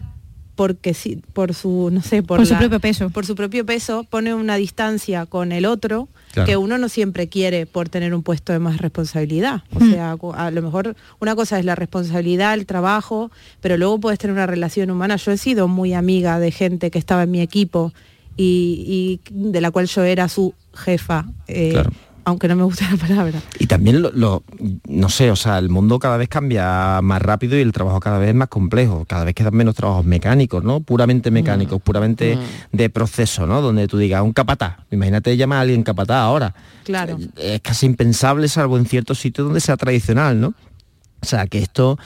porque 0.56 0.94
sí, 0.94 1.20
por 1.34 1.54
su, 1.56 1.90
no 1.92 2.02
sé, 2.02 2.22
por, 2.22 2.38
Por 2.38 2.46
su 2.48 2.56
propio 2.56 2.80
peso. 2.80 3.10
Por 3.10 3.26
su 3.26 3.36
propio 3.36 3.66
peso 3.66 4.04
pone 4.08 4.34
una 4.36 4.56
distancia 4.56 5.26
con 5.26 5.52
el 5.52 5.66
otro 5.66 6.08
Claro. 6.34 6.48
que 6.48 6.58
uno 6.58 6.80
no 6.80 6.90
siempre 6.90 7.30
quiere 7.30 7.68
por 7.68 7.90
tener 7.90 8.14
un 8.16 8.24
puesto 8.24 8.54
de 8.54 8.58
más 8.60 8.80
responsabilidad. 8.80 9.62
O 9.76 9.80
Mm. 9.84 9.92
sea, 9.92 10.16
a 10.36 10.50
lo 10.52 10.62
mejor 10.64 10.96
una 11.20 11.36
cosa 11.36 11.60
es 11.60 11.66
la 11.66 11.76
responsabilidad, 11.76 12.56
el 12.56 12.66
trabajo, 12.66 13.30
pero 13.62 13.78
luego 13.78 14.00
puedes 14.00 14.18
tener 14.18 14.34
una 14.34 14.48
relación 14.48 14.90
humana. 14.90 15.16
Yo 15.18 15.32
he 15.32 15.38
sido 15.38 15.68
muy 15.68 15.94
amiga 15.94 16.40
de 16.40 16.50
gente 16.52 16.90
que 16.90 16.98
estaba 16.98 17.24
en 17.24 17.32
mi 17.32 17.40
equipo 17.42 17.94
y, 18.36 19.20
y 19.30 19.32
de 19.32 19.62
la 19.62 19.70
cual 19.70 19.86
yo 19.86 20.04
era 20.04 20.28
su 20.28 20.56
jefa, 20.74 21.26
eh, 21.48 21.84
aunque 22.26 22.48
no 22.48 22.56
me 22.56 22.64
gusta 22.64 22.86
la 22.92 22.98
palabra. 22.98 23.40
Y 23.60 23.68
también 23.68 24.02
lo, 24.02 24.12
lo- 24.12 24.44
no 24.88 25.10
sé, 25.10 25.32
o 25.32 25.36
sea, 25.36 25.58
el 25.58 25.70
mundo 25.70 26.00
cada 26.00 26.18
vez 26.18 26.30
cambia 26.30 27.00
más 27.02 27.22
rápido 27.22 27.58
y 27.58 27.62
el 27.62 27.72
trabajo 27.72 28.00
cada 28.00 28.18
vez 28.20 28.30
es 28.30 28.36
más 28.36 28.48
complejo, 28.50 29.06
cada 29.06 29.24
vez 29.26 29.36
quedan 29.36 29.56
menos 29.56 29.76
trabajos 29.76 30.06
mecánicos, 30.06 30.64
¿no? 30.64 30.80
Puramente 30.82 31.32
mecánicos, 31.32 31.82
puramente 31.82 32.38
de 32.72 32.90
proceso, 32.90 33.46
¿no? 33.48 33.62
Donde 33.62 33.88
tú 33.88 33.98
digas, 33.98 34.22
un 34.24 34.34
capataz, 34.34 34.78
imagínate 34.92 35.36
llamar 35.38 35.60
a 35.60 35.62
alguien 35.62 35.84
capataz 35.84 36.18
ahora. 36.18 36.54
Claro. 36.84 37.18
Es 37.38 37.62
casi 37.62 37.86
impensable 37.86 38.48
salvo 38.48 38.78
en 38.78 38.86
ciertos 38.86 39.20
sitios 39.20 39.46
donde 39.48 39.60
sea 39.62 39.78
tradicional, 39.78 40.40
¿no? 40.40 40.54
O 41.24 41.26
sea, 41.26 41.48
que 41.48 41.60
esto, 41.60 41.98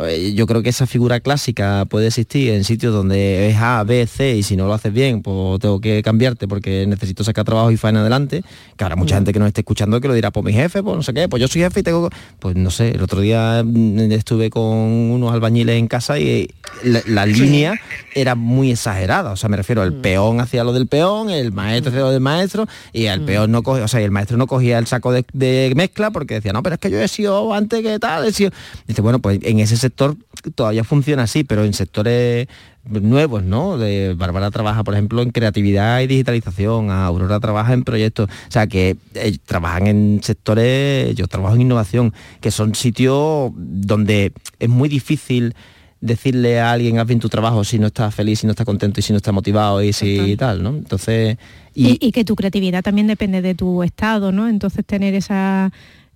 ver, 0.00 0.32
yo 0.32 0.46
creo 0.46 0.62
que 0.62 0.68
esa 0.68 0.86
figura 0.86 1.18
clásica 1.18 1.86
puede 1.90 2.06
existir 2.06 2.50
en 2.50 2.62
sitios 2.62 2.94
donde 2.94 3.50
es 3.50 3.56
A, 3.56 3.82
B, 3.82 4.06
C 4.06 4.36
y 4.36 4.44
si 4.44 4.56
no 4.56 4.68
lo 4.68 4.74
haces 4.74 4.92
bien, 4.92 5.22
pues 5.22 5.58
tengo 5.58 5.80
que 5.80 6.04
cambiarte 6.04 6.46
porque 6.46 6.86
necesito 6.86 7.24
sacar 7.24 7.44
trabajo 7.44 7.72
y 7.72 7.76
faena 7.76 8.02
adelante. 8.02 8.44
Que 8.76 8.84
habrá 8.84 8.94
mucha 8.94 9.16
gente 9.16 9.32
que 9.32 9.40
nos 9.40 9.48
esté 9.48 9.62
escuchando 9.62 10.00
que 10.00 10.06
lo 10.06 10.14
dirá, 10.14 10.30
pues 10.30 10.46
mi 10.46 10.52
jefe, 10.52 10.84
pues 10.84 10.96
no 10.96 11.02
sé 11.02 11.12
qué, 11.12 11.28
pues 11.28 11.40
yo 11.40 11.48
soy 11.48 11.62
jefe 11.62 11.80
y 11.80 11.82
tengo... 11.82 12.10
Pues 12.38 12.54
no 12.54 12.70
sé, 12.70 12.90
el 12.90 13.02
otro 13.02 13.20
día 13.20 13.62
mm, 13.64 14.12
estuve 14.12 14.50
con 14.50 14.62
unos 14.62 15.32
albañiles 15.32 15.76
en 15.76 15.88
casa 15.88 16.20
y 16.20 16.48
la, 16.84 17.02
la 17.06 17.26
línea 17.26 17.74
era 18.14 18.36
muy 18.36 18.70
exagerada. 18.70 19.32
O 19.32 19.36
sea, 19.36 19.48
me 19.48 19.56
refiero, 19.56 19.82
el 19.82 19.94
peón 19.94 20.40
hacía 20.40 20.62
lo 20.62 20.72
del 20.72 20.86
peón, 20.86 21.28
el 21.30 21.50
maestro 21.50 21.90
hacía 21.90 22.02
lo 22.02 22.12
del 22.12 22.20
maestro 22.20 22.68
y 22.92 23.06
el 23.06 23.22
peón 23.22 23.50
no 23.50 23.64
cogía, 23.64 23.84
o 23.84 23.88
sea, 23.88 24.00
y 24.00 24.04
el 24.04 24.12
maestro 24.12 24.36
no 24.36 24.46
cogía 24.46 24.78
el 24.78 24.86
saco 24.86 25.10
de, 25.10 25.24
de 25.32 25.72
mezcla 25.74 26.12
porque 26.12 26.34
decía, 26.34 26.52
no, 26.52 26.62
pero 26.62 26.74
es 26.74 26.80
que 26.80 26.90
yo 26.90 27.00
he 27.00 27.08
sido 27.08 27.52
antes 27.52 27.82
que 27.82 27.98
tal, 27.98 28.26
he 28.26 28.32
sido... 28.32 28.52
Dice, 28.86 29.02
bueno, 29.02 29.18
pues 29.20 29.40
en 29.42 29.60
ese 29.60 29.76
sector 29.76 30.16
todavía 30.54 30.84
funciona 30.84 31.24
así, 31.24 31.44
pero 31.44 31.64
en 31.64 31.74
sectores 31.74 32.48
nuevos, 32.84 33.42
¿no? 33.42 33.78
De 33.78 34.14
Bárbara 34.14 34.50
trabaja, 34.50 34.82
por 34.84 34.94
ejemplo, 34.94 35.22
en 35.22 35.30
creatividad 35.30 36.00
y 36.00 36.06
digitalización, 36.06 36.90
Aurora 36.90 37.38
trabaja 37.40 37.72
en 37.72 37.84
proyectos, 37.84 38.28
o 38.28 38.50
sea, 38.50 38.66
que 38.66 38.96
eh, 39.14 39.38
trabajan 39.44 39.86
en 39.86 40.20
sectores, 40.22 41.14
yo 41.14 41.26
trabajo 41.26 41.56
en 41.56 41.62
innovación, 41.62 42.14
que 42.40 42.50
son 42.50 42.74
sitios 42.74 43.52
donde 43.56 44.32
es 44.58 44.68
muy 44.68 44.88
difícil 44.88 45.54
decirle 46.00 46.60
a 46.60 46.72
alguien 46.72 46.98
haz 46.98 47.06
bien 47.06 47.20
tu 47.20 47.28
trabajo 47.28 47.62
si 47.62 47.78
no 47.78 47.88
está 47.88 48.10
feliz, 48.10 48.40
si 48.40 48.46
no 48.46 48.52
está 48.52 48.64
contento 48.64 49.00
y 49.00 49.02
si 49.02 49.12
no 49.12 49.18
está 49.18 49.32
motivado 49.32 49.82
y 49.82 49.92
si 49.92 50.34
tal, 50.36 50.62
¿no? 50.62 50.70
Entonces, 50.70 51.36
Y, 51.74 51.98
y 52.00 52.12
que 52.12 52.24
tu 52.24 52.34
creatividad 52.36 52.82
también 52.82 53.06
depende 53.06 53.42
de 53.42 53.54
tu 53.54 53.82
estado, 53.82 54.32
¿no? 54.32 54.48
Entonces 54.48 54.84
tener 54.86 55.14
esa 55.14 55.70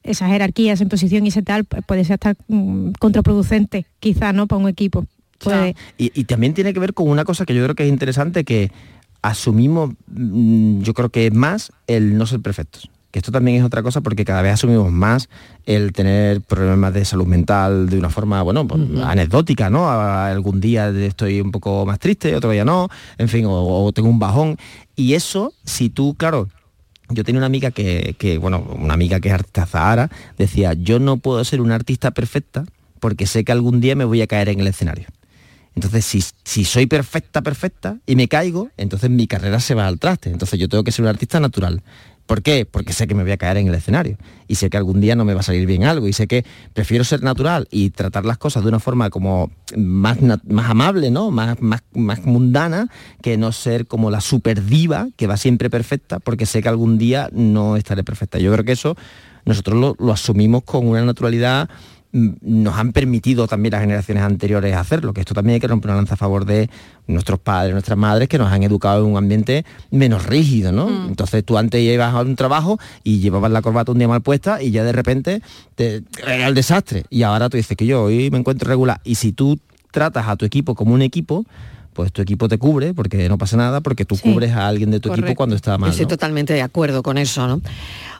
esas 0.05 0.31
jerarquías 0.31 0.81
en 0.81 0.89
posición 0.89 1.25
y 1.25 1.29
ese 1.31 1.43
tal 1.43 1.65
pues, 1.65 1.83
puede 1.87 2.05
ser 2.05 2.15
hasta 2.15 2.35
mm, 2.49 2.93
contraproducente, 3.01 3.87
quizá, 4.01 4.33
¿no? 4.33 4.47
Para 4.47 4.63
un 4.63 4.69
equipo. 4.69 5.07
Puede- 5.43 5.75
Y, 5.99 6.13
y 6.19 6.25
también 6.25 6.55
tiene 6.55 6.73
que 6.73 6.79
ver 6.81 6.95
con 6.95 7.09
una 7.09 7.25
cosa 7.25 7.45
que 7.45 7.55
yo 7.55 7.63
creo 7.65 7.75
que 7.75 7.83
es 7.85 7.89
interesante, 7.89 8.45
que 8.45 8.71
asumimos, 9.23 9.91
mm, 10.09 10.81
yo 10.83 10.95
creo 10.95 11.09
que 11.11 11.27
es 11.27 11.35
más 11.35 11.73
el 11.87 12.17
no 12.19 12.27
ser 12.27 12.41
perfectos. 12.41 12.91
Que 13.11 13.21
esto 13.21 13.31
también 13.31 13.59
es 13.59 13.63
otra 13.65 13.83
cosa 13.85 14.01
porque 14.01 14.25
cada 14.25 14.43
vez 14.43 14.55
asumimos 14.55 14.91
más 14.91 15.29
el 15.67 15.93
tener 15.93 16.41
problemas 16.41 16.93
de 16.93 17.05
salud 17.05 17.27
mental 17.27 17.89
de 17.89 17.97
una 17.99 18.11
forma, 18.11 18.43
bueno, 18.43 18.67
pues, 18.67 18.83
anecdótica, 19.05 19.71
¿no? 19.71 19.89
A- 19.89 20.29
Algún 20.29 20.61
día 20.61 20.89
estoy 20.91 21.41
un 21.41 21.53
poco 21.53 21.87
más 21.87 22.01
triste, 22.01 22.35
otro 22.35 22.51
día 22.51 22.65
no, 22.65 22.89
en 23.19 23.29
fin, 23.29 23.45
o, 23.47 23.85
o 23.85 23.93
tengo 23.93 24.09
un 24.09 24.19
bajón. 24.19 24.57
Y 24.97 25.15
eso, 25.15 25.53
si 25.65 25.91
tú, 25.91 26.15
claro, 26.15 26.49
yo 27.09 27.25
tenía 27.25 27.39
una 27.39 27.47
amiga 27.47 27.71
que, 27.71 28.39
bueno, 28.41 28.67
una 28.79 28.95
amiga 28.95 29.21
que 29.21 29.29
es 29.29 29.35
artista 29.35 29.67
Zahara, 29.67 30.11
decía, 30.39 30.73
yo 30.75 30.99
no 30.99 31.19
puedo 31.19 31.45
ser 31.45 31.61
una 31.61 31.75
artista 31.75 32.13
perfecta 32.13 32.65
porque 33.01 33.27
sé 33.27 33.45
que 33.45 33.53
algún 33.53 33.81
día 33.81 33.95
me 33.97 34.05
voy 34.05 34.23
a 34.23 34.27
caer 34.27 34.49
en 34.49 34.61
el 34.61 34.67
escenario. 34.67 35.07
Entonces, 35.75 36.05
si, 36.05 36.25
si 36.45 36.65
soy 36.65 36.87
perfecta, 36.87 37.43
perfecta, 37.43 37.99
y 38.07 38.15
me 38.15 38.29
caigo, 38.29 38.71
entonces 38.77 39.11
mi 39.11 39.27
carrera 39.27 39.59
se 39.59 39.75
va 39.75 39.89
al 39.89 39.99
traste. 39.99 40.31
Entonces 40.31 40.59
yo 40.59 40.69
tengo 40.69 40.85
que 40.85 40.93
ser 40.93 41.03
un 41.03 41.09
artista 41.09 41.41
natural. 41.41 41.83
¿Por 42.27 42.43
qué? 42.43 42.65
Porque 42.65 42.93
sé 42.93 43.07
que 43.07 43.15
me 43.15 43.23
voy 43.23 43.33
a 43.33 43.37
caer 43.37 43.59
en 43.59 43.69
el 43.69 43.75
escenario. 43.75 44.17
Y 44.49 44.55
sé 44.55 44.71
que 44.71 44.77
algún 44.77 45.01
día 45.01 45.15
no 45.15 45.25
me 45.25 45.35
va 45.35 45.41
a 45.41 45.43
salir 45.43 45.67
bien 45.67 45.85
algo. 45.85 46.09
Y 46.09 46.13
sé 46.13 46.27
que 46.27 46.45
prefiero 46.73 47.05
ser 47.05 47.23
natural 47.23 47.69
y 47.71 47.91
tratar 47.91 48.25
las 48.25 48.39
cosas 48.39 48.63
de 48.63 48.71
una 48.71 48.81
forma 48.81 49.11
como 49.11 49.51
más, 49.77 50.19
más 50.23 50.71
amable, 50.71 51.11
¿no? 51.11 51.31
Más, 51.31 51.61
más, 51.61 51.83
más 51.93 52.25
mundana, 52.25 52.89
que 53.21 53.37
no 53.37 53.53
ser 53.53 53.87
como 53.87 54.11
la 54.11 54.21
super 54.21 54.65
diva 54.65 55.09
que 55.17 55.27
va 55.27 55.37
siempre 55.37 55.69
perfecta, 55.69 56.19
porque 56.19 56.47
sé 56.47 56.63
que 56.63 56.69
algún 56.69 56.97
día 56.97 57.29
no 57.33 57.77
estaré 57.77 58.05
perfecta. 58.05 58.39
Yo 58.39 58.53
creo 58.53 58.65
que 58.65 58.73
eso 58.73 58.97
nosotros 59.45 59.79
lo, 59.79 59.97
lo 59.99 60.13
asumimos 60.13 60.65
con 60.65 60.89
una 60.89 61.05
naturalidad 61.05 61.69
nos 62.15 62.77
han 62.77 62.93
permitido 62.93 63.49
también 63.49 63.73
las 63.73 63.81
generaciones 63.81 64.23
anteriores 64.23 64.77
hacerlo, 64.77 65.13
que 65.13 65.21
esto 65.21 65.35
también 65.35 65.55
hay 65.55 65.61
que 65.61 65.67
romper 65.67 65.91
una 65.91 65.97
lanza 65.97 66.15
a 66.15 66.17
favor 66.17 66.45
de 66.45 66.71
nuestros 67.09 67.41
padres, 67.41 67.73
nuestras 67.73 67.99
madres, 67.99 68.29
que 68.29 68.39
nos 68.39 68.53
han 68.53 68.63
educado 68.63 69.05
en 69.05 69.11
un 69.11 69.17
ambiente 69.17 69.65
menos 69.91 70.25
rígido, 70.25 70.71
¿no? 70.71 70.89
Entonces 71.09 71.45
tú 71.45 71.59
antes 71.59 71.83
ibas 71.83 72.15
a 72.15 72.21
un 72.21 72.37
trabajo 72.37 72.79
y 73.03 73.19
llevabas 73.19 73.51
la 73.51 73.63
corbata 73.63 73.91
un 73.91 73.99
día 73.99 74.07
mal 74.07 74.23
puesta 74.23 74.63
y 74.63 74.71
ya 74.71 74.85
de 74.85 74.93
repente 74.93 75.43
te, 75.75 76.05
era 76.25 76.47
el 76.47 76.55
desastre. 76.55 77.05
Y 77.11 77.25
ahora 77.25 77.49
tú 77.49 77.57
dices 77.57 77.77
que 77.77 77.85
yo 77.85 78.05
hoy 78.05 78.31
me 78.31 78.39
encuentro 78.39 78.69
regular. 78.69 79.01
Y 79.03 79.17
si 79.17 79.33
tú 79.33 79.59
tratas 79.91 80.29
a 80.29 80.37
tu 80.37 80.45
equipo 80.45 80.77
como 80.77 80.95
un 80.95 81.03
equipo, 81.03 81.45
pues 81.95 82.13
tu 82.13 82.21
equipo 82.21 82.49
te 82.49 82.59
cubre, 82.59 82.93
porque 82.93 83.29
no 83.29 83.39
pasa 83.39 83.57
nada, 83.57 83.81
porque 83.81 84.05
tú 84.05 84.19
cubres 84.19 84.53
a 84.53 84.67
alguien 84.69 84.91
de 84.91 85.01
tu 85.01 85.13
equipo 85.13 85.35
cuando 85.35 85.57
está 85.57 85.79
mal. 85.79 85.91
Estoy 85.91 86.05
¿no? 86.05 86.11
totalmente 86.11 86.53
de 86.53 86.63
acuerdo 86.63 87.03
con 87.03 87.17
eso, 87.17 87.47
¿no? 87.47 87.63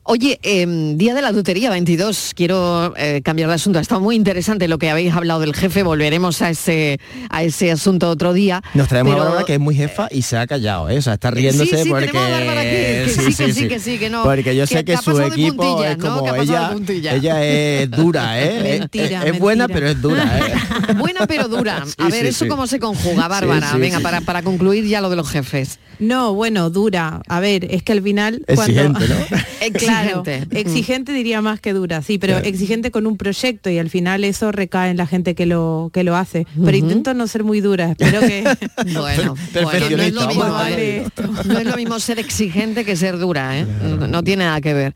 Oye, 0.07 0.39
em, 0.43 0.99
Día 0.99 1.15
de 1.15 1.23
la 1.23 1.33
Lotería 1.33 1.71
22, 1.71 2.33
quiero 2.37 2.93
eh, 2.99 3.23
cambiar 3.25 3.49
de 3.49 3.55
asunto. 3.55 3.79
Ha 3.79 3.83
estado 3.83 4.03
muy 4.03 4.17
interesante 4.17 4.69
lo 4.69 4.77
que 4.77 4.91
habéis 4.91 5.15
hablado 5.15 5.41
del 5.41 5.55
jefe, 5.55 5.83
volveremos 5.83 6.43
a 6.43 6.51
ese, 6.51 7.01
a 7.31 7.43
ese 7.43 7.73
asunto 7.73 8.11
otro 8.11 8.35
día. 8.35 8.63
Nos 8.75 8.89
traemos 8.89 9.15
pero- 9.15 9.23
a 9.23 9.25
Bárbara 9.25 9.47
que 9.47 9.55
es 9.55 9.61
muy 9.61 9.75
jefa 9.75 10.09
y 10.11 10.21
se 10.21 10.37
ha 10.37 10.47
callado, 10.47 10.91
¿eh? 10.91 10.99
O 10.99 11.03
sea, 11.03 11.15
está 11.15 11.31
riéndose 11.31 11.79
sí, 11.79 11.85
sí, 11.85 11.89
porque... 11.89 12.09
tenemos 12.09 12.29
a 12.29 12.31
Bárbara 12.33 12.61
aquí, 12.61 12.71
que 12.71 13.09
sí, 13.09 13.35
que 13.35 13.53
sí, 13.55 13.69
que 13.69 13.81
sí, 13.81 13.99
que 13.99 14.11
no, 14.11 14.25
Porque 14.25 14.55
yo 14.55 14.67
sé 14.67 14.85
que 14.85 14.95
su 14.99 15.19
equipo 15.23 15.83
es 15.83 15.97
como 15.97 16.35
ella, 16.35 16.75
ella 16.87 17.43
es 17.43 17.91
dura, 17.91 18.43
¿eh? 18.43 18.79
Mentira, 18.81 19.25
es, 19.25 19.33
es 19.33 19.39
buena, 19.39 19.69
pero 19.69 19.89
es 19.89 20.03
dura, 20.03 20.39
¿eh? 20.39 20.55
Buena 20.99 21.27
pero 21.27 21.49
dura. 21.49 21.83
A 21.97 22.09
ver, 22.09 22.27
¿eso 22.27 22.47
cómo 22.47 22.67
se 22.67 22.79
conjuga, 22.79 23.27
Bárbara? 23.27 23.64
Sí, 23.73 23.79
Venga, 23.79 23.99
sí. 23.99 24.03
Para, 24.03 24.21
para 24.21 24.43
concluir 24.43 24.85
ya 24.87 25.01
lo 25.01 25.11
de 25.11 25.17
los 25.17 25.29
jefes. 25.29 25.79
No, 26.01 26.35
bueno, 26.35 26.71
dura. 26.71 27.23
A 27.29 27.39
ver, 27.41 27.67
es 27.73 27.83
que 27.85 27.93
al 27.93 28.03
final... 28.03 28.43
Exigente, 28.49 29.07
cuando... 29.07 29.15
¿no? 29.15 29.39
Claro, 29.79 30.21
Exigente. 30.27 30.61
exigente 30.61 31.13
diría 31.13 31.41
más 31.41 31.59
que 31.61 31.73
dura, 31.73 32.03
sí, 32.03 32.19
pero 32.19 32.35
Claro. 32.35 32.47
exigente 32.49 32.91
con 32.91 33.07
un 33.07 33.17
proyecto 33.17 33.71
y 33.71 33.79
al 33.79 33.89
final 33.89 34.25
eso 34.25 34.53
recae 34.53 34.91
en 34.91 34.97
la 34.99 35.07
gente 35.07 35.35
que 35.35 35.47
lo 35.47 35.91
que 35.93 36.05
lo 36.05 36.17
hace. 36.17 36.47
Pero 36.63 36.77
intento 36.77 37.15
no 37.15 37.27
ser 37.27 37.45
muy 37.45 37.61
dura, 37.63 37.93
espero 37.93 38.21
que 38.21 38.45
Bueno, 38.93 39.35
bueno, 39.63 39.91
no 39.97 40.03
es 40.03 40.13
lo 40.13 40.27
mismo, 40.27 40.57
¿eh? 40.69 41.07
No 41.47 41.59
es 41.59 41.65
lo 41.67 41.77
mismo 41.77 41.99
ser 42.01 42.19
exigente 42.19 42.85
que 42.85 42.95
ser 42.97 43.19
dura, 43.19 43.59
¿eh? 43.59 43.65
No, 43.65 44.07
no 44.07 44.23
tiene 44.23 44.45
nada 44.45 44.61
que 44.61 44.75
ver. 44.75 44.95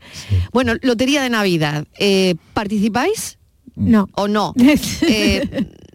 Bueno, 0.51 0.73
Lotería 0.81 1.23
de 1.23 1.29
Navidad. 1.31 1.85
eh, 1.97 2.35
¿Participáis? 2.53 3.37
No. 3.75 4.07
¿O 4.13 4.27
no? 4.27 4.53
Eh, 5.01 5.47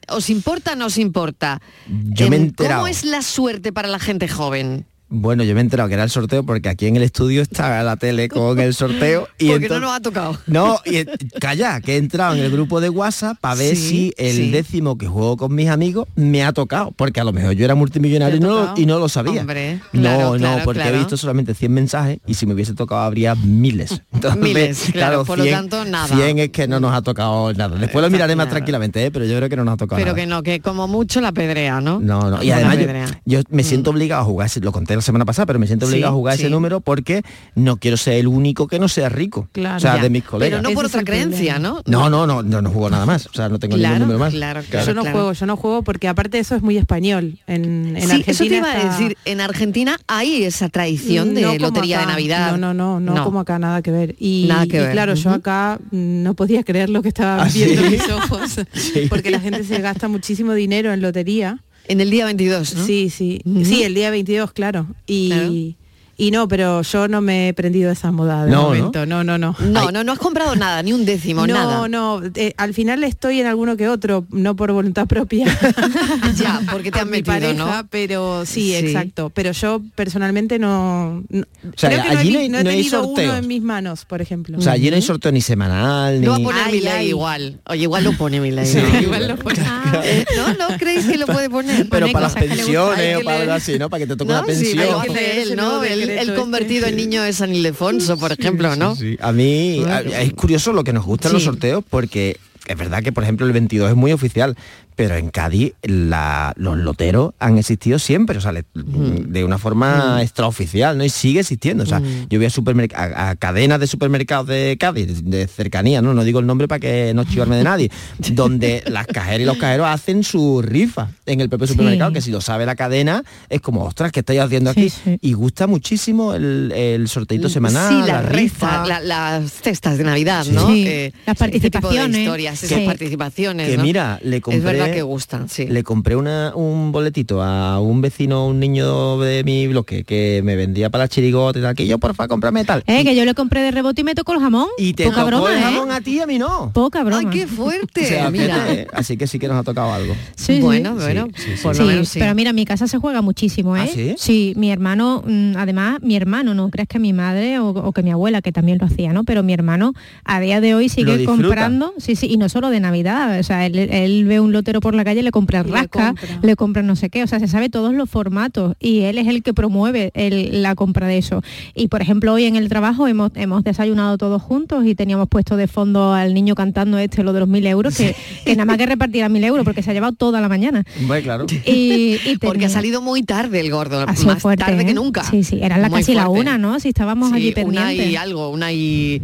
¿Os 0.09 0.31
importa 0.31 0.73
o 0.73 0.77
no 0.77 0.87
os 0.87 0.99
importa? 0.99 1.61
Yo 1.87 2.29
me 2.31 2.37
he 2.37 2.39
Em, 2.41 2.45
enterado. 2.47 2.81
¿Cómo 2.83 2.89
es 2.89 3.05
la 3.05 3.23
suerte 3.23 3.73
para 3.73 3.89
la 3.89 3.99
gente 3.99 4.29
joven? 4.29 4.87
Bueno, 5.15 5.45
yo 5.45 5.55
me 5.55 5.61
he 5.61 5.63
enterado 5.63 5.89
que 5.89 5.95
era 5.95 6.05
el 6.05 6.11
sorteo 6.11 6.45
porque 6.45 6.69
aquí 6.69 6.87
en 6.87 6.97
el 6.97 7.03
estudio 7.03 7.43
está 7.43 7.83
la 7.83 7.97
tele 7.97 8.29
con 8.29 8.59
el 8.61 8.75
sorteo 8.75 9.29
y 9.39 9.51
Porque 9.51 9.69
no 9.69 9.81
nos 9.81 9.93
ha 9.93 10.01
tocado. 10.01 10.39
No, 10.47 10.79
y 10.85 11.05
calla, 11.41 11.81
que 11.81 11.95
he 11.95 11.97
entrado 11.99 12.35
en 12.35 12.41
el 12.43 12.51
grupo 12.51 12.81
de 12.81 12.89
WhatsApp 12.91 13.39
para 13.41 13.55
ver 13.55 13.77
Sí, 13.77 13.89
si 13.89 14.15
el 14.17 14.37
sí. 14.37 14.51
décimo 14.51 14.99
que 14.99 15.07
juego 15.07 15.37
con 15.37 15.55
mis 15.55 15.69
amigos 15.69 16.07
me 16.17 16.43
ha 16.45 16.53
tocado, 16.53 16.93
porque 16.93 17.21
a 17.21 17.25
lo 17.25 17.33
mejor 17.33 17.53
yo 17.53 17.65
era 17.65 17.75
multimillonario 17.75 18.37
y 18.37 18.41
no, 18.41 18.49
tocado. 18.61 18.75
y 18.81 18.87
no 18.87 18.99
lo 18.99 19.09
sabía. 19.09 19.41
Hombre, 19.41 19.81
no, 19.93 20.01
claro, 20.03 20.39
no, 20.39 20.59
porque 20.65 20.81
claro. 20.83 20.97
he 20.97 20.99
visto 20.99 21.17
solamente 21.17 21.55
100 21.55 21.73
mensajes 21.73 22.19
y 22.27 22.35
si 22.35 22.47
me 22.47 22.55
hubiese 22.55 22.75
tocado 22.75 23.03
habría 23.03 23.35
miles. 23.35 24.03
Entonces, 24.13 24.41
Miles, 24.41 24.85
claro, 24.93 25.25
por 25.25 25.39
lo 25.39 25.45
tanto, 25.47 25.85
nada. 25.85 26.09
100 26.15 26.39
es 26.39 26.49
que 26.51 26.67
no 26.69 26.81
nos 26.81 26.93
ha 26.95 27.03
tocado 27.03 27.53
nada. 27.53 27.77
Después 27.79 28.03
lo 28.05 28.11
miraré 28.11 28.37
más 28.37 28.49
tranquilamente, 28.49 29.05
¿eh? 29.07 29.11
pero 29.11 29.25
yo 29.25 29.37
creo 29.37 29.49
que 29.49 29.57
no 29.57 29.65
nos 29.65 29.75
ha 29.75 29.77
tocado 29.77 29.97
Pero 29.99 30.13
nada. 30.13 30.21
que 30.23 30.27
no, 30.27 30.43
que 30.43 30.61
como 30.61 30.89
mucho 30.89 31.21
la 31.21 31.33
pedrea, 31.33 31.81
¿no? 31.81 32.01
No, 32.01 32.31
no. 32.31 32.43
Y 32.43 32.51
además 32.51 32.79
yo, 33.25 33.39
yo 33.39 33.41
me 33.51 33.63
siento 33.65 33.91
obligado 33.91 34.23
a 34.23 34.25
jugar, 34.25 34.47
ese- 34.47 34.61
lo 34.61 34.73
conté 34.73 34.95
semana 35.05 35.25
pasada, 35.25 35.47
pero 35.47 35.59
me 35.61 35.67
siento 35.69 35.87
obligado 35.87 36.11
Sí, 36.11 36.15
a 36.15 36.17
jugar 36.17 36.37
sí. 36.37 36.43
ese 36.43 36.51
número 36.51 36.81
porque 36.81 37.23
no 37.55 37.77
quiero 37.77 37.97
ser 37.97 38.15
el 38.15 38.27
único 38.27 38.67
que 38.67 38.79
no 38.81 38.89
sea 38.89 39.09
rico. 39.09 39.49
Claro. 39.53 39.77
O 39.77 39.81
sea, 39.81 39.97
Ya. 39.97 40.03
de 40.03 40.11
mis 40.11 40.25
colegas. 40.25 40.59
Pero 40.59 40.69
no 40.69 40.75
por 40.75 40.87
otra 40.87 41.05
creencia, 41.05 41.59
¿no? 41.59 41.83
No, 41.87 42.11
no, 42.11 42.27
no, 42.27 42.43
no, 42.43 42.61
no 42.63 42.71
juego 42.71 42.91
nada 42.91 43.07
más. 43.07 43.27
O 43.27 43.33
sea, 43.33 43.49
no 43.49 43.59
tengo 43.61 43.77
Claro, 43.77 43.95
ningún 43.95 44.09
número 44.09 44.19
más. 44.25 44.33
claro, 44.35 44.63
yo 44.85 44.95
no 44.95 45.03
juego, 45.03 45.33
yo 45.33 45.47
no 45.47 45.57
juego 45.57 45.83
porque 45.83 46.09
aparte 46.09 46.39
eso 46.41 46.57
es 46.57 46.63
muy 46.63 46.77
español. 46.77 47.39
En, 47.47 47.97
en 47.97 48.09
sí, 48.09 48.17
Argentina 48.17 48.25
eso 48.33 48.45
te 48.45 48.57
iba 48.57 48.73
a 48.73 48.85
decir. 48.91 49.17
En 49.25 49.41
Argentina 49.41 49.97
hay 50.09 50.45
esa 50.45 50.69
tradición 50.69 51.35
de 51.35 51.43
No 51.43 51.55
lotería 51.59 52.01
de. 52.01 52.07
Navidad. 52.07 52.53
No, 52.57 52.73
no, 52.73 52.75
no, 52.75 53.01
no, 53.01 53.15
No. 53.15 53.25
como 53.25 53.41
acá, 53.41 53.59
nada 53.59 53.83
que 53.83 53.91
ver. 53.91 54.17
Y, 54.19 54.47
Nada 54.49 54.67
que 54.67 54.77
y 54.77 54.81
ver. 54.81 54.93
claro, 54.93 55.15
yo 55.15 55.31
acá 55.31 55.79
mm, 55.91 56.23
no 56.23 56.35
podía 56.35 56.63
creer 56.65 56.91
lo 56.91 57.03
que 57.03 57.09
estaba 57.09 57.43
¿Ah, 57.45 57.49
viendo 57.53 57.83
sí? 57.83 57.89
mis 57.91 58.09
ojos, 58.09 58.61
porque 59.11 59.31
la 59.31 59.41
gente 59.41 59.65
se 59.65 59.79
gasta 59.81 60.09
muchísimo 60.09 60.53
dinero 60.55 60.93
en 60.93 61.01
lotería. 61.03 61.59
En 61.87 62.01
el 62.01 62.11
día 62.11 62.25
22, 62.25 62.75
¿no? 62.75 62.87
Sí, 62.87 63.11
sí. 63.11 63.41
Sí, 63.65 63.83
el 63.83 63.95
día 63.95 64.11
22, 64.11 64.53
claro. 64.53 64.87
Y, 65.07 65.77
y 66.17 66.31
no, 66.31 66.47
pero 66.49 66.83
yo 66.83 67.09
no 67.09 67.21
me 67.21 67.49
he 67.49 67.55
prendido 67.55 67.91
esa 67.91 68.11
moda 68.13 68.45
de 68.45 68.51
No, 68.51 68.57
¿no? 68.63 68.69
momento. 68.69 69.07
No, 69.07 69.25
no, 69.25 69.39
no. 69.39 69.57
No, 69.61 69.91
no, 69.91 70.05
no 70.05 70.13
has 70.13 70.19
comprado 70.19 70.55
nada, 70.57 70.83
ni 70.83 70.93
un 70.93 71.05
décimo, 71.05 71.47
no, 71.47 71.55
nada. 71.55 71.89
no, 71.89 72.23
eh, 72.35 72.55
al 72.57 72.75
final 72.75 73.03
estoy 73.05 73.41
en 73.41 73.47
alguno 73.47 73.77
que 73.77 73.89
otro, 73.89 74.27
no 74.31 74.55
por 74.57 74.73
voluntad 74.73 75.07
propia. 75.07 75.47
ya, 76.37 76.61
porque 76.71 76.91
te 76.91 76.99
han 76.99 77.05
Con 77.07 77.11
mi 77.11 77.19
metido, 77.19 77.35
pareja, 77.35 77.83
¿no? 77.83 77.89
pero 77.91 78.45
sí, 78.47 78.55
Sí. 78.65 78.75
exacto. 78.77 79.31
Pero 79.35 79.53
yo 79.53 79.83
personalmente 79.95 80.59
no, 80.59 81.23
no- 81.29 81.43
O 81.43 81.73
sea, 81.77 81.91
creo 81.91 82.03
que 82.03 82.09
no 82.09 82.15
he 82.15 82.19
allí 82.19 82.33
no 82.33 82.39
hay- 82.39 82.49
no 82.49 82.59
he 82.59 82.65
no 82.65 82.71
hay 82.71 82.77
tenido 82.77 83.05
sorteos. 83.05 83.29
uno 83.31 83.37
en 83.39 83.47
mis 83.49 83.63
manos, 83.63 84.05
por 84.05 84.21
ejemplo. 84.23 84.59
O 84.59 84.63
sea, 84.63 84.73
allí 84.73 84.91
no 84.91 84.97
hay 84.97 85.03
sorteo 85.03 85.33
ni 85.33 85.41
semanal, 85.41 86.21
ni... 86.21 86.27
Lo 86.27 86.33
va 86.33 86.39
a 86.39 86.41
poner 86.41 86.63
Ay, 86.67 86.87
ay. 86.87 87.09
igual. 87.09 87.61
Oye, 87.69 87.83
igual 87.83 88.05
lo 88.05 88.13
pone 88.13 88.41
Milei. 88.41 88.67
Sí, 88.67 88.79
¿no? 88.79 89.01
igual 89.01 89.29
lo 89.29 89.37
pone. 89.37 89.59
Eh, 90.05 90.25
¿No? 90.37 90.69
¿No 90.71 90.77
creéis 90.79 91.07
que 91.07 91.19
lo 91.19 91.27
puede 91.27 91.51
poner? 91.51 91.89
Pero 91.89 92.07
Pone 92.07 92.13
para 92.13 92.27
las 92.27 92.35
pensiones 92.35 93.17
o 93.19 93.25
para 93.25 93.41
algo 93.41 93.53
así, 93.53 93.79
¿no? 93.79 93.91
Para 93.91 94.01
que 94.01 94.07
te 94.07 94.17
toque 94.17 94.33
¿No? 94.33 94.39
una 94.39 94.47
pensión. 94.47 94.79
Él, 95.17 95.57
¿no? 95.57 95.83
El, 96.11 96.31
el 96.31 96.35
convertido 96.35 96.87
en 96.87 96.97
niño 96.97 97.23
de 97.23 97.33
San 97.33 97.55
Ildefonso, 97.55 98.17
por 98.19 98.33
ejemplo, 98.33 98.75
¿no? 98.77 98.95
Sí, 98.97 99.17
a 99.21 99.33
mí 99.33 99.83
a- 99.87 100.01
es 100.01 100.33
curioso 100.35 100.73
lo 100.73 100.85
que 100.85 100.93
nos 100.93 101.05
gustan 101.05 101.33
los 101.33 101.43
sorteos 101.45 101.85
porque 101.89 102.39
es 102.67 102.79
verdad 102.79 103.03
que, 103.03 103.13
por 103.13 103.23
ejemplo, 103.25 103.47
el 103.47 103.53
22 103.53 103.91
es 103.91 103.97
muy 103.97 104.13
oficial, 104.13 104.57
pero 104.97 105.17
en 105.17 105.31
Cádiz 105.31 105.75
la- 105.83 106.53
los 106.57 106.77
loteros 106.79 107.33
han 107.39 107.59
existido 107.59 107.99
siempre, 107.99 108.39
o 108.39 108.41
sea, 108.41 108.53
le- 108.53 108.65
de 108.75 109.45
una 109.45 109.59
forma 109.59 110.23
extraoficial, 110.23 110.97
¿no? 110.99 111.05
Y 111.05 111.09
sigue 111.11 111.41
existiendo. 111.41 111.85
O 111.85 111.87
sea, 111.87 112.01
yo 112.29 112.39
voy 112.39 112.47
a, 112.47 112.51
a, 112.97 113.31
a 113.31 113.37
cadenas 113.37 113.81
de 113.81 113.87
supermercados 113.87 114.47
de 114.49 114.77
Cádiz, 114.79 115.25
de 115.25 115.47
cercanía, 115.47 116.03
¿no? 116.03 116.15
No 116.15 116.25
digo 116.25 116.41
el 116.41 116.47
nombre 116.47 116.69
para 116.69 116.79
que 116.81 117.13
no 117.15 117.25
chivarme 117.25 117.57
de 117.57 117.65
nadie, 117.65 117.91
donde 118.33 118.83
las 118.87 119.07
cajeras 119.07 119.41
y 119.41 119.45
los 119.45 119.57
cajeros 119.57 119.87
hacen 119.89 120.23
su 120.25 120.63
rifa 120.63 121.09
en 121.27 121.41
el 121.41 121.49
propio 121.49 121.67
Sí. 121.67 121.73
supermercado, 121.73 122.13
que 122.13 122.21
si 122.21 122.31
lo 122.31 122.41
sabe 122.41 122.67
la 122.67 122.75
cadena, 122.77 123.25
es 123.49 123.61
como, 123.61 123.85
ostras, 123.85 124.13
¿qué 124.13 124.21
estáis 124.21 124.41
haciendo 124.41 124.71
aquí? 124.71 124.93
Y 125.21 125.33
gusta 125.33 125.67
muchísimo 125.67 126.35
el, 126.35 126.73
el 126.75 127.09
sorteito 127.09 127.49
semanal, 127.49 127.89
Sí, 127.89 128.01
la, 128.01 128.21
la 128.21 128.23
rifa. 128.23 128.83
rifa, 128.85 128.87
la- 128.87 129.01
las 129.01 129.53
cestas 129.53 129.99
de 129.99 130.05
Navidad, 130.05 130.45
¿no? 130.47 130.71
Eh, 130.71 131.13
las 131.27 131.41
este 131.41 131.71
tipo 131.71 131.89
de 131.89 131.97
participaciones. 131.99 132.21
historias, 132.21 132.63
esas 132.63 132.81
participaciones, 132.81 133.69
que 133.71 133.77
¿no? 133.77 133.83
mira, 133.83 134.19
le 134.23 134.41
compré 134.41 134.61
Que 134.93 135.03
gustan, 135.03 135.49
sí. 135.49 135.67
le 135.67 135.83
compré 135.83 136.17
una- 136.17 136.53
un 136.55 136.93
boletito 136.93 137.43
a 137.43 137.81
un 137.81 138.01
vecino, 138.01 138.47
un 138.47 138.61
niño 138.61 139.19
de 139.19 139.45
mi 139.45 139.67
bloque 139.67 140.05
que 140.05 140.41
me 140.45 140.57
vendía 140.57 140.91
para 140.91 141.05
la 141.05 141.09
chirigota 141.09 141.59
y 141.59 141.63
tal, 141.63 141.75
que 141.75 141.87
yo 141.87 141.99
porfa, 141.99 142.29
cómprame 142.29 142.65
tal. 142.65 142.83
Eh, 142.87 143.05
que 143.05 143.15
yo 143.17 143.25
le 143.25 143.35
compré 143.35 143.63
de 143.63 143.71
rebote 143.71 144.03
y 144.03 144.05
me 144.05 144.15
tocó 144.15 144.33
el 144.33 144.41
jamón. 144.41 144.69
Y 144.79 144.93
te 144.95 145.05
Poca 145.05 145.17
tocó 145.17 145.27
broma, 145.29 145.51
el 145.53 145.59
¿eh? 145.59 145.63
jamón 145.63 145.91
a 145.91 146.01
ti 146.01 146.17
y 146.17 146.21
a 146.21 146.27
mí 146.27 146.39
no. 146.39 146.71
Poca 146.73 147.03
broma. 147.03 147.19
¡Ay, 147.21 147.27
qué 147.39 147.47
fuerte! 147.47 148.01
O 148.05 148.07
sea, 148.07 148.31
mira. 148.31 148.55
fíjate, 148.57 148.81
¿eh? 148.83 148.87
Así 148.93 149.17
que 149.17 149.27
sí 149.27 149.39
que 149.39 149.49
nos 149.49 149.57
ha 149.57 149.63
tocado 149.63 149.93
algo. 149.93 150.15
Sí, 150.37 150.57
sí. 150.57 150.61
Bueno, 150.61 150.95
bueno, 150.95 151.29
Sí, 151.35 151.43
sí, 151.43 151.57
sí. 151.57 151.63
por 151.63 151.77
lo 151.77 151.83
Sí, 151.83 151.89
menos 151.89 152.09
sí. 152.09 152.19
pero 152.19 152.35
mira, 152.35 152.51
en 152.51 152.57
mi 152.57 152.65
casa 152.65 152.87
se 152.87 152.99
juega 152.99 153.23
muchísimo, 153.23 153.77
¿eh? 153.77 153.89
¿Ah, 153.91 154.15
sí? 154.19 154.53
mi 154.57 154.71
hermano, 154.71 155.23
mm, 155.27 155.57
además, 155.57 155.99
mi 156.03 156.17
hermano, 156.17 156.55
no 156.55 156.69
crees 156.71 156.89
que 156.89 156.99
mi 156.99 157.13
madre 157.13 157.59
o, 157.59 157.69
o 157.69 157.93
que 157.93 158.03
mi 158.03 158.11
abuela, 158.11 158.43
que 158.43 158.53
también 158.53 158.79
lo 158.79 158.87
hacía, 158.87 159.13
¿no? 159.13 159.25
Pero 159.25 159.43
mi 159.43 159.53
hermano 159.53 159.93
a 160.25 160.41
día 160.41 160.61
de 160.61 160.75
hoy 160.75 160.89
sigue 160.89 161.25
comprando, 161.25 161.93
sí, 161.99 162.17
sí, 162.17 162.27
y 162.31 162.37
no 162.37 162.49
solo 162.49 162.71
de 162.71 162.81
Navidad, 162.81 163.39
o 163.39 163.43
sea, 163.43 163.67
él, 163.67 163.77
él 163.79 164.25
ve 164.25 164.41
un 164.41 164.53
por 164.81 164.95
la 164.95 165.05
calle, 165.05 165.23
le 165.23 165.31
compra 165.31 165.61
Y 165.61 165.65
le 165.65 165.73
rasca, 165.73 166.09
compra. 166.09 166.39
le 166.43 166.57
compra 166.57 166.83
no 166.83 166.97
sé 166.97 167.11
qué, 167.11 167.23
o 167.23 167.27
sea, 167.27 167.39
se 167.41 167.49
sabe 167.49 167.69
todos 167.69 167.93
los 167.95 168.09
formatos 168.11 168.77
y 168.81 169.01
él 169.01 169.19
es 169.19 169.27
el 169.27 169.43
que 169.43 169.55
promueve 169.55 170.11
el- 170.15 170.63
la 170.63 170.75
compra 170.75 171.07
de 171.07 171.19
eso. 171.19 171.43
Y 171.75 171.89
por 171.89 172.03
ejemplo, 172.03 172.33
hoy 172.33 172.45
en 172.45 172.57
el 172.57 172.69
trabajo 172.69 173.07
hemos, 173.09 173.31
hemos 173.35 173.65
desayunado 173.65 174.19
todos 174.19 174.43
juntos 174.43 174.85
y 174.87 174.95
teníamos 174.95 175.29
puesto 175.29 175.57
de 175.57 175.67
fondo 175.69 176.13
al 176.13 176.35
niño 176.35 176.55
cantando 176.55 176.99
este 176.99 177.23
lo 177.23 177.33
de 177.33 177.41
los 177.41 177.49
mil 177.49 177.67
euros, 177.67 177.97
que, 177.97 178.15
que 178.45 178.53
nada 178.57 178.65
más 178.67 178.79
que 178.79 178.87
repartirá 178.87 179.29
mil 179.29 179.45
euros 179.45 179.65
porque 179.65 179.83
se 179.83 179.91
ha 179.91 179.95
llevado 179.95 180.13
toda 180.15 180.41
la 180.41 180.49
mañana. 180.49 180.85
Bueno, 181.07 181.23
claro. 181.23 181.47
Y, 181.67 182.19
y 182.25 182.39
Porque 182.41 182.67
ha 182.67 182.69
salido 182.71 183.01
muy 183.03 183.23
tarde 183.23 183.61
el 183.61 183.71
gordo, 183.71 184.05
ha 184.07 184.15
sido 184.17 184.33
más 184.33 184.43
fuerte, 184.43 184.65
tarde 184.65 184.83
¿eh? 184.83 184.87
que 184.87 184.95
nunca. 184.95 185.25
Sí, 185.25 185.43
sí, 185.45 185.59
eran 185.63 185.81
la 185.83 185.89
Muy 185.89 186.01
casi 186.01 186.15
la 186.15 186.29
una, 186.29 186.59
¿no? 186.59 186.79
Si 186.81 186.89
estábamos 186.89 187.31
Sí, 187.31 187.37
allí 187.37 187.49
una 187.49 187.55
pendientes. 187.83 188.11
y 188.13 188.17
algo, 188.17 188.51
una 188.51 188.73
y, 188.73 189.23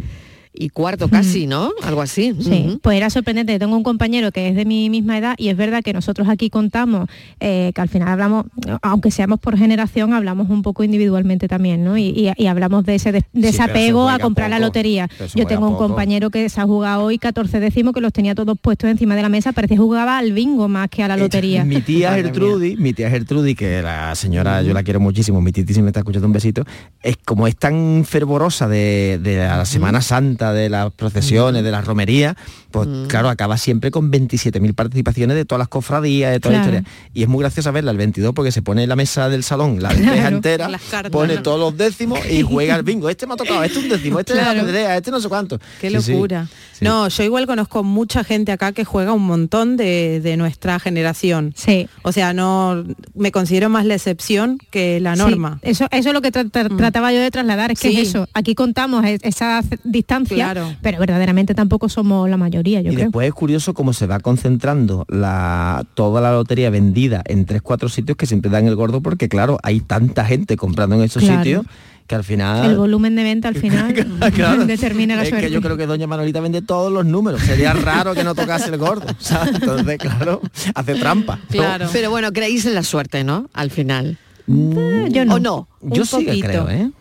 y 0.53 0.69
cuarto 0.69 1.07
casi, 1.07 1.47
¿no? 1.47 1.71
Algo 1.83 2.01
así. 2.01 2.33
Sí, 2.39 2.79
pues 2.81 2.97
era 2.97 3.09
sorprendente. 3.09 3.57
Tengo 3.59 3.75
un 3.77 3.83
compañero 3.83 4.31
que 4.31 4.49
es 4.49 4.55
de 4.55 4.65
mi 4.65 4.89
misma 4.89 5.17
edad 5.17 5.35
y 5.37 5.49
es 5.49 5.57
verdad 5.57 5.81
que 5.83 5.93
nosotros 5.93 6.27
aquí 6.29 6.49
contamos 6.49 7.09
eh, 7.39 7.71
que 7.73 7.81
al 7.81 7.89
final 7.89 8.07
hablamos, 8.09 8.45
aunque 8.81 9.11
seamos 9.11 9.39
por 9.39 9.57
generación, 9.57 10.13
hablamos 10.13 10.49
un 10.49 10.61
poco 10.61 10.83
individualmente 10.83 11.47
también, 11.47 11.83
¿no? 11.83 11.97
Y, 11.97 12.07
y- 12.09 12.31
y 12.37 12.47
hablamos 12.47 12.85
de 12.85 12.95
ese 12.95 13.23
desapego 13.33 14.09
a 14.09 14.19
comprar 14.19 14.49
la 14.49 14.59
lotería. 14.59 15.09
Yo 15.35 15.45
tengo 15.45 15.67
un 15.67 15.73
poco. 15.73 15.87
compañero 15.87 16.29
que 16.29 16.47
se 16.49 16.59
ha 16.61 16.65
jugado 16.65 17.03
hoy 17.03 17.17
14 17.17 17.59
décimos 17.59 17.93
que 17.93 18.01
los 18.01 18.11
tenía 18.13 18.35
todos 18.35 18.57
puestos 18.59 18.89
encima 18.89 19.15
de 19.15 19.21
la 19.21 19.29
mesa, 19.29 19.51
parecía 19.53 19.71
que 19.77 19.81
jugaba 19.81 20.17
al 20.17 20.33
bingo 20.33 20.67
más 20.67 20.89
que 20.89 21.03
a 21.03 21.07
la 21.07 21.15
lotería. 21.17 21.63
Mi 21.63 21.81
tía 21.81 22.13
Gertrudis, 22.15 22.77
mi 22.77 22.93
tía 22.93 23.09
Gertrudis, 23.09 23.55
que 23.55 23.81
la 23.81 24.13
señora 24.15 24.61
yo 24.63 24.73
la 24.73 24.83
quiero 24.83 24.99
muchísimo, 24.99 25.39
mi 25.41 25.51
titi 25.51 25.73
si 25.73 25.81
me 25.81 25.87
está 25.89 26.01
escuchando 26.01 26.27
un 26.27 26.33
besito, 26.33 26.63
es 27.01 27.15
como 27.17 27.47
es 27.47 27.55
tan 27.55 28.03
fervorosa 28.05 28.67
de, 28.67 29.19
de 29.21 29.37
la 29.37 29.65
Semana 29.65 30.01
Santa, 30.01 30.40
de 30.49 30.69
las 30.69 30.91
procesiones, 30.91 31.63
de 31.63 31.71
las 31.71 31.85
romerías, 31.85 32.35
pues 32.71 32.87
claro, 33.07 33.29
acaba 33.29 33.57
siempre 33.57 33.91
con 33.91 34.11
27.000 34.11 34.73
participaciones 34.73 35.35
de 35.35 35.45
todas 35.45 35.59
las 35.59 35.67
cofradías, 35.67 36.31
de 36.31 36.39
toda 36.39 36.55
Claro. 36.55 36.71
la 36.71 36.77
historia. 36.79 37.09
Y 37.13 37.23
es 37.23 37.29
muy 37.29 37.39
graciosa 37.41 37.71
verla 37.71 37.91
el 37.91 37.97
22 37.97 38.33
porque 38.33 38.51
se 38.51 38.61
pone 38.61 38.83
en 38.83 38.89
la 38.89 38.95
mesa 38.95 39.29
del 39.29 39.43
salón, 39.43 39.81
la 39.81 39.89
despeja 39.89 40.13
Claro. 40.13 40.35
entera, 40.37 40.69
Las 40.69 40.81
cartas, 40.83 41.11
pone 41.11 41.35
¿no? 41.35 41.41
todos 41.43 41.59
los 41.59 41.77
décimos 41.77 42.19
y 42.29 42.41
juega 42.43 42.75
al 42.75 42.83
bingo. 42.83 43.09
Este 43.09 43.27
me 43.27 43.33
ha 43.33 43.37
tocado, 43.37 43.63
este 43.63 43.79
es 43.79 43.83
un 43.85 43.89
décimo, 43.91 44.19
este 44.19 44.33
es 44.33 44.45
la 44.45 44.53
pedrea, 44.53 44.97
este 44.97 45.11
no 45.11 45.19
sé 45.19 45.27
cuánto. 45.29 45.59
Qué 45.79 45.89
Sí, 45.89 46.01
sí. 46.01 46.11
locura. 46.13 46.47
No, 46.81 47.07
yo 47.09 47.23
igual 47.23 47.45
conozco 47.45 47.83
mucha 47.83 48.23
gente 48.23 48.51
acá 48.51 48.71
que 48.71 48.83
juega 48.85 49.13
un 49.13 49.23
montón 49.23 49.77
de, 49.77 50.19
de 50.21 50.35
nuestra 50.37 50.79
generación. 50.79 51.53
Sí. 51.55 51.87
O 52.01 52.11
sea, 52.11 52.33
no 52.33 52.83
me 53.13 53.31
considero 53.31 53.69
más 53.69 53.85
la 53.85 53.93
excepción 53.95 54.57
que 54.71 54.99
la 54.99 55.15
Sí, 55.15 55.21
norma. 55.21 55.59
eso, 55.61 55.87
eso 55.91 56.09
es 56.09 56.13
lo 56.13 56.21
que 56.21 56.31
tra- 56.31 56.49
tra- 56.49 56.75
trataba 56.75 57.13
yo 57.13 57.19
de 57.19 57.29
trasladar, 57.29 57.71
es 57.71 57.79
que 57.79 57.89
Sí. 57.91 57.99
es 57.99 58.07
eso. 58.09 58.27
Aquí 58.33 58.55
contamos 58.55 59.05
es- 59.05 59.19
esa 59.23 59.61
distancia, 59.83 60.35
Claro. 60.35 60.75
pero 60.81 60.97
verdaderamente 60.99 61.53
tampoco 61.53 61.87
somos 61.89 62.27
la 62.29 62.37
mayoría, 62.37 62.60
yo 62.63 62.91
y 62.91 62.95
creo. 62.95 63.05
después 63.07 63.27
es 63.27 63.33
curioso 63.33 63.73
cómo 63.73 63.93
se 63.93 64.05
va 64.07 64.19
concentrando 64.19 65.05
la, 65.09 65.83
toda 65.95 66.21
la 66.21 66.31
lotería 66.31 66.69
vendida 66.69 67.21
en 67.25 67.45
tres, 67.45 67.61
cuatro 67.61 67.89
sitios 67.89 68.15
que 68.17 68.25
siempre 68.25 68.51
dan 68.51 68.67
el 68.67 68.75
gordo 68.75 69.01
porque 69.01 69.27
claro, 69.29 69.57
hay 69.63 69.79
tanta 69.79 70.25
gente 70.25 70.55
comprando 70.57 70.95
en 70.95 71.01
esos 71.01 71.23
Claro. 71.23 71.39
sitios 71.43 71.65
que 72.07 72.15
al 72.15 72.23
final... 72.23 72.69
El 72.71 72.77
volumen 72.77 73.15
de 73.15 73.23
venta 73.23 73.47
al 73.47 73.55
final 73.55 73.93
Claro. 74.33 74.65
determina 74.67 75.15
la 75.15 75.23
es 75.23 75.29
suerte. 75.29 75.47
que 75.47 75.53
yo 75.53 75.61
creo 75.61 75.77
que 75.77 75.87
doña 75.87 76.07
Manolita 76.07 76.39
vende 76.41 76.61
todos 76.61 76.91
los 76.91 77.05
números. 77.05 77.41
Sería 77.41 77.73
raro 77.73 78.13
que 78.13 78.23
no 78.23 78.35
tocase 78.35 78.69
el 78.69 78.77
gordo. 78.77 79.05
¿sabes? 79.19 79.55
Entonces, 79.55 79.97
claro, 79.97 80.41
hace 80.75 80.95
trampa. 80.95 81.39
¿no? 81.53 81.89
Pero 81.93 82.09
bueno, 82.09 82.31
creéis 82.33 82.65
en 82.65 82.75
la 82.75 82.83
suerte, 82.83 83.23
¿no? 83.23 83.49
Al 83.53 83.71
final. 83.71 84.17
yo 84.47 85.25
no. 85.25 85.35
¿O 85.35 85.39
no? 85.39 85.67
Yo 85.81 86.01
Un 86.01 86.07
sí 86.07 86.25
que 86.25 86.39
creo, 86.41 86.69
¿eh? 86.69 86.91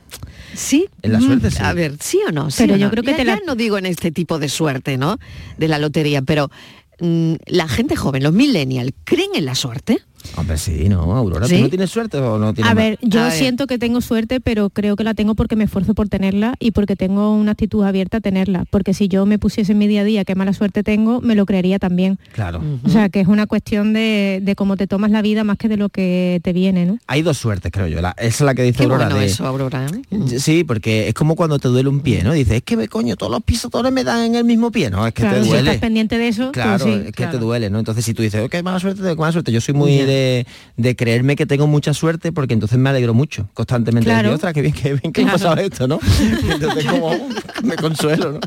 ¿Sí? 0.54 0.88
En 1.02 1.12
la 1.12 1.20
suerte 1.20 1.50
sí. 1.50 1.58
A 1.62 1.72
ver, 1.72 1.96
¿sí 2.00 2.18
o 2.28 2.32
no? 2.32 2.50
¿Sí 2.50 2.62
Pero 2.62 2.74
o 2.74 2.76
yo 2.76 2.86
no? 2.86 2.90
creo 2.90 3.02
que 3.04 3.10
Ya- 3.12 3.16
te 3.16 3.24
la- 3.24 3.34
ya 3.36 3.42
no 3.46 3.54
digo 3.54 3.78
en 3.78 3.86
este 3.86 4.10
tipo 4.10 4.38
de 4.38 4.48
suerte, 4.48 4.96
¿no? 4.96 5.18
De 5.58 5.68
la 5.68 5.78
lotería, 5.78 6.22
pero 6.22 6.50
mm, 7.00 7.34
la 7.46 7.66
gente 7.68 7.96
joven, 7.96 8.22
los 8.22 8.32
millennials, 8.32 8.92
¿creen 9.04 9.30
en 9.34 9.44
la 9.46 9.54
suerte? 9.54 10.02
Hombre, 10.36 10.58
sí, 10.58 10.88
no, 10.88 11.00
Aurora, 11.16 11.46
¿Sí? 11.46 11.56
¿tú 11.56 11.62
no 11.62 11.68
tienes 11.68 11.90
suerte 11.90 12.18
o 12.18 12.38
no 12.38 12.54
tienes 12.54 12.70
A 12.70 12.74
ver, 12.74 12.98
yo 13.02 13.20
A 13.20 13.24
ver. 13.24 13.32
siento 13.32 13.66
que 13.66 13.78
tengo 13.78 14.00
suerte, 14.00 14.40
pero 14.40 14.70
creo 14.70 14.96
que 14.96 15.04
la 15.04 15.14
tengo 15.14 15.34
porque 15.34 15.56
me 15.56 15.64
esfuerzo 15.64 15.94
por 15.94 16.08
tenerla 16.08 16.54
y 16.60 16.70
porque 16.72 16.96
tengo 16.96 17.34
una 17.34 17.52
actitud 17.52 17.82
abierta 17.84 18.18
a 18.18 18.20
tenerla. 18.20 18.64
Porque 18.70 18.94
si 18.94 19.08
yo 19.08 19.26
me 19.26 19.38
pusiese 19.38 19.72
en 19.72 19.78
mi 19.78 19.86
día 19.88 20.02
a 20.02 20.04
día 20.04 20.24
qué 20.24 20.34
mala 20.34 20.52
suerte 20.52 20.82
tengo, 20.82 21.20
me 21.20 21.34
lo 21.34 21.46
creería 21.46 21.78
también. 21.78 22.18
Claro. 22.32 22.62
O 22.84 22.88
sea, 22.88 23.08
que 23.08 23.20
es 23.20 23.28
una 23.28 23.46
cuestión 23.46 23.92
de, 23.92 24.40
de 24.42 24.54
cómo 24.54 24.76
te 24.76 24.86
tomas 24.86 25.10
la 25.10 25.22
vida 25.22 25.44
más 25.44 25.56
que 25.58 25.68
de 25.68 25.76
lo 25.76 25.88
que 25.88 26.40
te 26.42 26.52
viene, 26.52 26.86
¿no? 26.86 26.98
Hay 27.06 27.22
dos 27.22 27.38
suertes, 27.38 27.72
creo 27.72 27.86
yo. 27.88 28.00
La- 28.00 28.14
esa 28.18 28.26
es 28.28 28.40
la 28.42 28.54
que 28.54 28.62
dice 28.62 28.78
Qué 28.78 28.82
Aurora. 28.84 29.06
bueno 29.06 29.20
de- 29.20 29.26
eso, 29.26 29.46
Aurora. 29.46 29.86
¿eh? 29.86 30.38
Sí, 30.38 30.64
porque 30.64 31.08
es 31.08 31.14
como 31.14 31.34
cuando 31.36 31.58
te 31.58 31.68
duele 31.68 31.88
un 31.88 32.00
pie, 32.00 32.22
¿no? 32.22 32.32
Dices, 32.32 32.54
es 32.56 32.62
que 32.62 32.76
me 32.76 32.88
coño, 32.88 33.16
todos 33.16 33.32
los 33.32 33.42
pisotones 33.42 33.92
me 33.92 34.04
dan 34.04 34.24
en 34.26 34.34
el 34.36 34.44
mismo 34.44 34.70
pie, 34.70 34.90
¿no? 34.90 35.06
Es 35.06 35.14
que 35.14 35.22
Claro, 35.22 35.38
te 35.38 35.42
si 35.44 35.48
duele. 35.50 35.70
estás 35.70 35.80
pendiente 35.80 36.18
de 36.18 36.28
eso, 36.28 36.50
pues 36.52 36.64
Claro, 36.64 36.84
sí, 36.84 36.90
es 36.90 37.04
que 37.06 37.12
claro. 37.12 37.32
te 37.32 37.38
duele, 37.38 37.70
¿no? 37.70 37.78
Entonces 37.78 38.04
si 38.04 38.14
tú 38.14 38.22
dices, 38.22 38.44
ok, 38.44 38.62
mala 38.62 38.78
suerte, 38.78 39.02
mala 39.16 39.32
suerte. 39.32 39.50
Yo 39.52 39.60
soy 39.60 39.74
muy 39.74 39.90
de, 40.10 40.46
de 40.76 40.96
creerme 40.96 41.36
que 41.36 41.46
tengo 41.46 41.66
mucha 41.66 41.94
suerte 41.94 42.32
porque 42.32 42.54
entonces 42.54 42.78
me 42.78 42.90
alegro 42.90 43.14
mucho 43.14 43.48
constantemente. 43.54 44.04
Claro. 44.06 44.30
Decir, 44.30 44.34
ostras, 44.34 44.52
qué 44.54 44.62
bien, 44.62 44.74
qué 44.74 44.94
bien 44.94 45.12
que 45.12 45.22
ha 45.22 45.32
pasado 45.32 45.56
esto, 45.56 45.86
¿no? 45.88 45.98
Entonces 46.50 46.84
como 46.84 47.12
me 47.62 47.76
consuelo, 47.76 48.32
¿no? 48.32 48.40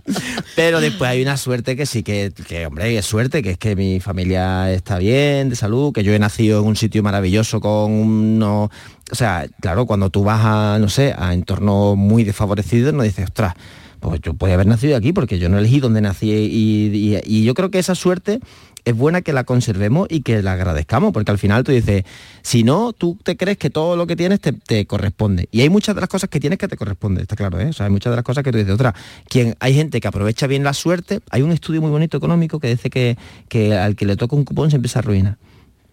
Pero 0.55 0.81
después 0.81 1.09
hay 1.09 1.21
una 1.21 1.37
suerte 1.37 1.75
que 1.75 1.85
sí, 1.85 2.03
que, 2.03 2.31
que, 2.47 2.65
hombre, 2.65 2.97
es 2.97 3.05
suerte, 3.05 3.41
que 3.41 3.51
es 3.51 3.57
que 3.57 3.75
mi 3.75 3.99
familia 3.99 4.71
está 4.71 4.97
bien, 4.97 5.49
de 5.49 5.55
salud, 5.55 5.93
que 5.93 6.03
yo 6.03 6.13
he 6.13 6.19
nacido 6.19 6.59
en 6.61 6.67
un 6.67 6.75
sitio 6.75 7.01
maravilloso 7.03 7.59
con 7.59 7.91
unos... 7.91 8.69
O 9.11 9.15
sea, 9.15 9.45
claro, 9.61 9.85
cuando 9.85 10.09
tú 10.09 10.23
vas 10.23 10.41
a, 10.43 10.77
no 10.79 10.89
sé, 10.89 11.13
a 11.17 11.33
entornos 11.33 11.95
muy 11.97 12.23
desfavorecidos, 12.23 12.93
no 12.93 13.03
dices, 13.03 13.25
ostras, 13.25 13.53
pues 13.99 14.19
yo 14.21 14.33
podía 14.33 14.55
haber 14.55 14.67
nacido 14.67 14.97
aquí 14.97 15.13
porque 15.13 15.39
yo 15.39 15.49
no 15.49 15.59
elegí 15.59 15.79
dónde 15.79 16.01
nací 16.01 16.29
y, 16.31 17.15
y- 17.15 17.19
y 17.25 17.43
yo 17.43 17.53
creo 17.53 17.69
que 17.71 17.79
esa 17.79 17.95
suerte 17.95 18.39
es 18.85 18.95
buena 18.95 19.21
que 19.21 19.33
la 19.33 19.43
conservemos 19.43 20.07
y 20.09 20.21
que 20.21 20.41
la 20.41 20.53
agradezcamos, 20.53 21.13
porque 21.13 21.31
al 21.31 21.37
final 21.37 21.63
tú 21.63 21.71
dices, 21.71 22.03
si 22.41 22.63
no, 22.63 22.93
tú 22.93 23.17
te 23.23 23.37
crees 23.37 23.57
que 23.57 23.69
todo 23.69 23.95
lo 23.95 24.07
que 24.07 24.15
tienes 24.15 24.39
te, 24.39 24.85
corresponde. 24.85 25.47
Y 25.51 25.61
hay 25.61 25.69
muchas 25.69 25.95
de 25.95 26.01
las 26.01 26.09
cosas 26.09 26.29
que 26.29 26.39
tienes 26.39 26.59
que 26.59 26.67
te 26.67 26.77
corresponde, 26.77 27.21
está 27.21 27.35
claro, 27.35 27.59
¿eh? 27.59 27.67
O 27.67 27.73
sea, 27.73 27.85
hay 27.85 27.91
muchas 27.91 28.11
de 28.11 28.15
las 28.17 28.25
cosas 28.25 28.43
que 28.43 28.51
tú 28.51 28.57
dices, 28.57 28.73
otra, 28.73 28.93
quien, 29.29 29.55
hay 29.59 29.73
gente 29.73 30.01
que 30.01 30.07
aprovecha 30.07 30.47
bien 30.47 30.63
la 30.63 30.73
suerte, 30.73 31.21
hay 31.29 31.41
un 31.41 31.51
estudio 31.51 31.81
muy 31.81 31.91
bonito 31.91 32.17
económico 32.17 32.59
que 32.59 32.69
dice 32.69 32.89
que, 32.89 33.17
que 33.47 33.75
al 33.75 33.95
que 33.95 34.05
le 34.05 34.17
toca 34.17 34.35
un 34.35 34.45
cupón 34.45 34.69
se 34.71 34.99
arruina 34.99 35.37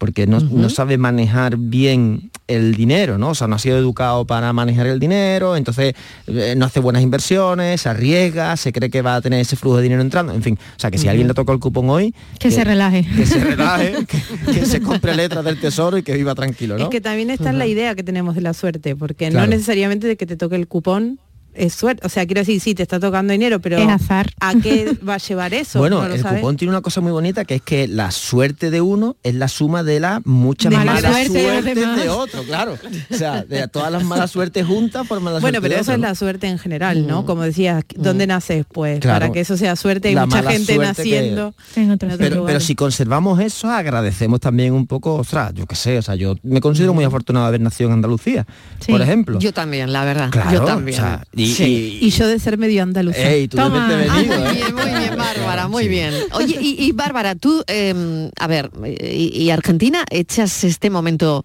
porque 0.01 0.25
no, 0.25 0.39
no 0.39 0.67
sabe 0.71 0.97
manejar 0.97 1.57
bien 1.57 2.31
el 2.47 2.73
dinero, 2.73 3.19
¿no? 3.19 3.29
O 3.29 3.35
sea, 3.35 3.45
no 3.45 3.55
ha 3.57 3.59
sido 3.59 3.77
educado 3.77 4.25
para 4.25 4.51
manejar 4.51 4.87
el 4.87 4.99
dinero, 4.99 5.55
entonces 5.55 5.93
eh, 6.25 6.55
no 6.57 6.65
hace 6.65 6.79
buenas 6.79 7.03
inversiones, 7.03 7.81
se 7.81 7.87
arriesga, 7.87 8.57
se 8.57 8.73
cree 8.73 8.89
que 8.89 9.03
va 9.03 9.17
a 9.17 9.21
tener 9.21 9.39
ese 9.39 9.55
flujo 9.55 9.77
de 9.77 9.83
dinero 9.83 10.01
entrando, 10.01 10.33
en 10.33 10.41
fin, 10.41 10.57
o 10.75 10.79
sea, 10.79 10.89
que 10.89 10.97
si 10.97 11.07
a 11.07 11.11
alguien 11.11 11.27
le 11.27 11.35
toca 11.35 11.53
el 11.53 11.59
cupón 11.59 11.87
hoy, 11.91 12.15
Que, 12.39 12.49
se 12.49 12.63
relaje. 12.63 13.05
que 13.15 13.27
se 13.27 13.43
relaje, 13.43 13.93
que, 14.07 14.51
que 14.53 14.65
se 14.65 14.81
compre 14.81 15.13
letras 15.13 15.45
del 15.45 15.59
tesoro 15.59 15.99
y 15.99 16.01
que 16.01 16.15
viva 16.15 16.33
tranquilo, 16.33 16.79
¿no? 16.79 16.85
Es 16.85 16.89
que 16.89 16.99
también 16.99 17.29
está 17.29 17.51
en 17.51 17.59
la 17.59 17.67
idea 17.67 17.93
que 17.93 18.01
tenemos 18.01 18.33
de 18.33 18.41
la 18.41 18.55
suerte, 18.55 18.95
porque 18.95 19.29
Claro. 19.29 19.45
no 19.45 19.51
necesariamente 19.51 20.07
de 20.07 20.17
que 20.17 20.25
te 20.25 20.35
toque 20.35 20.55
el 20.55 20.67
cupón 20.67 21.19
es 21.53 21.73
suerte. 21.73 22.05
O 22.05 22.09
sea, 22.09 22.25
quiero 22.25 22.41
decir, 22.41 22.59
sí, 22.61 22.73
te 22.75 22.83
está 22.83 22.99
tocando 22.99 23.31
dinero, 23.31 23.59
pero 23.59 23.77
azar. 23.89 24.31
¿a 24.39 24.53
qué 24.55 24.97
va 25.07 25.15
a 25.15 25.17
llevar 25.17 25.53
eso? 25.53 25.79
Bueno, 25.79 26.01
No 26.01 26.07
lo 26.09 26.15
el 26.15 26.21
sabes. 26.21 26.39
cupón 26.41 26.57
tiene 26.57 26.69
una 26.71 26.81
cosa 26.81 27.01
muy 27.01 27.11
bonita 27.11 27.45
que 27.45 27.55
es 27.55 27.61
que 27.61 27.87
la 27.87 28.11
suerte 28.11 28.71
de 28.71 28.81
uno 28.81 29.15
es 29.23 29.35
la 29.35 29.47
suma 29.47 29.83
de 29.83 29.99
la 29.99 30.21
mucha 30.25 30.69
De 30.69 30.77
mala, 30.77 30.93
mala 30.93 31.11
suerte, 31.11 31.43
suerte 31.43 31.75
de 31.75 31.85
de, 31.85 32.09
otro, 32.09 32.43
claro. 32.43 32.77
O 33.09 33.13
sea, 33.15 33.43
de 33.43 33.67
todas 33.67 33.91
las 33.91 34.03
malas 34.03 34.31
suertes 34.31 34.65
juntas 34.65 35.07
forman 35.07 35.33
la 35.33 35.39
Bueno, 35.39 35.59
pero 35.61 35.75
de 35.75 35.81
eso 35.81 35.91
otro, 35.91 35.93
es 35.95 35.99
¿no? 35.99 36.07
la 36.07 36.15
suerte 36.15 36.47
en 36.47 36.57
general, 36.59 37.07
¿no? 37.07 37.25
Como 37.25 37.43
decías, 37.43 37.83
¿dónde 37.95 38.27
naces? 38.27 38.65
Pues 38.71 38.99
Claro. 38.99 39.19
para 39.19 39.31
que 39.33 39.41
eso 39.41 39.57
sea 39.57 39.75
suerte 39.75 40.09
hay 40.09 40.15
La 40.15 40.25
mucha 40.25 40.43
gente 40.43 40.75
suerte 40.75 41.03
que- 41.03 41.09
naciendo 41.11 41.53
en 41.75 41.91
otros 41.91 42.13
pero, 42.17 42.45
pero 42.45 42.59
si 42.59 42.75
conservamos 42.75 43.39
eso, 43.39 43.69
agradecemos 43.69 44.39
también 44.39 44.73
un 44.73 44.87
poco, 44.87 45.15
ostras, 45.15 45.53
yo 45.53 45.65
qué 45.65 45.75
sé, 45.75 45.97
o 45.97 46.01
sea, 46.01 46.15
yo 46.15 46.35
me 46.43 46.61
considero 46.61 46.93
muy 46.93 47.03
afortunado 47.03 47.45
de 47.45 47.47
haber 47.49 47.61
nacido 47.61 47.89
en 47.89 47.93
Andalucía, 47.95 48.45
por 48.87 49.01
ejemplo. 49.01 49.39
Yo 49.39 49.53
también, 49.53 49.91
la 49.93 50.05
verdad. 50.05 50.29
Claro, 50.29 50.51
yo 50.51 50.65
también. 50.65 50.99
o 50.99 51.01
sea, 51.01 51.23
y- 51.43 51.53
Sí. 51.53 51.97
Y 52.01 52.09
yo 52.11 52.27
de 52.27 52.39
ser 52.39 52.57
medio 52.57 52.83
andaluza. 52.83 53.19
Ey, 53.19 53.47
tú 53.47 53.57
Toma. 53.57 53.87
debes 53.89 54.05
de 54.05 54.11
Ah, 54.11 54.15
muy 54.23 54.47
¿eh? 54.47 54.51
bien, 54.53 54.75
muy 54.75 54.85
bien, 54.99 55.17
Bárbara, 55.17 55.67
muy 55.67 55.87
bien. 55.87 56.13
Oye, 56.33 56.57
y, 56.61 56.83
y 56.83 56.91
Bárbara, 56.91 57.35
tú, 57.35 57.63
eh, 57.67 58.29
a 58.39 58.47
ver, 58.47 58.71
y, 58.85 59.43
y 59.43 59.49
Argentina, 59.51 60.03
echas 60.09 60.63
este 60.63 60.89
momento 60.89 61.43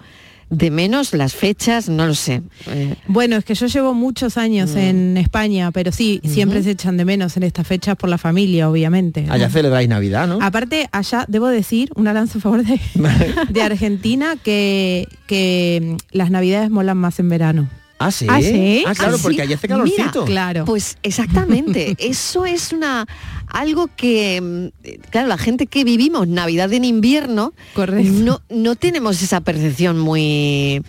de 0.49 0.71
menos, 0.71 1.13
las 1.13 1.35
fechas, 1.35 1.89
no 1.89 2.07
lo 2.07 2.15
sé. 2.15 2.41
Eh, 2.69 2.95
Bueno, 3.09 3.35
es 3.35 3.45
que 3.45 3.57
yo 3.57 3.67
llevo 3.67 3.95
muchos 3.95 4.37
años 4.39 4.77
Mm. 4.77 4.79
en 4.79 5.17
España, 5.17 5.73
pero 5.73 5.91
sí, 5.91 6.21
siempre 6.23 6.63
se 6.63 6.71
echan 6.71 6.97
de 6.97 7.05
menos 7.05 7.37
en 7.37 7.43
estas 7.43 7.67
fechas 7.67 7.97
por 7.97 8.09
la 8.09 8.17
familia, 8.17 8.71
obviamente. 8.71 9.23
¿no? 9.23 9.33
Allá 9.33 9.51
celebráis 9.51 9.89
Navidad, 9.89 10.29
¿no? 10.29 10.39
Aparte, 10.41 10.89
allá 10.93 11.25
debo 11.27 11.49
decir, 11.49 11.91
una 11.97 12.13
lanza 12.13 12.39
a 12.39 12.41
favor 12.41 12.63
de, 12.65 12.81
de 13.51 13.63
Argentina, 13.63 14.37
que, 14.41 15.09
que 15.27 15.97
las 16.13 16.31
navidades 16.31 16.71
molan 16.71 16.97
más 16.99 17.19
en 17.19 17.29
verano. 17.29 17.69
Ah, 17.99 18.11
sí. 18.11 18.27
¿Ah, 18.29 18.41
sí? 18.43 18.85
Ah, 18.87 18.95
claro, 18.95 19.15
¿Ah, 19.15 19.17
sí? 19.17 19.23
porque 19.23 19.43
allá 19.43 19.55
hace 19.57 19.69
Mira, 19.69 19.79
calorcito. 19.79 20.25
claro. 20.27 20.65
Pues 20.67 20.99
exactamente, 21.03 21.95
eso 21.99 22.45
es 22.45 22.73
una 22.73 23.07
algo 23.49 23.89
que 23.97 24.41
mm, 24.41 25.01
claro, 25.11 25.29
la 25.29 25.39
gente 25.39 25.67
que 25.67 25.83
vivimos 25.85 26.29
Navidad 26.29 26.73
en 26.73 26.85
invierno 26.85 27.55
no 28.03 28.43
no 28.51 28.77
tenemos 28.77 29.23
esa 29.23 29.41
percepción 29.41 29.99
muy 29.99 30.83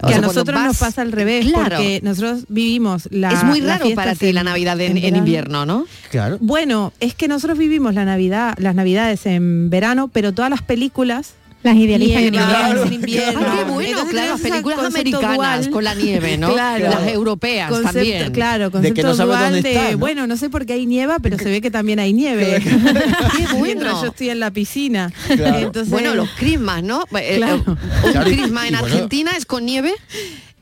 o 0.00 0.06
Que 0.08 0.14
sea, 0.14 0.18
a 0.18 0.20
nosotros 0.26 0.60
nos 0.60 0.78
pasa 0.78 1.02
al 1.02 1.12
revés, 1.12 1.46
Claro. 1.46 1.76
porque 1.76 2.00
nosotros 2.02 2.46
vivimos 2.48 3.06
la 3.12 3.30
es 3.30 3.44
muy 3.44 3.60
raro 3.60 3.88
para 3.94 4.16
ti 4.16 4.32
la 4.32 4.42
Navidad 4.42 4.80
en, 4.80 4.96
en 4.96 5.14
invierno, 5.14 5.64
¿no? 5.64 5.86
Claro. 6.10 6.38
Bueno, 6.40 6.92
es 6.98 7.14
que 7.14 7.28
nosotros 7.28 7.56
vivimos 7.56 7.94
la 7.94 8.04
Navidad, 8.04 8.54
las 8.58 8.74
Navidades 8.74 9.26
en 9.26 9.70
verano, 9.70 10.08
pero 10.12 10.32
todas 10.32 10.50
las 10.50 10.62
películas 10.62 11.34
las 11.62 11.76
idealizan 11.76 12.18
en 12.24 12.34
invierno. 12.34 12.82
en 12.84 12.92
invierno. 12.92 13.40
Ah, 13.46 13.54
qué 13.58 13.64
bueno, 13.70 13.88
Entonces 13.90 14.12
claro, 14.12 14.34
ese 14.34 14.48
películas 14.48 14.78
americanas 14.84 15.36
dual. 15.36 15.70
con 15.70 15.84
la 15.84 15.94
nieve, 15.94 16.36
¿no? 16.38 16.52
Claro. 16.52 16.88
Las 16.90 17.06
europeas 17.08 17.70
Concepto- 17.70 17.92
también. 17.92 18.32
Claro, 18.32 18.64
De 18.64 18.70
concepto 18.70 18.94
que 18.94 19.02
no 19.02 19.14
dual 19.16 19.28
dónde 19.52 19.62
de, 19.62 19.72
estás, 19.74 19.92
¿no? 19.92 19.98
bueno, 19.98 20.26
no 20.26 20.36
sé 20.36 20.50
por 20.50 20.66
qué 20.66 20.72
hay 20.74 20.86
nieva, 20.86 21.18
pero 21.20 21.38
se 21.38 21.44
ve 21.44 21.60
que 21.60 21.70
también 21.70 21.98
hay 22.00 22.12
nieve. 22.12 22.60
Mientras 23.62 24.00
yo 24.00 24.06
estoy 24.08 24.30
en 24.30 24.40
la 24.40 24.50
piscina. 24.50 25.12
Claro. 25.36 25.58
Entonces, 25.58 25.90
Bueno, 25.90 26.14
los 26.14 26.28
Christmas, 26.30 26.82
¿no? 26.82 27.04
Eh, 27.18 27.34
Claro. 27.36 27.62
eh, 27.66 28.16
Un 28.16 28.22
Christmas 28.24 28.66
en 28.66 28.72
bueno- 28.72 28.78
Argentina 28.78 29.30
es 29.36 29.46
con 29.46 29.64
nieve. 29.64 29.92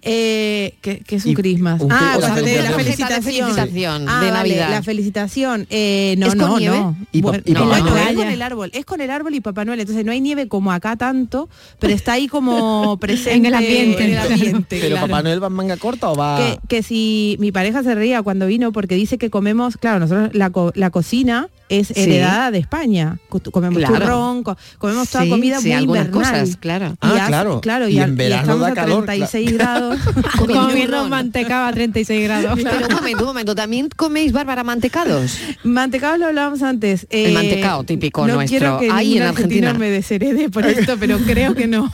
Eh, 0.02 0.74
¿qué, 0.80 1.02
qué 1.06 1.16
es 1.16 1.24
un 1.26 1.32
Y 1.32 1.34
Christmas? 1.34 1.80
un 1.80 1.92
ah, 1.92 2.14
o 2.16 2.20
sea, 2.20 2.30
la 2.36 2.42
de 2.42 2.62
la 2.62 2.70
felicitación. 2.72 4.06
Ah, 4.08 4.20
de 4.24 4.30
vale, 4.30 4.48
Navidad. 4.50 4.70
la 4.70 4.82
felicitación. 4.82 5.66
Eh, 5.68 6.14
no, 6.18 6.26
¿Es 6.26 6.34
con 6.36 6.38
no, 6.48 6.58
nieve? 6.58 6.78
no. 6.78 6.96
Y 7.12 7.20
pa- 7.22 7.28
Bueno, 7.28 7.42
y 7.46 7.52
no, 7.52 7.60
no, 7.66 7.78
Noel. 7.78 8.08
es 8.08 8.14
con 8.16 8.28
el 8.28 8.42
árbol. 8.42 8.70
Es 8.72 8.84
con 8.86 9.00
el 9.00 9.10
árbol 9.10 9.34
y 9.34 9.40
Papá 9.40 9.64
Noel. 9.64 9.80
Entonces 9.80 10.04
no 10.04 10.12
hay 10.12 10.20
nieve 10.20 10.48
como 10.48 10.72
acá 10.72 10.96
tanto, 10.96 11.48
pero 11.78 11.92
está 11.92 12.12
ahí 12.14 12.28
como 12.28 12.96
presente 12.98 13.34
En 13.36 13.46
el 13.46 13.54
ambiente. 13.54 14.04
en 14.04 14.10
el 14.12 14.18
ambiente, 14.18 14.78
Pero 14.80 14.90
claro. 14.96 15.06
Papá 15.08 15.22
Noel 15.22 15.42
va 15.42 15.48
en 15.48 15.52
manga 15.52 15.76
corta 15.76 16.10
o 16.10 16.16
va... 16.16 16.38
que, 16.38 16.58
que 16.76 16.82
si 16.82 17.36
mi 17.38 17.52
pareja 17.52 17.82
se 17.82 17.94
ría 17.94 18.22
cuando 18.22 18.46
vino 18.46 18.72
porque 18.72 18.94
dice 18.94 19.18
que 19.18 19.28
comemos, 19.30 19.76
claro, 19.76 20.00
nosotros 20.00 20.30
la, 20.32 20.50
co- 20.50 20.72
la 20.74 20.90
cocina 20.90 21.48
es 21.70 21.88
Sí. 21.88 21.94
heredada 21.96 22.50
de 22.50 22.58
España. 22.58 23.18
Co- 23.30 23.40
Comemos 23.50 23.78
Claro. 23.78 23.94
turrón, 23.98 24.42
co- 24.42 24.56
comemos 24.78 25.08
toda 25.08 25.24
Sí, 25.24 25.30
comida 25.30 25.60
sí, 25.60 25.68
muy 25.70 25.78
invernal. 25.84 26.10
cosas, 26.10 26.56
claro. 26.56 26.96
Ah, 27.00 27.12
Y 27.14 27.18
hace- 27.18 27.26
claro. 27.28 27.60
claro, 27.62 27.88
Y 27.88 27.92
y, 27.94 27.96
en 27.98 28.02
al- 28.02 28.10
y 28.12 28.14
verano 28.16 28.40
estamos 28.42 28.60
da 28.60 28.68
a 28.68 28.74
calor, 28.74 29.04
36 29.04 29.52
grados. 29.54 29.98
Comiendo 30.36 30.84
turrón. 30.96 31.10
mantecado 31.10 31.66
a 31.66 31.72
36 31.72 32.22
grados. 32.24 32.58
Pero 32.62 32.86
un 32.88 32.94
momento, 32.94 33.20
un 33.22 33.26
momento, 33.28 33.54
¿también 33.54 33.88
coméis, 33.96 34.32
Bárbara, 34.32 34.64
mantecados? 34.64 35.38
Mantecado 35.64 36.16
lo 36.18 36.26
hablábamos 36.26 36.62
antes. 36.62 37.06
eh, 37.10 37.26
El 37.26 37.34
mantecado 37.34 37.84
típico 37.84 38.26
no 38.26 38.34
nuestro. 38.34 38.58
quiero 38.58 38.78
que 38.80 38.90
Ahí 38.90 39.16
en 39.16 39.22
Argentina. 39.24 39.72
me 39.74 39.90
desherede 39.90 40.50
por 40.50 40.66
esto, 40.66 40.96
pero 40.98 41.18
creo 41.18 41.54
que 41.54 41.66
no. 41.66 41.92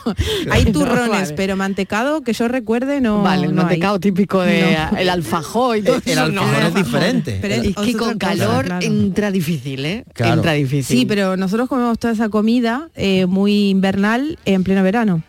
Hay 0.50 0.64
No, 0.64 0.72
turrones, 0.72 1.08
vale. 1.10 1.34
pero 1.36 1.56
mantecado 1.56 2.22
que 2.22 2.32
yo 2.32 2.48
recuerde 2.48 3.00
no. 3.00 3.22
vale, 3.22 3.46
el 3.46 3.54
no 3.54 3.60
hay. 3.62 3.66
mantecado 3.66 4.00
típico 4.00 4.40
de 4.42 4.76
No. 4.92 4.98
el 4.98 5.08
alfajor 5.10 5.76
y 5.78 5.82
todo 5.82 6.00
El 6.04 6.14
no. 6.34 6.42
alfajor 6.42 6.62
es 6.68 6.74
diferente. 6.74 7.38
Pero 7.42 7.62
Y 7.64 7.68
es 7.68 7.74
que 7.76 7.92
con 7.94 8.18
calor 8.18 8.64
claro. 8.66 8.86
entra 8.86 9.30
difícil, 9.30 9.65
¿eh? 9.74 10.04
Claro. 10.12 10.34
Entra 10.34 10.52
difícil. 10.52 10.98
Sí, 10.98 11.06
pero 11.06 11.36
nosotros 11.36 11.68
comemos 11.68 11.98
toda 11.98 12.12
esa 12.14 12.28
comida 12.28 12.88
eh, 12.94 13.26
muy 13.26 13.70
invernal 13.70 14.38
en 14.44 14.62
pleno 14.64 14.82
verano. 14.82 15.22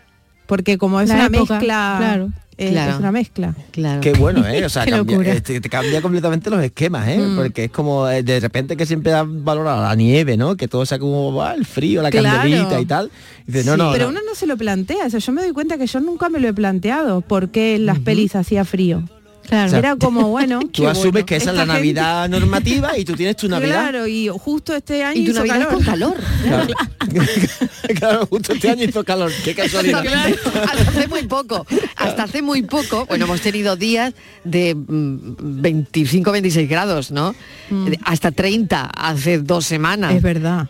Porque 0.46 0.78
como 0.78 1.00
es 1.00 1.08
La 1.08 1.14
una 1.16 1.26
época, 1.26 1.54
mezcla, 1.56 1.96
claro. 1.98 2.30
eh, 2.56 2.70
Claro. 2.70 2.92
es 2.92 2.98
una 2.98 3.12
mezcla. 3.12 3.54
Claro. 3.70 4.00
Qué 4.00 4.12
bueno, 4.14 4.46
¿eh? 4.46 4.64
O 4.64 4.68
sea, 4.70 4.86
cambia, 4.86 5.20
este, 5.34 5.60
te 5.60 5.68
cambia 5.68 6.00
completamente 6.00 6.48
los 6.48 6.62
esquemas, 6.62 7.06
¿eh? 7.08 7.18
Mm. 7.18 7.36
Porque 7.36 7.64
es 7.64 7.70
como 7.70 8.08
eh, 8.08 8.22
de 8.22 8.40
repente 8.40 8.74
que 8.76 8.86
siempre 8.86 9.12
dan 9.12 9.44
valor 9.44 9.66
a 9.68 9.80
la 9.82 9.94
nieve, 9.94 10.36
¿no? 10.38 10.56
Que 10.56 10.66
todo 10.66 10.86
sea 10.86 10.98
como 10.98 11.42
ah, 11.42 11.52
el 11.54 11.66
frío, 11.66 12.00
la 12.00 12.10
Claro. 12.10 12.38
candelita 12.38 12.80
y 12.80 12.86
tal. 12.86 13.10
Y 13.46 13.52
dices, 13.52 13.66
no, 13.66 13.72
Sí, 13.74 13.78
no, 13.78 13.92
pero 13.92 14.04
no. 14.04 14.10
uno 14.12 14.20
no 14.26 14.34
se 14.34 14.46
lo 14.46 14.56
plantea. 14.56 15.04
O 15.06 15.10
sea, 15.10 15.20
yo 15.20 15.32
me 15.32 15.42
doy 15.42 15.52
cuenta 15.52 15.76
que 15.76 15.86
yo 15.86 16.00
nunca 16.00 16.30
me 16.30 16.40
lo 16.40 16.48
he 16.48 16.54
planteado 16.54 17.20
porque 17.20 17.74
en 17.76 17.84
las 17.84 17.98
pelis 17.98 18.34
hacía 18.36 18.64
frío. 18.64 19.02
Claro. 19.48 19.66
O 19.66 19.70
sea, 19.70 19.78
Era 19.78 19.96
como, 19.96 20.28
bueno, 20.30 20.60
Tú 20.70 20.86
asumes 20.86 21.12
bueno. 21.12 21.26
que 21.26 21.36
esa 21.36 21.50
es 21.50 21.56
la 21.56 21.62
gente- 21.62 21.74
Navidad 21.74 22.28
normativa 22.28 22.98
y 22.98 23.04
tú 23.04 23.14
tienes 23.14 23.36
tu 23.36 23.48
Navidad. 23.48 23.90
Claro, 23.90 24.06
y 24.06 24.28
justo 24.28 24.74
este 24.74 25.02
año 25.02 25.20
y 25.20 25.24
tu 25.24 25.30
hizo 25.30 25.40
Navidad 25.40 25.58
calor. 25.68 25.74
con 25.74 25.84
calor. 25.84 26.16
Claro. 26.44 26.74
Claro, 27.98 28.26
justo 28.26 28.52
este 28.52 28.68
año 28.68 28.84
hizo 28.84 29.02
calor. 29.02 29.32
Qué 29.44 29.54
casualidad. 29.54 30.04
hasta 30.04 30.90
hace 30.90 31.08
muy 31.08 31.22
poco, 31.22 31.66
hasta 31.96 32.24
hace 32.24 32.42
muy 32.42 32.62
poco, 32.62 33.06
bueno, 33.06 33.24
hemos 33.24 33.40
tenido 33.40 33.76
días 33.76 34.12
de 34.44 34.74
mm, 34.74 35.36
25, 35.62 36.30
26 36.32 36.68
grados, 36.68 37.10
¿no? 37.10 37.34
Mm. 37.70 37.92
Hasta 38.04 38.30
30 38.30 38.84
hace 38.84 39.38
dos 39.38 39.64
semanas. 39.64 40.14
Es 40.14 40.22
verdad. 40.22 40.68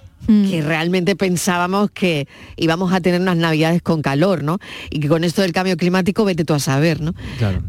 Que 0.50 0.60
realmente 0.60 1.16
pensábamos 1.16 1.90
que 1.90 2.28
íbamos 2.56 2.92
a 2.92 3.00
tener 3.00 3.18
unas 3.20 3.36
navidades 3.38 3.80
con 3.80 4.02
calor, 4.02 4.44
¿no? 4.44 4.58
Y 4.90 5.00
que 5.00 5.08
con 5.08 5.24
esto 5.24 5.40
del 5.40 5.52
cambio 5.52 5.76
climático 5.78 6.24
vete 6.26 6.44
tú 6.44 6.52
a 6.52 6.58
saber, 6.60 7.00
¿no? 7.00 7.14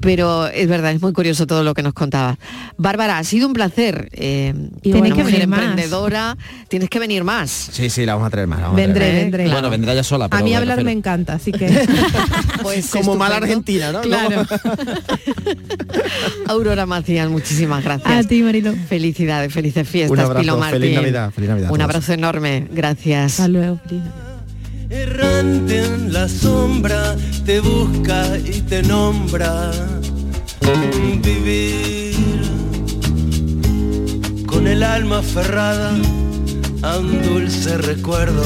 Pero 0.01 0.47
es 0.47 0.67
verdad, 0.67 0.91
es 0.91 1.01
muy 1.01 1.13
curioso 1.13 1.47
todo 1.47 1.63
lo 1.63 1.73
que 1.73 1.83
nos 1.83 1.93
contabas. 1.93 2.37
Bárbara, 2.77 3.17
ha 3.17 3.23
sido 3.23 3.47
un 3.47 3.53
placer. 3.53 4.09
Eh, 4.11 4.53
Tienes 4.81 5.01
una 5.01 5.09
que 5.15 5.21
mujer 5.23 5.33
venir 5.33 5.47
más. 5.47 5.59
emprendedora, 5.61 6.37
tienes 6.67 6.89
que 6.89 6.99
venir 6.99 7.23
más. 7.23 7.49
Sí, 7.71 7.89
sí, 7.89 8.05
la 8.05 8.15
vamos 8.15 8.27
a 8.27 8.31
traer 8.31 8.47
más. 8.47 8.61
a 8.61 8.69
Vendré, 8.71 9.05
traer. 9.05 9.15
vendré. 9.23 9.49
Bueno, 9.49 9.69
vendrá 9.69 9.93
ya 9.93 10.03
sola. 10.03 10.25
A 10.25 10.29
pero 10.29 10.43
mí 10.43 10.51
bueno, 10.51 10.71
hablar 10.71 10.83
me 10.83 10.91
encanta, 10.91 11.33
así 11.35 11.51
que... 11.51 11.67
Pues 12.61 12.89
Como 12.89 13.15
mala 13.15 13.35
estupendo. 13.35 13.35
argentina, 13.35 13.91
¿no? 13.93 14.01
Claro. 14.01 14.45
Aurora 16.47 16.85
Macías, 16.85 17.29
muchísimas 17.29 17.83
gracias. 17.83 18.25
A 18.25 18.27
ti, 18.27 18.41
Marilo. 18.43 18.73
Felicidades, 18.87 19.53
felices 19.53 19.87
fiestas, 19.87 20.11
Un 20.11 20.19
abrazo, 20.19 20.39
Pilo 20.41 20.53
feliz 20.57 20.71
Martín. 20.71 20.95
Navidad, 20.95 21.31
feliz 21.31 21.49
Navidad 21.49 21.69
a 21.69 21.73
Un 21.73 21.81
abrazo 21.81 22.13
enorme, 22.13 22.48
gracias. 22.71 23.39
Hasta 23.39 23.47
luego, 23.47 23.79
Errante 24.89 25.85
en 25.85 26.13
la 26.13 26.27
sombra, 26.27 27.15
te 27.45 27.59
busca 27.59 28.37
y 28.37 28.61
te 28.61 28.81
nombra. 28.83 29.71
Vivir 31.23 32.15
con 34.45 34.67
el 34.67 34.83
alma 34.83 35.19
aferrada 35.19 35.91
a 36.81 36.97
un 36.97 37.21
dulce 37.21 37.77
recuerdo 37.77 38.43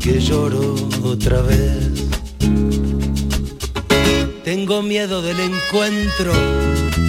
que 0.00 0.20
lloro 0.20 0.74
otra 1.02 1.42
vez. 1.42 2.08
Tengo 4.44 4.82
miedo 4.82 5.22
del 5.22 5.38
encuentro 5.40 6.32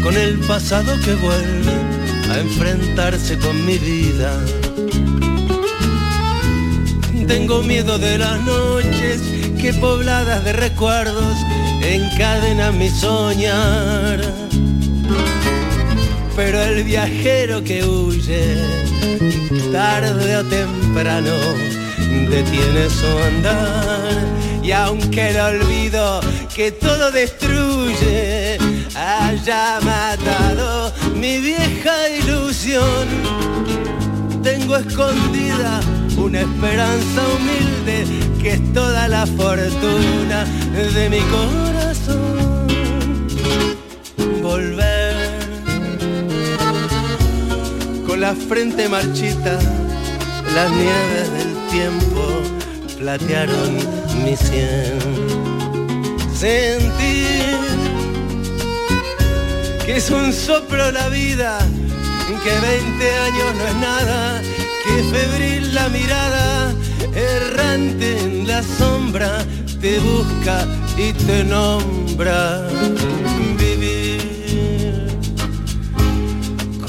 con 0.04 0.16
el 0.16 0.40
pasado 0.40 0.94
que 1.06 1.16
vuelve 1.16 1.72
a 2.32 2.40
enfrentarse 2.40 3.38
con 3.38 3.66
mi 3.66 3.78
vida. 3.78 4.34
Tengo 7.30 7.62
miedo 7.62 8.00
de 8.00 8.18
las 8.18 8.42
noches 8.42 9.22
que 9.62 9.72
pobladas 9.74 10.44
de 10.44 10.52
recuerdos 10.52 11.38
encadenan 11.84 12.76
mi 12.80 12.90
soñar. 12.90 14.20
Pero 16.36 16.60
el 16.60 16.84
viajero 16.86 17.64
que 17.64 17.86
huye, 17.86 18.58
tarde 19.72 20.38
o 20.38 20.44
temprano, 20.46 21.36
detiene 22.32 22.90
su 22.90 23.08
andar. 23.08 24.26
Y 24.64 24.72
aunque 24.72 25.30
el 25.30 25.40
olvido 25.40 26.22
que 26.56 26.72
todo 26.72 27.12
destruye 27.12 28.58
haya 28.96 29.80
matado 29.82 30.92
mi 31.14 31.38
vieja 31.38 32.10
ilusión, 32.10 33.08
tengo 34.42 34.78
escondida 34.78 35.80
una 36.20 36.42
esperanza 36.42 37.22
humilde 37.36 38.06
que 38.42 38.52
es 38.52 38.74
toda 38.74 39.08
la 39.08 39.26
fortuna 39.26 40.46
de 40.94 41.10
mi 41.10 41.20
corazón. 41.36 42.68
Volver 44.42 45.16
con 48.06 48.22
la 48.22 48.34
frente 48.36 48.88
marchita, 48.90 49.60
las 50.56 50.72
nieves 50.72 51.32
del 51.38 51.68
tiempo 51.72 52.42
platearon 52.98 53.76
mi 54.24 54.36
sien. 54.36 55.00
Sentir 56.34 57.58
que 59.86 59.98
es 59.98 60.10
un 60.12 60.32
soplo 60.32 60.92
la 60.92 61.10
vida, 61.10 61.60
que 62.44 62.52
20 62.52 63.16
años 63.18 63.56
no 63.58 63.68
es 63.68 63.76
nada, 63.76 64.42
que 64.90 65.04
febril 65.04 65.74
la 65.74 65.88
mirada, 65.90 66.74
errante 67.14 68.20
en 68.20 68.48
la 68.48 68.64
sombra, 68.64 69.46
te 69.80 70.00
busca 70.00 70.66
y 70.98 71.14
te 71.14 71.44
nombra. 71.44 72.68
Vivir 73.58 74.22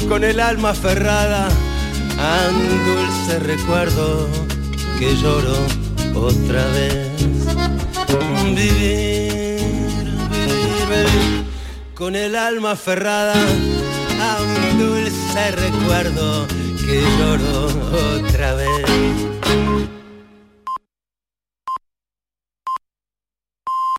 con 0.08 0.24
el 0.24 0.40
alma 0.40 0.70
aferrada 0.70 1.48
a 2.18 2.48
un 2.58 2.68
dulce 2.88 3.38
recuerdo 3.38 4.28
que 4.98 5.14
lloro 5.16 5.58
otra 6.14 6.64
vez. 6.76 7.08
Vivir, 8.54 8.64
vivir, 8.64 9.66
vivir 10.90 11.44
con 11.94 12.16
el 12.16 12.34
alma 12.34 12.72
aferrada 12.72 13.34
a 13.34 14.32
un 14.42 14.78
dulce 14.78 15.50
recuerdo 15.52 16.46
que 16.90 17.00
lloro 17.18 17.68
otra 18.18 18.54
vez. 18.54 19.99